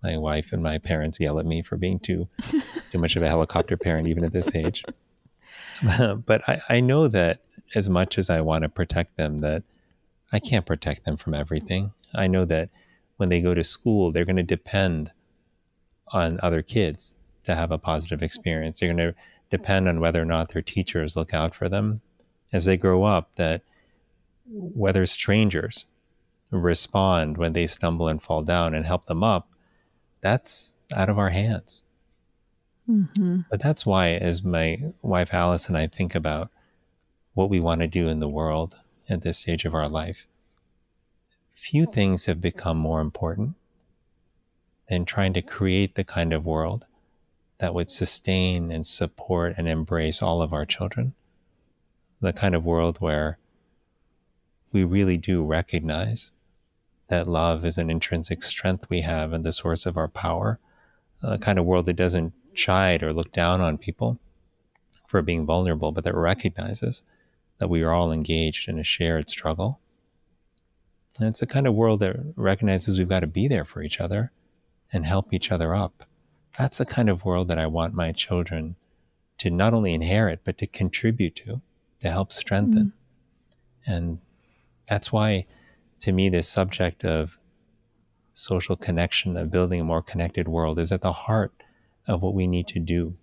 my 0.01 0.17
wife 0.17 0.51
and 0.51 0.63
my 0.63 0.77
parents 0.77 1.19
yell 1.19 1.39
at 1.39 1.45
me 1.45 1.61
for 1.61 1.77
being 1.77 1.99
too 1.99 2.27
too 2.91 2.97
much 2.97 3.15
of 3.15 3.23
a 3.23 3.29
helicopter 3.29 3.77
parent, 3.77 4.07
even 4.07 4.23
at 4.23 4.33
this 4.33 4.53
age. 4.55 4.83
but 6.25 6.47
I, 6.47 6.61
I 6.69 6.79
know 6.79 7.07
that 7.07 7.41
as 7.75 7.89
much 7.89 8.17
as 8.17 8.29
I 8.29 8.41
want 8.41 8.63
to 8.63 8.69
protect 8.69 9.17
them, 9.17 9.39
that 9.39 9.63
I 10.31 10.39
can't 10.39 10.65
protect 10.65 11.05
them 11.05 11.17
from 11.17 11.33
everything. 11.33 11.93
I 12.13 12.27
know 12.27 12.45
that 12.45 12.69
when 13.23 13.29
they 13.29 13.39
go 13.39 13.53
to 13.53 13.63
school, 13.63 14.11
they're 14.11 14.25
going 14.25 14.35
to 14.35 14.43
depend 14.43 15.13
on 16.09 16.41
other 16.43 16.61
kids 16.61 17.15
to 17.45 17.55
have 17.55 17.71
a 17.71 17.77
positive 17.77 18.21
experience. 18.21 18.81
They're 18.81 18.93
going 18.93 19.13
to 19.13 19.15
depend 19.49 19.87
on 19.87 20.01
whether 20.01 20.21
or 20.21 20.25
not 20.25 20.49
their 20.49 20.61
teachers 20.61 21.15
look 21.15 21.33
out 21.33 21.55
for 21.55 21.69
them 21.69 22.01
as 22.51 22.65
they 22.65 22.75
grow 22.75 23.03
up, 23.03 23.33
that 23.35 23.61
whether 24.45 25.05
strangers 25.05 25.85
respond 26.51 27.37
when 27.37 27.53
they 27.53 27.65
stumble 27.65 28.09
and 28.09 28.21
fall 28.21 28.41
down 28.41 28.73
and 28.73 28.85
help 28.85 29.05
them 29.05 29.23
up, 29.23 29.47
that's 30.19 30.73
out 30.93 31.07
of 31.07 31.17
our 31.17 31.29
hands. 31.29 31.83
Mm-hmm. 32.89 33.43
But 33.49 33.61
that's 33.61 33.85
why, 33.85 34.09
as 34.09 34.43
my 34.43 34.91
wife 35.01 35.33
Alice 35.33 35.69
and 35.69 35.77
I 35.77 35.87
think 35.87 36.13
about 36.13 36.51
what 37.35 37.49
we 37.49 37.61
want 37.61 37.79
to 37.79 37.87
do 37.87 38.09
in 38.09 38.19
the 38.19 38.27
world 38.27 38.75
at 39.07 39.21
this 39.21 39.37
stage 39.37 39.63
of 39.63 39.73
our 39.73 39.87
life, 39.87 40.27
few 41.53 41.85
things 41.85 42.25
have 42.25 42.41
become 42.41 42.77
more 42.77 43.01
important 43.01 43.55
than 44.89 45.05
trying 45.05 45.33
to 45.33 45.41
create 45.41 45.95
the 45.95 46.03
kind 46.03 46.33
of 46.33 46.45
world 46.45 46.85
that 47.59 47.73
would 47.73 47.89
sustain 47.89 48.71
and 48.71 48.85
support 48.85 49.53
and 49.57 49.67
embrace 49.67 50.21
all 50.21 50.41
of 50.41 50.51
our 50.53 50.65
children. 50.65 51.13
The 52.19 52.33
kind 52.33 52.55
of 52.55 52.65
world 52.65 52.97
where 52.99 53.37
we 54.71 54.83
really 54.83 55.17
do 55.17 55.43
recognize 55.43 56.31
that 57.07 57.27
love 57.27 57.63
is 57.63 57.77
an 57.77 57.89
intrinsic 57.89 58.43
strength 58.43 58.89
we 58.89 59.01
have 59.01 59.33
and 59.33 59.43
the 59.43 59.53
source 59.53 59.85
of 59.85 59.97
our 59.97 60.07
power. 60.07 60.59
Uh, 61.23 61.33
a 61.33 61.37
kind 61.37 61.59
of 61.59 61.65
world 61.65 61.85
that 61.85 61.93
doesn't 61.93 62.33
chide 62.53 63.03
or 63.03 63.13
look 63.13 63.31
down 63.31 63.61
on 63.61 63.77
people 63.77 64.19
for 65.07 65.21
being 65.21 65.45
vulnerable, 65.45 65.91
but 65.91 66.03
that 66.03 66.15
recognizes 66.15 67.03
that 67.59 67.69
we 67.69 67.83
are 67.83 67.93
all 67.93 68.11
engaged 68.11 68.67
in 68.67 68.79
a 68.79 68.83
shared 68.83 69.29
struggle. 69.29 69.79
And 71.19 71.27
it's 71.27 71.41
a 71.41 71.47
kind 71.47 71.67
of 71.67 71.75
world 71.75 71.99
that 71.99 72.15
recognizes 72.35 72.97
we've 72.97 73.07
got 73.07 73.19
to 73.19 73.27
be 73.27 73.47
there 73.47 73.65
for 73.65 73.81
each 73.81 73.99
other 73.99 74.31
and 74.91 75.05
help 75.05 75.33
each 75.33 75.51
other 75.51 75.73
up. 75.73 76.05
That's 76.57 76.77
the 76.77 76.85
kind 76.85 77.09
of 77.09 77.25
world 77.25 77.47
that 77.47 77.59
I 77.59 77.67
want 77.67 77.93
my 77.93 78.11
children 78.11 78.75
to 79.39 79.49
not 79.49 79.73
only 79.73 79.93
inherit, 79.93 80.41
but 80.43 80.57
to 80.59 80.67
contribute 80.67 81.35
to, 81.37 81.61
to 82.01 82.09
help 82.09 82.31
strengthen. 82.31 82.93
Mm. 83.87 83.95
And 83.95 84.19
that's 84.87 85.11
why, 85.11 85.45
to 85.99 86.11
me, 86.11 86.29
this 86.29 86.47
subject 86.47 87.03
of 87.03 87.37
social 88.33 88.75
connection, 88.75 89.37
of 89.37 89.51
building 89.51 89.81
a 89.81 89.83
more 89.83 90.01
connected 90.01 90.47
world, 90.47 90.79
is 90.79 90.91
at 90.91 91.01
the 91.01 91.13
heart 91.13 91.53
of 92.07 92.21
what 92.21 92.33
we 92.33 92.47
need 92.47 92.67
to 92.69 92.79
do 92.79 93.15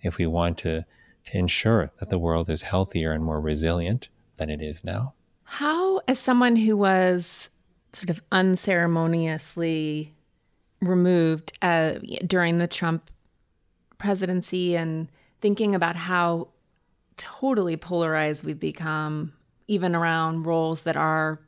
if 0.00 0.16
we 0.18 0.26
want 0.26 0.58
to, 0.58 0.84
to 1.26 1.38
ensure 1.38 1.90
that 1.98 2.10
the 2.10 2.18
world 2.18 2.48
is 2.48 2.62
healthier 2.62 3.12
and 3.12 3.24
more 3.24 3.40
resilient 3.40 4.08
than 4.36 4.50
it 4.50 4.60
is 4.60 4.84
now. 4.84 5.14
How, 5.44 6.00
as 6.08 6.18
someone 6.18 6.56
who 6.56 6.76
was 6.76 7.50
sort 7.92 8.10
of 8.10 8.20
unceremoniously 8.32 10.14
removed 10.80 11.52
uh, 11.62 11.94
during 12.26 12.58
the 12.58 12.66
Trump 12.66 13.10
presidency 13.98 14.76
and 14.76 15.08
thinking 15.40 15.74
about 15.74 15.96
how 15.96 16.48
totally 17.16 17.76
polarized 17.76 18.44
we've 18.44 18.58
become, 18.58 19.32
even 19.68 19.94
around 19.94 20.44
roles 20.44 20.82
that 20.82 20.96
are 20.96 21.40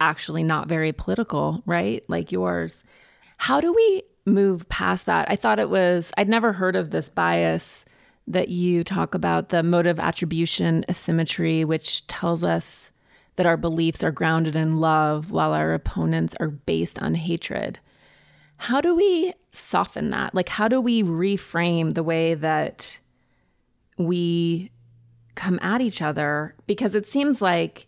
actually 0.00 0.42
not 0.42 0.68
very 0.68 0.92
political, 0.92 1.62
right? 1.66 2.04
Like 2.08 2.30
yours. 2.30 2.84
How 3.36 3.60
do 3.60 3.72
we 3.72 4.02
move 4.24 4.68
past 4.68 5.06
that? 5.06 5.30
I 5.30 5.36
thought 5.36 5.58
it 5.58 5.70
was, 5.70 6.12
I'd 6.16 6.28
never 6.28 6.52
heard 6.52 6.76
of 6.76 6.90
this 6.90 7.08
bias 7.08 7.84
that 8.26 8.48
you 8.48 8.84
talk 8.84 9.14
about 9.14 9.48
the 9.48 9.62
motive 9.62 9.98
attribution 9.98 10.84
asymmetry, 10.88 11.64
which 11.64 12.06
tells 12.06 12.44
us 12.44 12.87
that 13.38 13.46
our 13.46 13.56
beliefs 13.56 14.02
are 14.02 14.10
grounded 14.10 14.56
in 14.56 14.80
love 14.80 15.30
while 15.30 15.52
our 15.52 15.72
opponents 15.72 16.34
are 16.40 16.48
based 16.48 17.00
on 17.00 17.14
hatred. 17.14 17.78
How 18.56 18.80
do 18.80 18.96
we 18.96 19.32
soften 19.52 20.10
that? 20.10 20.34
Like, 20.34 20.48
how 20.48 20.66
do 20.66 20.80
we 20.80 21.04
reframe 21.04 21.94
the 21.94 22.02
way 22.02 22.34
that 22.34 22.98
we 23.96 24.72
come 25.36 25.60
at 25.62 25.80
each 25.80 26.02
other? 26.02 26.56
Because 26.66 26.96
it 26.96 27.06
seems 27.06 27.40
like 27.40 27.86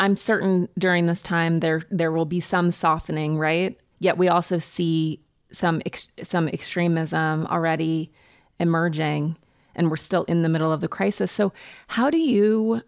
I'm 0.00 0.16
certain 0.16 0.70
during 0.78 1.04
this 1.04 1.20
time 1.20 1.58
there 1.58 1.82
there 1.90 2.10
will 2.10 2.24
be 2.24 2.40
some 2.40 2.70
softening, 2.70 3.36
right? 3.36 3.78
Yet 3.98 4.16
we 4.16 4.28
also 4.28 4.56
see 4.56 5.20
some 5.52 5.82
ex- 5.84 6.14
some 6.22 6.48
extremism 6.48 7.46
already 7.46 8.10
emerging, 8.58 9.36
and 9.74 9.90
we're 9.90 9.96
still 9.96 10.24
in 10.24 10.40
the 10.40 10.48
middle 10.48 10.72
of 10.72 10.80
the 10.80 10.88
crisis. 10.88 11.30
So, 11.30 11.52
how 11.88 12.08
do 12.08 12.16
you, 12.16 12.80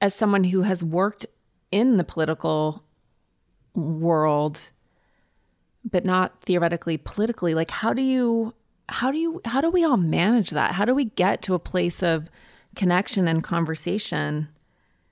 as 0.00 0.14
someone 0.14 0.44
who 0.44 0.62
has 0.62 0.82
worked 0.82 1.26
in 1.70 1.96
the 1.96 2.04
political 2.04 2.84
world, 3.74 4.70
but 5.84 6.04
not 6.04 6.42
theoretically 6.42 6.96
politically 6.98 7.54
like 7.54 7.70
how 7.70 7.92
do 7.92 8.02
you 8.02 8.52
how 8.88 9.10
do 9.10 9.18
you 9.18 9.40
how 9.44 9.60
do 9.60 9.70
we 9.70 9.84
all 9.84 9.96
manage 9.96 10.50
that? 10.50 10.72
How 10.72 10.84
do 10.84 10.94
we 10.94 11.06
get 11.06 11.42
to 11.42 11.54
a 11.54 11.58
place 11.58 12.02
of 12.02 12.28
connection 12.74 13.28
and 13.28 13.42
conversation 13.42 14.48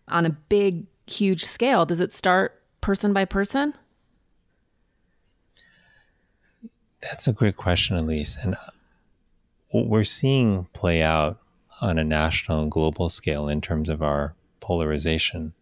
on 0.08 0.26
a 0.26 0.30
big 0.30 0.86
huge 1.06 1.44
scale? 1.44 1.84
Does 1.84 2.00
it 2.00 2.12
start 2.12 2.62
person 2.80 3.12
by 3.12 3.24
person? 3.24 3.74
That's 7.02 7.28
a 7.28 7.32
great 7.32 7.56
question 7.56 7.96
elise. 7.96 8.36
And 8.42 8.56
what 9.70 9.86
we're 9.86 10.04
seeing 10.04 10.66
play 10.72 11.02
out 11.02 11.38
on 11.80 11.98
a 11.98 12.04
national 12.04 12.62
and 12.62 12.70
global 12.70 13.10
scale 13.10 13.48
in 13.48 13.60
terms 13.60 13.88
of 13.88 14.02
our 14.02 14.34
polarization 14.66 15.52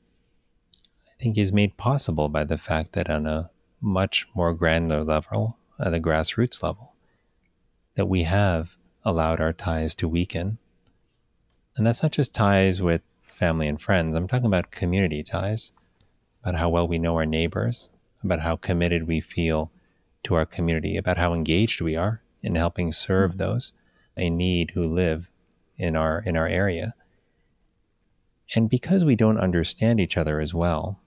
i 1.13 1.15
think 1.23 1.37
is 1.37 1.53
made 1.53 1.77
possible 1.77 2.29
by 2.29 2.45
the 2.45 2.59
fact 2.59 2.93
that 2.93 3.11
on 3.11 3.27
a 3.27 3.51
much 3.85 4.27
more 4.35 4.55
granular 4.55 5.05
level, 5.05 5.59
at 5.79 5.91
the 5.91 6.01
grassroots 6.01 6.63
level, 6.63 6.97
that 7.95 8.07
we 8.07 8.23
have 8.23 8.77
allowed 9.05 9.41
our 9.41 9.53
ties 9.53 9.95
to 9.95 10.09
weaken. 10.09 10.59
And 11.77 11.87
that's 11.87 12.03
not 12.03 12.13
just 12.13 12.35
ties 12.35 12.81
with 12.81 13.03
family 13.23 13.69
and 13.69 13.81
friends, 13.81 14.15
I'm 14.15 14.29
talking 14.29 14.47
about 14.47 14.71
community 14.71 15.23
ties, 15.23 15.73
about 16.43 16.57
how 16.57 16.71
well 16.71 16.89
we 16.89 16.99
know 16.99 17.17
our 17.17 17.27
neighbors, 17.27 17.91
about 18.23 18.41
how 18.41 18.57
committed 18.57 19.07
we 19.07 19.21
feel 19.21 19.71
to 20.23 20.35
our 20.35 20.47
community, 20.47 20.97
about 20.97 21.19
how 21.19 21.35
engaged 21.35 21.81
we 21.81 21.97
are 21.97 22.23
in 22.43 22.55
helping 22.55 22.93
serve 22.93 23.33
mm-hmm. 23.33 23.39
those 23.39 23.73
in 24.17 24.37
need 24.37 24.71
who 24.71 24.87
live 24.87 25.29
in 25.77 25.97
our 25.97 26.21
in 26.21 26.37
our 26.37 26.47
area. 26.47 26.95
And 28.55 28.69
because 28.69 29.05
we 29.05 29.17
don't 29.17 29.39
understand 29.39 30.01
each 30.01 30.17
other 30.17 30.41
as 30.41 30.53
well, 30.53 31.01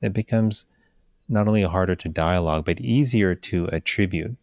it 0.00 0.12
becomes 0.12 0.66
not 1.28 1.48
only 1.48 1.62
harder 1.62 1.96
to 1.96 2.08
dialogue, 2.08 2.64
but 2.64 2.80
easier 2.80 3.34
to 3.34 3.66
attribute 3.72 4.36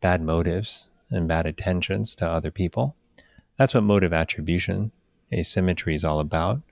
bad 0.00 0.22
motives 0.22 0.88
and 1.10 1.28
bad 1.28 1.46
intentions 1.46 2.16
to 2.16 2.26
other 2.26 2.50
people. 2.50 2.96
That's 3.56 3.74
what 3.74 3.84
motive 3.84 4.12
attribution 4.12 4.90
asymmetry 5.32 5.94
is 5.94 6.04
all 6.04 6.18
about. 6.18 6.62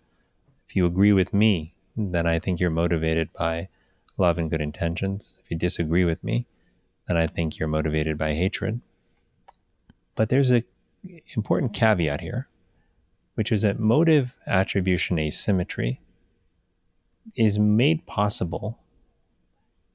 If 0.69 0.75
you 0.75 0.87
agree 0.87 1.13
with 1.13 1.33
me, 1.33 1.75
then 1.97 2.27
I 2.27 2.39
think 2.39 2.61
you're 2.61 2.71
motivated 2.71 3.33
by 3.33 3.69
love 4.17 4.39
and 4.39 4.51
good 4.51 4.61
intentions. 4.61 5.39
If 5.45 5.51
you 5.51 5.57
disagree 5.57 6.05
with 6.05 6.23
me, 6.25 6.47
then 7.07 7.17
I 7.17 7.27
think 7.27 7.59
you're 7.59 7.69
motivated 7.69 8.19
by 8.19 8.35
hatred. 8.35 8.81
But 10.15 10.29
there's 10.29 10.51
an 10.51 10.65
important 11.37 11.73
caveat 11.73 12.21
here, 12.21 12.49
which 13.39 13.53
is 13.53 13.63
that 13.63 13.79
motive 13.79 14.35
attribution 14.49 15.17
asymmetry 15.17 16.01
is 17.37 17.57
made 17.57 18.05
possible 18.05 18.81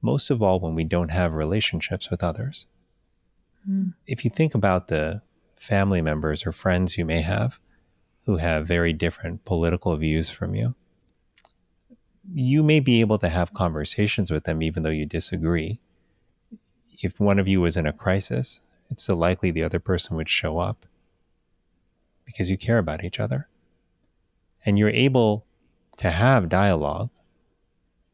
most 0.02 0.30
of 0.30 0.42
all 0.42 0.62
when 0.62 0.76
we 0.76 0.86
don't 0.86 1.12
have 1.12 1.34
relationships 1.34 2.10
with 2.10 2.24
others. 2.24 2.68
Mm. 3.70 3.96
If 4.08 4.24
you 4.24 4.32
think 4.32 4.56
about 4.56 4.88
the 4.88 5.22
family 5.58 6.02
members 6.02 6.46
or 6.46 6.54
friends 6.54 6.98
you 6.98 7.04
may 7.04 7.20
have 7.20 7.60
who 8.26 8.38
have 8.38 8.66
very 8.66 8.94
different 8.94 9.44
political 9.44 9.98
views 9.98 10.30
from 10.30 10.56
you, 10.56 10.74
you 12.34 12.64
may 12.64 12.80
be 12.80 13.02
able 13.02 13.18
to 13.18 13.28
have 13.28 13.54
conversations 13.54 14.32
with 14.32 14.46
them 14.46 14.64
even 14.64 14.84
though 14.84 14.90
you 14.90 15.06
disagree. 15.06 15.82
If 17.02 17.20
one 17.20 17.40
of 17.40 17.48
you 17.50 17.60
was 17.60 17.76
in 17.76 17.88
a 17.88 17.92
crisis, 17.92 18.62
it's 18.90 19.04
so 19.04 19.18
likely 19.18 19.52
the 19.52 19.66
other 19.66 19.82
person 19.82 20.16
would 20.16 20.30
show 20.30 20.60
up 20.60 20.86
because 22.26 22.50
you 22.50 22.58
care 22.58 22.78
about 22.78 23.04
each 23.04 23.20
other. 23.20 23.48
And 24.66 24.80
you're 24.80 24.90
able 24.90 25.46
to 25.98 26.10
have 26.10 26.50
dialogue 26.50 27.10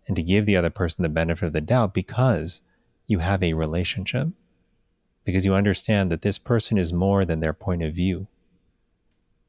and 0.07 0.15
to 0.15 0.23
give 0.23 0.45
the 0.45 0.57
other 0.57 0.69
person 0.71 1.03
the 1.03 1.09
benefit 1.09 1.45
of 1.45 1.53
the 1.53 1.61
doubt 1.61 1.93
because 1.93 2.61
you 3.07 3.19
have 3.19 3.43
a 3.43 3.53
relationship, 3.53 4.29
because 5.23 5.45
you 5.45 5.53
understand 5.53 6.11
that 6.11 6.23
this 6.23 6.37
person 6.37 6.77
is 6.77 6.91
more 6.91 7.25
than 7.25 7.39
their 7.39 7.53
point 7.53 7.83
of 7.83 7.93
view, 7.93 8.27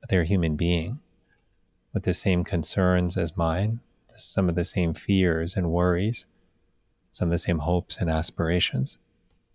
but 0.01 0.11
they're 0.11 0.23
a 0.23 0.27
human 0.27 0.57
being. 0.57 1.01
with 1.93 2.05
the 2.05 2.15
same 2.15 2.45
concerns 2.45 3.17
as 3.17 3.37
mine, 3.37 3.81
some 4.17 4.49
of 4.49 4.55
the 4.55 4.65
same 4.65 4.95
fears 4.95 5.57
and 5.57 5.71
worries, 5.71 6.27
some 7.11 7.29
of 7.29 7.33
the 7.33 7.39
same 7.39 7.59
hopes 7.59 7.99
and 7.99 8.11
aspirations. 8.11 8.99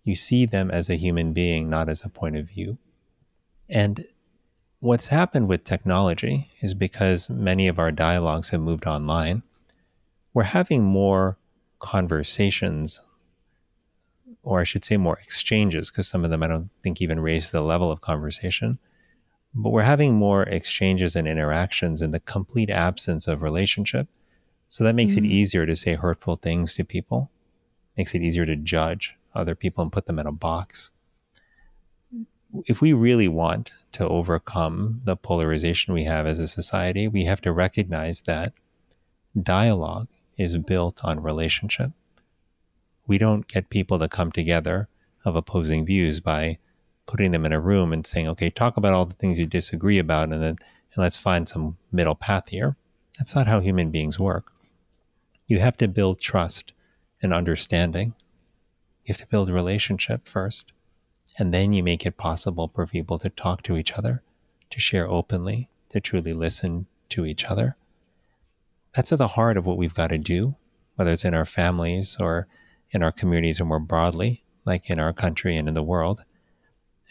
You 0.04 0.14
see 0.14 0.46
them 0.46 0.70
as 0.70 0.90
a 0.90 0.96
human 0.96 1.32
being, 1.32 1.70
not 1.70 1.88
as 1.88 2.04
a 2.04 2.08
point 2.08 2.36
of 2.36 2.48
view. 2.48 2.78
And 3.68 4.06
what's 4.80 5.08
happened 5.08 5.48
with 5.48 5.64
technology 5.64 6.50
is 6.60 6.74
because 6.74 7.30
many 7.30 7.68
of 7.68 7.78
our 7.78 7.90
dialogues 7.90 8.50
have 8.50 8.60
moved 8.60 8.86
online, 8.86 9.42
we're 10.34 10.42
having 10.42 10.82
more 10.82 11.38
conversations, 11.78 13.00
or 14.42 14.60
I 14.60 14.64
should 14.64 14.84
say 14.84 14.96
more 14.96 15.18
exchanges, 15.18 15.90
because 15.90 16.08
some 16.08 16.24
of 16.24 16.30
them 16.30 16.42
I 16.42 16.48
don't 16.48 16.70
think 16.82 17.00
even 17.00 17.20
raise 17.20 17.50
the 17.50 17.62
level 17.62 17.90
of 17.90 18.00
conversation. 18.00 18.78
But 19.54 19.70
we're 19.70 19.82
having 19.82 20.14
more 20.14 20.42
exchanges 20.42 21.16
and 21.16 21.26
interactions 21.26 22.02
in 22.02 22.10
the 22.10 22.20
complete 22.20 22.68
absence 22.68 23.26
of 23.26 23.42
relationship. 23.42 24.08
So 24.66 24.84
that 24.84 24.94
makes 24.94 25.14
mm-hmm. 25.14 25.24
it 25.24 25.28
easier 25.28 25.64
to 25.64 25.74
say 25.74 25.94
hurtful 25.94 26.36
things 26.36 26.74
to 26.74 26.84
people, 26.84 27.30
makes 27.96 28.14
it 28.14 28.20
easier 28.20 28.44
to 28.44 28.56
judge 28.56 29.16
other 29.34 29.54
people 29.54 29.82
and 29.82 29.92
put 29.92 30.06
them 30.06 30.18
in 30.18 30.26
a 30.26 30.32
box. 30.32 30.90
If 32.66 32.80
we 32.80 32.92
really 32.92 33.28
want 33.28 33.72
to 33.92 34.08
overcome 34.08 35.00
the 35.04 35.16
polarization 35.16 35.94
we 35.94 36.04
have 36.04 36.26
as 36.26 36.38
a 36.38 36.48
society, 36.48 37.08
we 37.08 37.24
have 37.24 37.40
to 37.42 37.52
recognize 37.52 38.22
that 38.22 38.52
dialogue 39.40 40.08
is 40.36 40.56
built 40.58 41.04
on 41.04 41.22
relationship. 41.22 41.92
We 43.06 43.18
don't 43.18 43.46
get 43.46 43.70
people 43.70 43.98
to 43.98 44.08
come 44.08 44.32
together 44.32 44.88
of 45.24 45.36
opposing 45.36 45.84
views 45.84 46.20
by 46.20 46.58
putting 47.06 47.30
them 47.30 47.44
in 47.44 47.52
a 47.52 47.60
room 47.60 47.92
and 47.92 48.06
saying, 48.06 48.28
okay, 48.28 48.50
talk 48.50 48.76
about 48.76 48.92
all 48.92 49.06
the 49.06 49.14
things 49.14 49.38
you 49.38 49.46
disagree 49.46 49.98
about 49.98 50.32
and 50.32 50.42
then 50.42 50.58
and 50.94 51.02
let's 51.02 51.16
find 51.16 51.48
some 51.48 51.76
middle 51.92 52.14
path 52.14 52.48
here. 52.48 52.76
That's 53.18 53.34
not 53.34 53.46
how 53.46 53.60
human 53.60 53.90
beings 53.90 54.18
work. 54.18 54.52
You 55.46 55.58
have 55.60 55.76
to 55.78 55.88
build 55.88 56.20
trust 56.20 56.72
and 57.22 57.32
understanding 57.32 58.14
you 59.06 59.12
have 59.12 59.20
to 59.20 59.26
build 59.28 59.48
relationship 59.50 60.26
first, 60.26 60.72
and 61.38 61.52
then 61.52 61.72
you 61.72 61.82
make 61.82 62.06
it 62.06 62.16
possible 62.16 62.70
for 62.74 62.86
people 62.86 63.18
to 63.18 63.30
talk 63.30 63.62
to 63.62 63.76
each 63.76 63.92
other, 63.92 64.22
to 64.70 64.80
share 64.80 65.08
openly, 65.08 65.68
to 65.90 66.00
truly 66.00 66.32
listen 66.32 66.86
to 67.10 67.24
each 67.24 67.44
other. 67.44 67.76
That's 68.94 69.12
at 69.12 69.18
the 69.18 69.28
heart 69.28 69.56
of 69.56 69.66
what 69.66 69.76
we've 69.76 69.94
got 69.94 70.08
to 70.08 70.18
do, 70.18 70.56
whether 70.94 71.12
it's 71.12 71.24
in 71.24 71.34
our 71.34 71.44
families 71.44 72.16
or 72.18 72.46
in 72.90 73.02
our 73.02 73.12
communities 73.12 73.60
or 73.60 73.64
more 73.64 73.80
broadly, 73.80 74.42
like 74.64 74.88
in 74.88 74.98
our 74.98 75.12
country 75.12 75.56
and 75.56 75.68
in 75.68 75.74
the 75.74 75.82
world. 75.82 76.24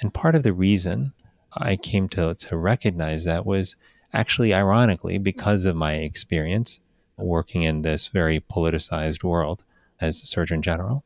And 0.02 0.14
part 0.14 0.36
of 0.36 0.44
the 0.44 0.54
reason 0.54 1.14
I 1.54 1.76
came 1.76 2.10
to, 2.10 2.34
to 2.34 2.58
recognize 2.58 3.24
that 3.26 3.46
was 3.46 3.76
actually 4.14 4.54
ironically 4.54 5.18
because 5.18 5.66
of 5.66 5.76
my 5.76 5.96
experience 5.96 6.80
working 7.18 7.64
in 7.64 7.82
this 7.82 8.08
very 8.08 8.40
politicized 8.40 9.24
world 9.24 9.64
as 10.02 10.18
Surgeon 10.18 10.62
General 10.62 11.04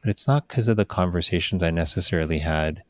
but 0.00 0.10
it's 0.10 0.26
not 0.26 0.48
because 0.48 0.68
of 0.68 0.76
the 0.76 0.84
conversations 0.84 1.62
I 1.62 1.70
necessarily 1.70 2.38
had 2.38 2.82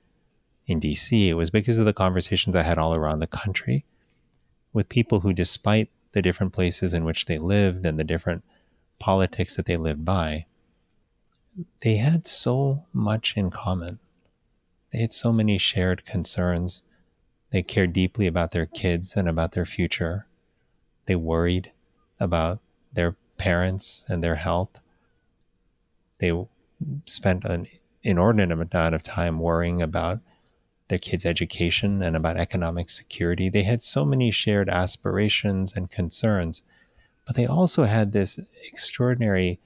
in 0.66 0.80
DC. 0.80 1.28
It 1.28 1.34
was 1.34 1.50
because 1.50 1.78
of 1.78 1.86
the 1.86 1.92
conversations 1.92 2.54
I 2.54 2.62
had 2.62 2.78
all 2.78 2.94
around 2.94 3.18
the 3.18 3.26
country 3.26 3.84
with 4.72 4.88
people 4.88 5.20
who, 5.20 5.32
despite 5.32 5.90
the 6.12 6.22
different 6.22 6.52
places 6.52 6.94
in 6.94 7.04
which 7.04 7.24
they 7.24 7.38
lived 7.38 7.84
and 7.84 7.98
the 7.98 8.04
different 8.04 8.44
politics 8.98 9.56
that 9.56 9.66
they 9.66 9.76
lived 9.76 10.04
by, 10.04 10.46
they 11.80 11.96
had 11.96 12.26
so 12.26 12.84
much 12.92 13.36
in 13.36 13.50
common. 13.50 13.98
They 14.92 14.98
had 14.98 15.12
so 15.12 15.32
many 15.32 15.58
shared 15.58 16.04
concerns. 16.04 16.82
They 17.50 17.62
cared 17.62 17.92
deeply 17.92 18.26
about 18.26 18.52
their 18.52 18.66
kids 18.66 19.16
and 19.16 19.28
about 19.28 19.52
their 19.52 19.66
future. 19.66 20.26
They 21.06 21.16
worried 21.16 21.72
about 22.18 22.60
their 22.92 23.16
parents 23.38 24.04
and 24.08 24.22
their 24.22 24.36
health. 24.36 24.80
They 26.18 26.32
spent 27.06 27.44
an 27.44 27.66
inordinate 28.02 28.52
amount 28.52 28.94
of 28.94 29.02
time 29.02 29.38
worrying 29.38 29.82
about 29.82 30.20
their 30.88 30.98
kids' 30.98 31.26
education 31.26 32.02
and 32.02 32.16
about 32.16 32.36
economic 32.36 32.90
security. 32.90 33.48
They 33.48 33.62
had 33.62 33.82
so 33.82 34.04
many 34.04 34.30
shared 34.30 34.68
aspirations 34.68 35.74
and 35.74 35.90
concerns, 35.90 36.62
but 37.26 37.36
they 37.36 37.46
also 37.46 37.84
had 37.84 38.12
this 38.12 38.38
extraordinary 38.66 39.60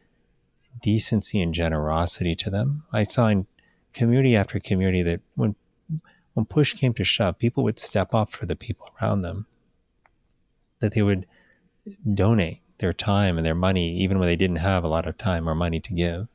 decency 0.83 1.41
and 1.41 1.55
generosity 1.55 2.35
to 2.37 2.51
them. 2.51 2.85
I 2.93 3.05
saw 3.05 3.29
in 3.29 3.47
community 3.95 4.37
after 4.37 4.61
community 4.61 5.03
that 5.03 5.21
when 5.35 5.57
when 6.35 6.47
push 6.47 6.75
came 6.75 6.93
to 6.95 7.05
shove, 7.05 7.39
people 7.39 7.63
would 7.63 7.79
step 7.79 8.13
up 8.13 8.33
for 8.33 8.45
the 8.45 8.57
people 8.57 8.91
around 9.01 9.21
them. 9.21 9.47
That 10.81 10.93
they 10.93 11.03
would 11.03 11.27
donate 12.13 12.61
their 12.79 12.93
time 12.93 13.37
and 13.39 13.47
their 13.47 13.55
money, 13.55 13.97
even 13.99 14.19
when 14.19 14.27
they 14.27 14.35
didn't 14.35 14.57
have 14.57 14.83
a 14.83 14.89
lot 14.89 15.07
of 15.07 15.17
time 15.17 15.49
or 15.49 15.55
money 15.55 15.79
to 15.79 15.95
give 15.95 16.27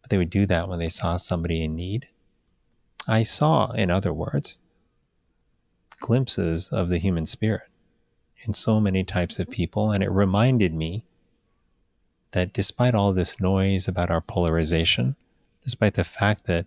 but 0.00 0.10
they 0.10 0.18
would 0.18 0.30
do 0.30 0.46
that 0.46 0.68
when 0.68 0.78
they 0.78 0.88
saw 0.88 1.16
somebody 1.16 1.62
in 1.62 1.74
need. 1.74 2.08
I 3.06 3.22
saw, 3.22 3.72
in 3.72 3.90
other 3.90 4.12
words, 4.12 4.58
glimpses 6.00 6.68
of 6.68 6.88
the 6.88 6.98
human 6.98 7.26
spirit 7.26 7.68
in 8.44 8.52
so 8.52 8.80
many 8.80 9.04
types 9.04 9.38
of 9.38 9.50
people, 9.50 9.90
and 9.90 10.02
it 10.02 10.10
reminded 10.10 10.74
me 10.74 11.04
that 12.32 12.52
despite 12.52 12.94
all 12.94 13.12
this 13.12 13.40
noise 13.40 13.88
about 13.88 14.10
our 14.10 14.20
polarization, 14.20 15.16
despite 15.64 15.94
the 15.94 16.04
fact 16.04 16.44
that 16.44 16.66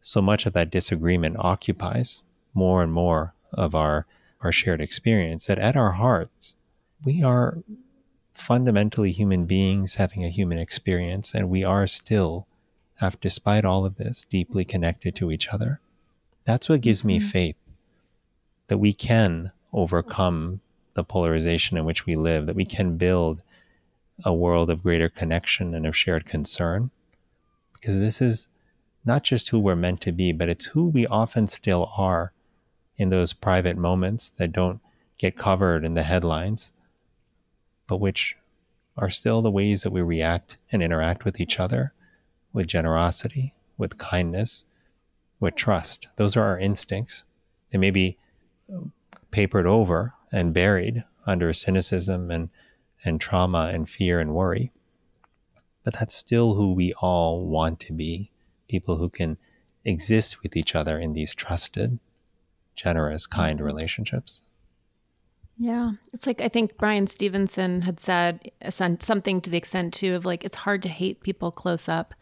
so 0.00 0.20
much 0.20 0.46
of 0.46 0.52
that 0.52 0.70
disagreement 0.70 1.36
occupies 1.38 2.22
more 2.54 2.82
and 2.82 2.92
more 2.92 3.34
of 3.52 3.74
our, 3.74 4.06
our 4.40 4.52
shared 4.52 4.80
experience, 4.80 5.46
that 5.46 5.58
at 5.58 5.76
our 5.76 5.92
hearts, 5.92 6.54
we 7.04 7.22
are 7.22 7.58
fundamentally 8.34 9.12
human 9.12 9.46
beings 9.46 9.94
having 9.94 10.24
a 10.24 10.28
human 10.28 10.58
experience, 10.58 11.34
and 11.34 11.48
we 11.48 11.64
are 11.64 11.86
still 11.86 12.46
have, 12.96 13.20
despite 13.20 13.64
all 13.64 13.84
of 13.84 13.96
this, 13.96 14.26
deeply 14.28 14.64
connected 14.64 15.14
to 15.16 15.30
each 15.30 15.48
other. 15.48 15.80
That's 16.44 16.68
what 16.68 16.80
gives 16.80 17.04
me 17.04 17.18
mm-hmm. 17.18 17.28
faith 17.28 17.56
that 18.68 18.78
we 18.78 18.92
can 18.92 19.52
overcome 19.72 20.60
the 20.94 21.04
polarization 21.04 21.76
in 21.76 21.84
which 21.84 22.06
we 22.06 22.16
live, 22.16 22.46
that 22.46 22.56
we 22.56 22.64
can 22.64 22.96
build 22.96 23.42
a 24.24 24.34
world 24.34 24.70
of 24.70 24.82
greater 24.82 25.08
connection 25.08 25.74
and 25.74 25.86
of 25.86 25.96
shared 25.96 26.24
concern. 26.24 26.90
Because 27.74 27.98
this 27.98 28.22
is 28.22 28.48
not 29.04 29.22
just 29.22 29.50
who 29.50 29.58
we're 29.58 29.76
meant 29.76 30.00
to 30.00 30.12
be, 30.12 30.32
but 30.32 30.48
it's 30.48 30.66
who 30.66 30.86
we 30.86 31.06
often 31.06 31.46
still 31.46 31.92
are 31.96 32.32
in 32.96 33.10
those 33.10 33.34
private 33.34 33.76
moments 33.76 34.30
that 34.30 34.52
don't 34.52 34.80
get 35.18 35.36
covered 35.36 35.84
in 35.84 35.94
the 35.94 36.02
headlines, 36.02 36.72
but 37.86 37.98
which 37.98 38.36
are 38.96 39.10
still 39.10 39.42
the 39.42 39.50
ways 39.50 39.82
that 39.82 39.92
we 39.92 40.00
react 40.00 40.56
and 40.72 40.82
interact 40.82 41.24
with 41.24 41.38
each 41.38 41.60
other 41.60 41.92
with 42.56 42.66
generosity, 42.66 43.54
with 43.76 43.98
kindness, 43.98 44.64
with 45.38 45.54
trust. 45.54 46.08
Those 46.16 46.36
are 46.36 46.42
our 46.42 46.58
instincts. 46.58 47.24
They 47.70 47.76
may 47.76 47.90
be 47.90 48.16
papered 49.30 49.66
over 49.66 50.14
and 50.32 50.54
buried 50.54 51.04
under 51.26 51.52
cynicism 51.52 52.30
and, 52.30 52.48
and 53.04 53.20
trauma 53.20 53.70
and 53.74 53.86
fear 53.86 54.20
and 54.20 54.34
worry. 54.34 54.72
But 55.84 55.98
that's 55.98 56.14
still 56.14 56.54
who 56.54 56.72
we 56.72 56.94
all 56.94 57.44
want 57.44 57.78
to 57.80 57.92
be 57.92 58.30
people 58.68 58.96
who 58.96 59.10
can 59.10 59.36
exist 59.84 60.42
with 60.42 60.56
each 60.56 60.74
other 60.74 60.98
in 60.98 61.12
these 61.12 61.34
trusted, 61.34 61.98
generous, 62.74 63.26
kind 63.26 63.58
mm-hmm. 63.58 63.66
relationships. 63.66 64.40
Yeah. 65.58 65.92
It's 66.14 66.26
like 66.26 66.40
I 66.40 66.48
think 66.48 66.78
Bryan 66.78 67.06
Stevenson 67.06 67.82
had 67.82 68.00
said 68.00 68.50
something 68.70 69.42
to 69.42 69.50
the 69.50 69.58
extent 69.58 69.92
too 69.92 70.14
of 70.14 70.24
like 70.24 70.42
it's 70.42 70.56
hard 70.56 70.82
to 70.82 70.88
hate 70.88 71.22
people 71.22 71.50
close 71.50 71.86
up 71.86 72.14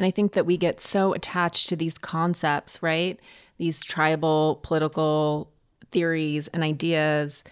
and 0.00 0.06
I 0.06 0.10
think 0.10 0.32
that 0.32 0.46
we 0.46 0.56
get 0.56 0.80
so 0.80 1.12
attached 1.12 1.68
to 1.68 1.76
these 1.76 1.92
concepts, 1.92 2.82
right? 2.82 3.20
These 3.58 3.82
tribal 3.82 4.58
political 4.62 5.52
theories 5.92 6.48
and 6.48 6.62
ideas 6.62 7.44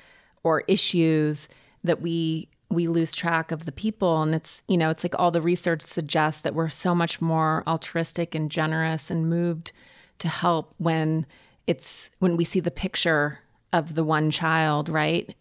or 0.44 0.64
issues 0.66 1.50
that 1.84 2.00
we 2.00 2.48
we 2.70 2.88
lose 2.88 3.14
track 3.14 3.52
of 3.52 3.66
the 3.66 3.72
people 3.72 4.22
and 4.22 4.34
it's 4.34 4.62
you 4.66 4.78
know 4.78 4.88
it's 4.88 5.04
like 5.04 5.14
all 5.18 5.30
the 5.30 5.42
research 5.42 5.82
suggests 5.82 6.40
that 6.40 6.54
we're 6.54 6.70
so 6.70 6.94
much 6.94 7.20
more 7.20 7.62
altruistic 7.66 8.34
and 8.34 8.50
generous 8.50 9.10
and 9.10 9.28
moved 9.28 9.72
to 10.18 10.28
help 10.28 10.72
when 10.78 11.26
it's 11.66 12.08
when 12.18 12.34
we 12.34 12.46
see 12.46 12.60
the 12.60 12.70
picture 12.70 13.40
of 13.74 13.94
the 13.94 14.04
one 14.04 14.30
child 14.30 14.88
right 14.88 15.34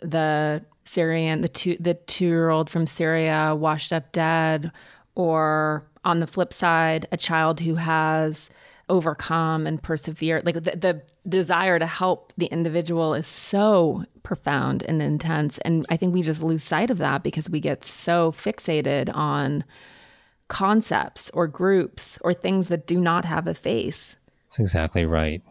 the 0.00 0.62
syrian 0.84 1.40
the 1.40 1.48
two 1.48 1.76
the 1.80 1.94
two 1.94 2.26
year 2.26 2.50
old 2.50 2.68
from 2.68 2.86
syria 2.86 3.54
washed 3.54 3.94
up 3.94 4.12
dead 4.12 4.70
or 5.14 5.84
on 6.04 6.20
the 6.20 6.26
flip 6.26 6.52
side, 6.52 7.06
a 7.12 7.16
child 7.16 7.60
who 7.60 7.76
has 7.76 8.50
overcome 8.88 9.66
and 9.66 9.82
persevered, 9.82 10.44
like 10.44 10.56
the, 10.56 10.60
the 10.76 11.02
desire 11.28 11.78
to 11.78 11.86
help 11.86 12.32
the 12.36 12.46
individual 12.46 13.14
is 13.14 13.26
so 13.26 14.04
profound 14.22 14.82
and 14.82 15.00
intense. 15.00 15.58
And 15.58 15.86
I 15.88 15.96
think 15.96 16.12
we 16.12 16.22
just 16.22 16.42
lose 16.42 16.62
sight 16.62 16.90
of 16.90 16.98
that 16.98 17.22
because 17.22 17.48
we 17.48 17.60
get 17.60 17.84
so 17.84 18.32
fixated 18.32 19.14
on 19.14 19.64
concepts 20.48 21.30
or 21.30 21.46
groups 21.46 22.18
or 22.22 22.34
things 22.34 22.68
that 22.68 22.86
do 22.86 22.98
not 22.98 23.24
have 23.24 23.46
a 23.46 23.54
face. 23.54 24.16
That's 24.46 24.58
exactly 24.58 25.06
right. 25.06 25.42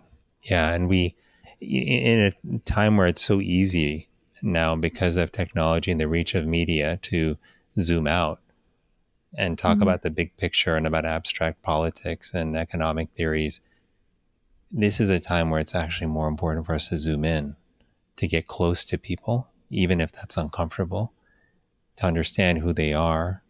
Yeah. 0.50 0.74
And 0.74 0.89
we, 0.89 1.16
in 1.62 2.32
a 2.43 2.60
time 2.60 2.97
where 2.97 3.08
it's 3.08 3.22
so 3.22 3.39
easy 3.39 4.10
now 4.41 4.76
because 4.76 5.16
of 5.16 5.32
technology 5.32 5.91
and 5.91 6.00
the 6.00 6.08
reach 6.08 6.36
of 6.36 6.45
media 6.45 6.97
to 7.04 7.38
zoom 7.80 8.08
out 8.08 8.41
and 9.38 9.58
talk 9.58 9.76
mm-hmm. 9.76 9.84
about 9.84 10.02
the 10.02 10.10
big 10.10 10.36
picture 10.38 10.76
and 10.76 10.88
about 10.88 11.06
abstract 11.06 11.62
politics 11.62 12.34
and 12.34 12.58
economic 12.58 13.12
theories. 13.12 13.62
This 14.72 15.00
is 15.00 15.10
a 15.10 15.20
time 15.20 15.50
where 15.50 15.60
it's 15.60 15.76
actually 15.76 16.08
more 16.08 16.28
important 16.28 16.66
for 16.66 16.76
us 16.76 16.90
to 16.90 16.98
zoom 16.98 17.26
in, 17.26 17.56
to 18.18 18.28
get 18.28 18.48
close 18.48 18.86
to 18.86 18.98
people, 18.98 19.48
even 19.70 20.02
if 20.02 20.12
that's 20.12 20.38
uncomfortable, 20.38 21.14
to 21.98 22.06
understand 22.06 22.60
who 22.60 22.74
they 22.74 22.94
are. 22.94 23.44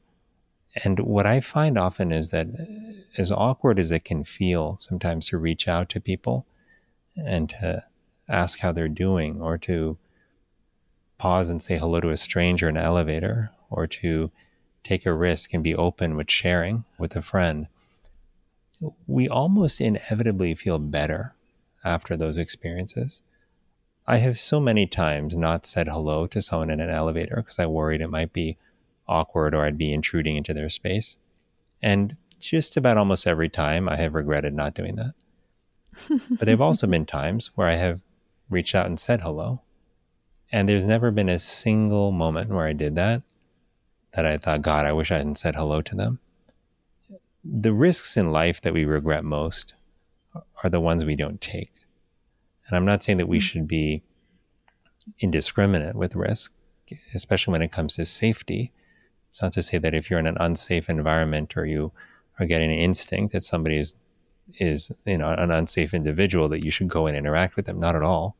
And 0.83 0.99
what 0.99 1.25
I 1.25 1.39
find 1.39 1.77
often 1.77 2.11
is 2.11 2.29
that, 2.29 2.47
as 3.17 3.31
awkward 3.31 3.79
as 3.79 3.91
it 3.91 4.05
can 4.05 4.23
feel 4.23 4.77
sometimes 4.79 5.29
to 5.29 5.37
reach 5.37 5.67
out 5.67 5.89
to 5.89 5.99
people 5.99 6.45
and 7.17 7.49
to 7.49 7.83
ask 8.29 8.59
how 8.59 8.71
they're 8.71 8.87
doing 8.87 9.41
or 9.41 9.57
to 9.57 9.97
pause 11.17 11.49
and 11.49 11.61
say 11.61 11.77
hello 11.77 11.99
to 11.99 12.11
a 12.11 12.17
stranger 12.17 12.69
in 12.69 12.77
an 12.77 12.83
elevator 12.83 13.51
or 13.69 13.87
to 13.87 14.31
take 14.83 15.05
a 15.05 15.13
risk 15.13 15.53
and 15.53 15.63
be 15.63 15.75
open 15.75 16.15
with 16.15 16.29
sharing 16.29 16.85
with 16.97 17.15
a 17.15 17.21
friend, 17.21 17.67
we 19.07 19.27
almost 19.27 19.81
inevitably 19.81 20.55
feel 20.55 20.79
better 20.79 21.33
after 21.83 22.15
those 22.15 22.37
experiences. 22.37 23.21
I 24.07 24.17
have 24.17 24.39
so 24.39 24.59
many 24.59 24.87
times 24.87 25.37
not 25.37 25.65
said 25.65 25.87
hello 25.87 26.27
to 26.27 26.41
someone 26.41 26.69
in 26.69 26.79
an 26.79 26.89
elevator 26.89 27.37
because 27.37 27.59
I 27.59 27.65
worried 27.67 28.01
it 28.01 28.09
might 28.09 28.33
be 28.33 28.57
awkward 29.07 29.53
or 29.53 29.65
I'd 29.65 29.77
be 29.77 29.93
intruding 29.93 30.35
into 30.35 30.53
their 30.53 30.69
space. 30.69 31.17
And 31.81 32.15
just 32.39 32.77
about 32.77 32.97
almost 32.97 33.27
every 33.27 33.49
time 33.49 33.89
I 33.89 33.97
have 33.97 34.13
regretted 34.15 34.53
not 34.53 34.73
doing 34.73 34.95
that. 34.95 35.13
but 36.09 36.39
there 36.39 36.53
have 36.53 36.61
also 36.61 36.87
been 36.87 37.05
times 37.05 37.51
where 37.55 37.67
I 37.67 37.75
have 37.75 38.01
reached 38.49 38.73
out 38.73 38.85
and 38.85 38.99
said 38.99 39.21
hello 39.21 39.61
and 40.51 40.67
there's 40.67 40.85
never 40.85 41.11
been 41.11 41.29
a 41.29 41.39
single 41.39 42.11
moment 42.11 42.49
where 42.49 42.65
I 42.65 42.73
did 42.73 42.95
that 42.95 43.21
that 44.13 44.25
I 44.25 44.37
thought, 44.37 44.61
God, 44.61 44.85
I 44.85 44.93
wish 44.93 45.11
I 45.11 45.17
hadn't 45.17 45.37
said 45.37 45.55
hello 45.55 45.81
to 45.81 45.95
them. 45.95 46.19
The 47.43 47.73
risks 47.73 48.17
in 48.17 48.31
life 48.31 48.61
that 48.61 48.73
we 48.73 48.85
regret 48.85 49.23
most 49.23 49.73
are 50.63 50.69
the 50.69 50.79
ones 50.79 51.05
we 51.05 51.15
don't 51.15 51.41
take. 51.41 51.71
And 52.67 52.75
I'm 52.75 52.85
not 52.85 53.03
saying 53.03 53.17
that 53.17 53.27
we 53.27 53.39
mm. 53.39 53.41
should 53.41 53.67
be 53.67 54.03
indiscriminate 55.19 55.95
with 55.95 56.15
risk, 56.15 56.53
especially 57.13 57.53
when 57.53 57.61
it 57.61 57.71
comes 57.71 57.95
to 57.95 58.05
safety. 58.05 58.71
It's 59.29 59.41
not 59.41 59.53
to 59.53 59.63
say 59.63 59.77
that 59.77 59.93
if 59.93 60.09
you're 60.09 60.19
in 60.19 60.27
an 60.27 60.37
unsafe 60.39 60.89
environment 60.89 61.55
or 61.57 61.65
you 61.65 61.91
are 62.39 62.45
getting 62.45 62.71
an 62.71 62.77
instinct 62.77 63.33
that 63.33 63.43
somebody 63.43 63.77
is 63.77 63.95
is 64.55 64.91
you 65.05 65.17
know 65.17 65.29
an 65.29 65.51
unsafe 65.51 65.93
individual 65.93 66.49
that 66.49 66.63
you 66.63 66.71
should 66.71 66.87
go 66.87 67.05
and 67.07 67.15
interact 67.15 67.55
with 67.55 67.65
them. 67.65 67.79
Not 67.79 67.95
at 67.95 68.03
all. 68.03 68.35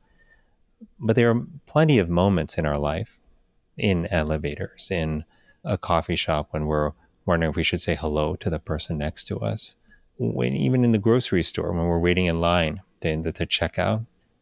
But 1.00 1.16
there 1.16 1.30
are 1.30 1.44
plenty 1.66 2.00
of 2.00 2.10
moments 2.10 2.58
in 2.58 2.66
our 2.66 2.78
life, 2.78 3.18
in 3.78 4.08
elevators, 4.08 4.90
in 4.90 5.26
a 5.64 5.78
coffee 5.78 6.16
shop, 6.16 6.50
when 6.52 6.66
we're 6.66 6.92
wondering 7.26 7.52
if 7.52 7.56
we 7.56 7.64
should 7.64 7.82
say 7.82 7.96
hello 7.96 8.36
to 8.36 8.50
the 8.50 8.60
person 8.60 8.98
next 8.98 9.26
to 9.26 9.40
us. 9.40 9.76
When 10.18 10.54
even 10.54 10.84
in 10.84 10.92
the 10.92 10.98
grocery 10.98 11.44
store, 11.44 11.72
when 11.72 11.86
we're 11.86 12.00
waiting 12.00 12.26
in 12.26 12.42
line 12.42 12.82
to, 13.02 13.32
to 13.32 13.46
check 13.46 13.80
out, 13.80 14.02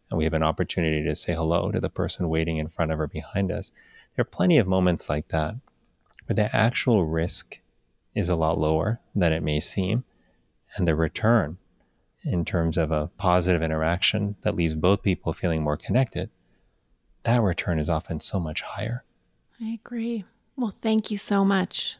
and 0.09 0.17
we 0.17 0.23
have 0.23 0.33
an 0.33 0.43
opportunity 0.43 1.03
to 1.03 1.15
say 1.15 1.33
hello 1.33 1.71
to 1.71 1.79
the 1.79 1.89
person 1.89 2.29
waiting 2.29 2.57
in 2.57 2.69
front 2.69 2.91
of 2.91 2.99
or 2.99 3.07
behind 3.07 3.51
us. 3.51 3.71
There 4.15 4.21
are 4.21 4.25
plenty 4.25 4.57
of 4.57 4.67
moments 4.67 5.09
like 5.09 5.27
that 5.29 5.55
where 6.25 6.35
the 6.35 6.55
actual 6.55 7.05
risk 7.05 7.59
is 8.15 8.29
a 8.29 8.35
lot 8.35 8.57
lower 8.57 8.99
than 9.15 9.31
it 9.33 9.43
may 9.43 9.59
seem, 9.59 10.03
and 10.75 10.87
the 10.87 10.95
return 10.95 11.57
in 12.23 12.43
terms 12.43 12.77
of 12.77 12.91
a 12.91 13.07
positive 13.17 13.61
interaction 13.61 14.35
that 14.41 14.55
leaves 14.55 14.75
both 14.75 15.03
people 15.03 15.33
feeling 15.33 15.61
more 15.61 15.77
connected, 15.77 16.29
that 17.23 17.41
return 17.41 17.79
is 17.79 17.89
often 17.89 18.19
so 18.19 18.39
much 18.39 18.61
higher. 18.61 19.03
I 19.61 19.69
agree. 19.69 20.25
Well, 20.57 20.73
thank 20.81 21.11
you 21.11 21.17
so 21.17 21.45
much. 21.45 21.97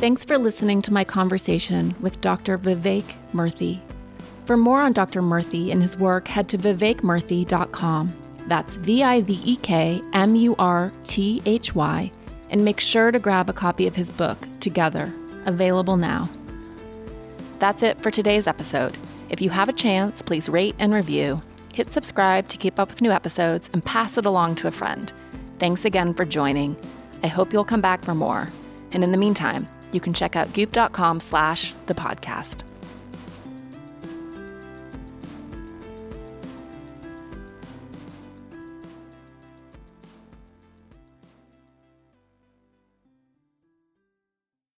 Thanks 0.00 0.24
for 0.24 0.36
listening 0.36 0.82
to 0.82 0.92
my 0.92 1.04
conversation 1.04 1.94
with 2.00 2.20
Dr. 2.20 2.58
Vivek 2.58 3.04
Murthy. 3.32 3.78
For 4.46 4.56
more 4.56 4.82
on 4.82 4.92
Dr. 4.92 5.22
Murthy 5.22 5.72
and 5.72 5.80
his 5.80 5.96
work, 5.96 6.26
head 6.26 6.48
to 6.48 6.58
vivekmurthy.com. 6.58 8.12
That's 8.48 8.74
V 8.74 9.02
I 9.04 9.20
V 9.20 9.40
E 9.44 9.56
K 9.56 10.02
M 10.12 10.34
U 10.34 10.56
R 10.58 10.92
T 11.04 11.40
H 11.46 11.74
Y, 11.74 12.10
and 12.50 12.64
make 12.64 12.80
sure 12.80 13.12
to 13.12 13.18
grab 13.18 13.48
a 13.48 13.54
copy 13.54 13.86
of 13.86 13.94
his 13.94 14.10
book, 14.10 14.36
Together 14.60 15.10
available 15.46 15.96
now. 15.96 16.28
That's 17.60 17.82
it 17.82 18.00
for 18.02 18.10
today's 18.10 18.46
episode. 18.46 18.96
If 19.30 19.40
you 19.40 19.50
have 19.50 19.68
a 19.68 19.72
chance, 19.72 20.20
please 20.20 20.48
rate 20.48 20.74
and 20.78 20.92
review. 20.92 21.40
Hit 21.74 21.92
subscribe 21.92 22.46
to 22.50 22.56
keep 22.56 22.78
up 22.78 22.88
with 22.88 23.02
new 23.02 23.10
episodes 23.10 23.68
and 23.72 23.84
pass 23.84 24.16
it 24.16 24.26
along 24.26 24.54
to 24.56 24.68
a 24.68 24.70
friend. 24.70 25.12
Thanks 25.58 25.84
again 25.84 26.14
for 26.14 26.24
joining. 26.24 26.76
I 27.24 27.26
hope 27.26 27.52
you'll 27.52 27.64
come 27.64 27.80
back 27.80 28.04
for 28.04 28.14
more. 28.14 28.48
And 28.92 29.02
in 29.02 29.10
the 29.10 29.18
meantime, 29.18 29.66
you 29.90 29.98
can 29.98 30.14
check 30.14 30.36
out 30.36 30.52
goop.com 30.52 31.18
slash 31.18 31.74
the 31.86 31.94
podcast. 31.94 32.62